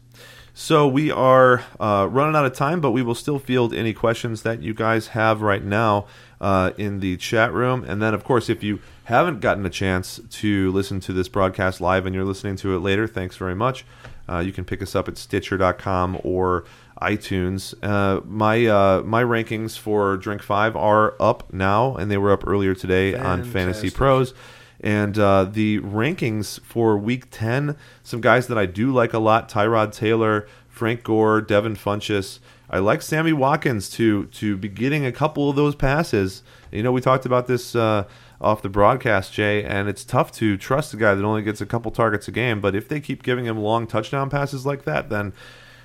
So 0.52 0.86
we 0.86 1.10
are 1.10 1.64
uh, 1.78 2.08
running 2.10 2.34
out 2.36 2.44
of 2.44 2.52
time, 2.54 2.80
but 2.80 2.90
we 2.90 3.02
will 3.02 3.14
still 3.14 3.38
field 3.38 3.72
any 3.72 3.92
questions 3.92 4.42
that 4.42 4.62
you 4.62 4.74
guys 4.74 5.08
have 5.08 5.42
right 5.42 5.64
now 5.64 6.06
uh, 6.40 6.72
in 6.76 7.00
the 7.00 7.16
chat 7.16 7.52
room. 7.52 7.84
And 7.84 8.02
then, 8.02 8.14
of 8.14 8.24
course, 8.24 8.48
if 8.48 8.62
you 8.62 8.80
haven't 9.04 9.40
gotten 9.40 9.64
a 9.64 9.70
chance 9.70 10.20
to 10.30 10.70
listen 10.72 11.00
to 11.00 11.12
this 11.12 11.28
broadcast 11.28 11.80
live 11.80 12.04
and 12.04 12.14
you're 12.14 12.24
listening 12.24 12.56
to 12.56 12.76
it 12.76 12.80
later, 12.80 13.06
thanks 13.06 13.36
very 13.36 13.54
much. 13.54 13.84
Uh, 14.28 14.38
you 14.38 14.52
can 14.52 14.64
pick 14.64 14.82
us 14.82 14.94
up 14.94 15.08
at 15.08 15.16
Stitcher.com 15.16 16.20
or 16.22 16.64
iTunes. 17.00 17.74
Uh, 17.82 18.20
my 18.26 18.66
uh, 18.66 19.02
my 19.02 19.22
rankings 19.22 19.78
for 19.78 20.16
Drink 20.16 20.42
Five 20.42 20.76
are 20.76 21.14
up 21.18 21.52
now, 21.52 21.96
and 21.96 22.10
they 22.10 22.18
were 22.18 22.32
up 22.32 22.46
earlier 22.46 22.74
today 22.74 23.14
on 23.14 23.42
Fantasy 23.44 23.90
Pros. 23.90 24.34
And 24.82 25.18
uh, 25.18 25.44
the 25.44 25.80
rankings 25.80 26.60
for 26.60 26.96
Week 26.96 27.26
10, 27.30 27.76
some 28.02 28.20
guys 28.20 28.46
that 28.46 28.56
I 28.56 28.66
do 28.66 28.92
like 28.92 29.12
a 29.12 29.18
lot: 29.18 29.48
Tyrod 29.48 29.92
Taylor, 29.92 30.46
Frank 30.68 31.02
Gore, 31.02 31.40
Devin 31.40 31.76
Funchess. 31.76 32.38
I 32.70 32.78
like 32.78 33.02
Sammy 33.02 33.32
Watkins 33.32 33.90
to 33.90 34.26
to 34.26 34.56
be 34.56 34.68
getting 34.68 35.04
a 35.04 35.12
couple 35.12 35.50
of 35.50 35.56
those 35.56 35.74
passes. 35.74 36.42
You 36.70 36.82
know, 36.82 36.92
we 36.92 37.00
talked 37.00 37.26
about 37.26 37.46
this 37.46 37.74
uh, 37.74 38.04
off 38.40 38.62
the 38.62 38.68
broadcast, 38.68 39.32
Jay, 39.32 39.62
and 39.64 39.88
it's 39.88 40.04
tough 40.04 40.32
to 40.32 40.56
trust 40.56 40.94
a 40.94 40.96
guy 40.96 41.14
that 41.14 41.24
only 41.24 41.42
gets 41.42 41.60
a 41.60 41.66
couple 41.66 41.90
targets 41.90 42.28
a 42.28 42.32
game. 42.32 42.60
But 42.60 42.74
if 42.74 42.88
they 42.88 43.00
keep 43.00 43.22
giving 43.22 43.44
him 43.44 43.58
long 43.58 43.86
touchdown 43.86 44.30
passes 44.30 44.64
like 44.64 44.84
that, 44.84 45.10
then 45.10 45.32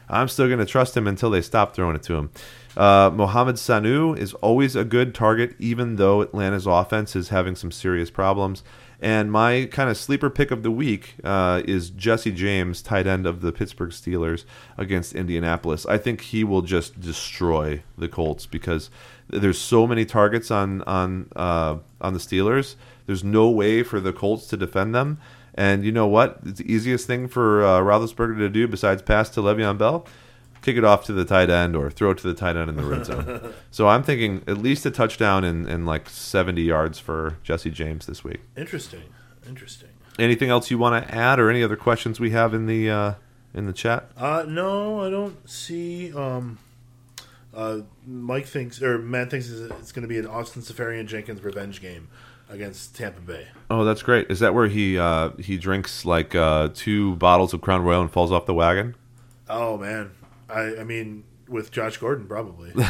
I'm 0.07 0.27
still 0.27 0.47
going 0.47 0.59
to 0.59 0.65
trust 0.65 0.95
him 0.95 1.07
until 1.07 1.29
they 1.29 1.41
stop 1.41 1.75
throwing 1.75 1.95
it 1.95 2.03
to 2.03 2.15
him. 2.15 2.29
Uh, 2.77 3.09
Mohamed 3.13 3.55
Sanu 3.55 4.17
is 4.17 4.33
always 4.35 4.75
a 4.75 4.83
good 4.83 5.15
target, 5.15 5.55
even 5.59 5.95
though 5.95 6.21
Atlanta's 6.21 6.67
offense 6.67 7.15
is 7.15 7.29
having 7.29 7.55
some 7.55 7.71
serious 7.71 8.09
problems. 8.09 8.63
And 9.01 9.31
my 9.31 9.67
kind 9.71 9.89
of 9.89 9.97
sleeper 9.97 10.29
pick 10.29 10.51
of 10.51 10.63
the 10.63 10.71
week 10.71 11.15
uh, 11.23 11.61
is 11.65 11.89
Jesse 11.89 12.31
James, 12.31 12.81
tight 12.81 13.07
end 13.07 13.25
of 13.25 13.41
the 13.41 13.51
Pittsburgh 13.51 13.91
Steelers 13.91 14.45
against 14.77 15.13
Indianapolis. 15.13 15.85
I 15.85 15.97
think 15.97 16.21
he 16.21 16.43
will 16.43 16.61
just 16.61 16.99
destroy 16.99 17.83
the 17.97 18.07
Colts 18.07 18.45
because 18.45 18.89
there's 19.27 19.59
so 19.59 19.85
many 19.85 20.05
targets 20.05 20.51
on 20.51 20.81
on 20.83 21.29
uh, 21.35 21.77
on 22.01 22.13
the 22.13 22.19
Steelers. 22.19 22.75
There's 23.05 23.23
no 23.23 23.49
way 23.49 23.83
for 23.83 23.99
the 23.99 24.13
Colts 24.13 24.47
to 24.47 24.57
defend 24.57 24.95
them. 24.95 25.19
And 25.53 25.85
you 25.85 25.91
know 25.91 26.07
what? 26.07 26.39
It's 26.45 26.59
the 26.59 26.71
easiest 26.71 27.07
thing 27.07 27.27
for 27.27 27.63
uh, 27.63 27.79
Roethlisberger 27.79 28.37
to 28.39 28.49
do 28.49 28.67
besides 28.67 29.01
pass 29.01 29.29
to 29.31 29.41
Le'Veon 29.41 29.77
Bell 29.77 30.05
kick 30.65 30.77
it 30.77 30.83
off 30.83 31.05
to 31.05 31.13
the 31.13 31.23
tight 31.23 31.51
end 31.51 31.75
or 31.75 31.91
throw 31.91 32.09
it 32.09 32.17
to 32.17 32.27
the 32.27 32.33
tight 32.33 32.57
end 32.57 32.69
in 32.69 32.75
the 32.75 32.83
red 32.83 33.05
zone. 33.05 33.53
so 33.71 33.87
I'm 33.87 34.01
thinking 34.01 34.41
at 34.47 34.57
least 34.57 34.83
a 34.87 34.91
touchdown 34.91 35.43
and, 35.43 35.67
and 35.67 35.85
like 35.85 36.09
70 36.09 36.59
yards 36.63 36.97
for 36.97 37.37
Jesse 37.43 37.69
James 37.69 38.07
this 38.07 38.23
week. 38.23 38.41
Interesting. 38.57 39.03
Interesting. 39.47 39.89
Anything 40.17 40.49
else 40.49 40.71
you 40.71 40.79
want 40.79 41.05
to 41.07 41.13
add 41.15 41.39
or 41.39 41.51
any 41.51 41.61
other 41.61 41.75
questions 41.75 42.19
we 42.19 42.31
have 42.31 42.53
in 42.55 42.65
the 42.65 42.89
uh, 42.89 43.13
in 43.53 43.67
the 43.67 43.73
chat? 43.73 44.09
Uh, 44.17 44.43
no, 44.47 45.01
I 45.05 45.09
don't 45.11 45.47
see. 45.47 46.11
Um, 46.13 46.57
uh, 47.53 47.81
Mike 48.07 48.47
thinks, 48.47 48.81
or 48.81 48.97
Matt 48.97 49.29
thinks 49.29 49.49
it's 49.49 49.91
going 49.91 50.01
to 50.01 50.07
be 50.07 50.17
an 50.17 50.25
Austin 50.25 50.61
Seferian-Jenkins 50.63 51.41
revenge 51.43 51.79
game. 51.79 52.07
against 52.49 52.95
Tampa 52.95 53.21
Bay. 53.21 53.47
Oh, 53.69 53.83
that's 53.83 54.01
great. 54.03 54.29
Is 54.31 54.39
that 54.39 54.53
where 54.53 54.67
he 54.67 54.97
uh, 54.97 55.29
he 55.37 55.57
drinks 55.57 56.05
like 56.05 56.33
uh, 56.33 56.69
two 56.73 57.15
bottles 57.17 57.53
of 57.53 57.61
Crown 57.61 57.83
Royal 57.83 58.01
and 58.01 58.11
falls 58.11 58.31
off 58.31 58.45
the 58.45 58.53
wagon? 58.53 58.95
Oh 59.49 59.77
man, 59.77 60.11
I 60.49 60.77
I 60.77 60.83
mean 60.83 61.23
with 61.47 61.71
Josh 61.71 61.97
Gordon 61.97 62.27
probably. 62.27 62.73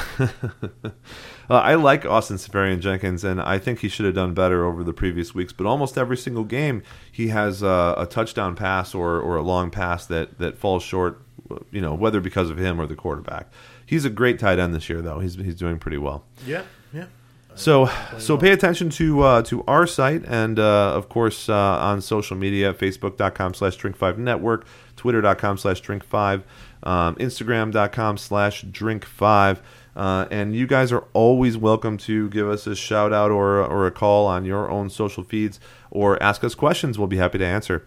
Uh, 1.48 1.58
I 1.58 1.76
like 1.76 2.08
Austin 2.08 2.38
Seferian-Jenkins, 2.38 3.24
and 3.24 3.40
I 3.40 3.60
think 3.60 3.82
he 3.82 3.88
should 3.88 4.08
have 4.08 4.16
done 4.16 4.34
better 4.34 4.66
over 4.66 4.84
the 4.84 4.94
previous 4.94 5.36
weeks. 5.36 5.54
But 5.54 5.68
almost 5.68 5.96
every 5.96 6.18
single 6.18 6.44
game, 6.44 6.82
he 7.12 7.28
has 7.28 7.62
uh, 7.62 7.94
a 7.96 8.08
touchdown 8.08 8.56
pass 8.56 8.96
or, 8.96 9.20
or 9.20 9.36
a 9.36 9.44
long 9.44 9.70
pass 9.70 10.08
that, 10.08 10.40
that 10.40 10.58
falls 10.58 10.82
short. 10.82 11.22
You 11.70 11.82
know, 11.82 11.94
whether 11.94 12.20
because 12.20 12.50
of 12.50 12.58
him 12.58 12.82
or 12.82 12.88
the 12.88 12.96
quarterback. 12.96 13.52
He's 13.86 14.06
a 14.06 14.10
great 14.10 14.40
tight 14.40 14.58
end 14.58 14.74
this 14.74 14.90
year, 14.90 15.04
though. 15.04 15.20
He's 15.20 15.36
he's 15.36 15.54
doing 15.54 15.78
pretty 15.78 16.00
well. 16.00 16.24
yeah, 16.48 16.64
yeah. 16.92 17.06
So, 17.54 17.90
so 18.18 18.38
pay 18.38 18.52
attention 18.52 18.90
to 18.90 19.22
uh, 19.22 19.42
to 19.44 19.64
our 19.68 19.86
site 19.88 20.24
and 20.26 20.58
uh, 20.60 20.94
of 20.94 21.08
course 21.08 21.48
uh, 21.48 21.54
on 21.54 22.02
social 22.02 22.36
media: 22.36 22.74
facebook.com 22.74 23.54
slash 23.54 23.76
drink 23.78 23.96
five 23.96 24.18
network, 24.18 24.66
twitter.com 24.96 25.58
slash 25.58 25.80
drink 25.82 26.04
five, 26.04 26.44
um, 26.86 27.16
instagram.com 27.16 28.18
slash 28.18 28.62
drink 28.64 29.06
five. 29.06 29.62
Uh, 29.96 30.28
and 30.30 30.54
you 30.56 30.68
guys 30.68 30.92
are 30.92 31.06
always 31.14 31.58
welcome 31.58 31.98
to 31.98 32.30
give 32.30 32.50
us 32.50 32.68
a 32.68 32.76
shout 32.76 33.14
out 33.14 33.32
or 33.32 33.60
or 33.60 33.88
a 33.88 33.92
call 33.92 34.26
on 34.28 34.44
your 34.44 34.70
own 34.70 34.90
social 34.90 35.24
feeds 35.24 35.60
or 35.90 36.22
ask 36.22 36.44
us 36.44 36.54
questions. 36.54 37.00
We'll 37.00 37.08
be 37.08 37.18
happy 37.18 37.38
to 37.38 37.46
answer. 37.46 37.86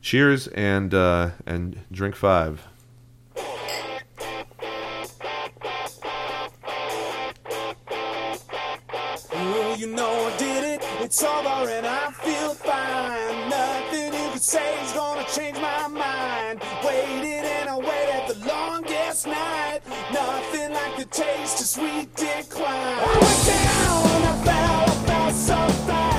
Cheers 0.00 0.48
and 0.48 0.94
uh, 0.94 1.30
and 1.46 1.80
drink 1.92 2.16
five. 2.16 2.66
You 9.78 9.88
know 9.88 10.30
I 10.32 10.36
did 10.38 10.64
it. 10.64 10.80
It's 11.00 11.22
over 11.22 11.68
and 11.68 11.86
I 11.86 12.10
feel 12.12 12.54
fine. 12.54 13.50
Nothing 13.50 14.12
you 14.14 14.30
could 14.30 14.42
say 14.42 14.80
is 14.84 14.92
gonna 14.92 15.24
change 15.24 15.58
my 15.58 15.88
mind. 15.88 16.51
Longest 19.26 19.26
night. 19.26 19.80
Nothing 20.12 20.72
like 20.72 20.96
the 20.96 21.04
taste 21.04 21.60
of 21.60 21.66
sweet 21.66 22.14
decline. 22.16 22.68
I 22.68 23.18
went 23.20 23.46
down, 23.46 24.22
I 24.22 24.44
fell, 24.44 24.84
I 24.84 25.06
fell 25.06 25.32
so 25.32 26.11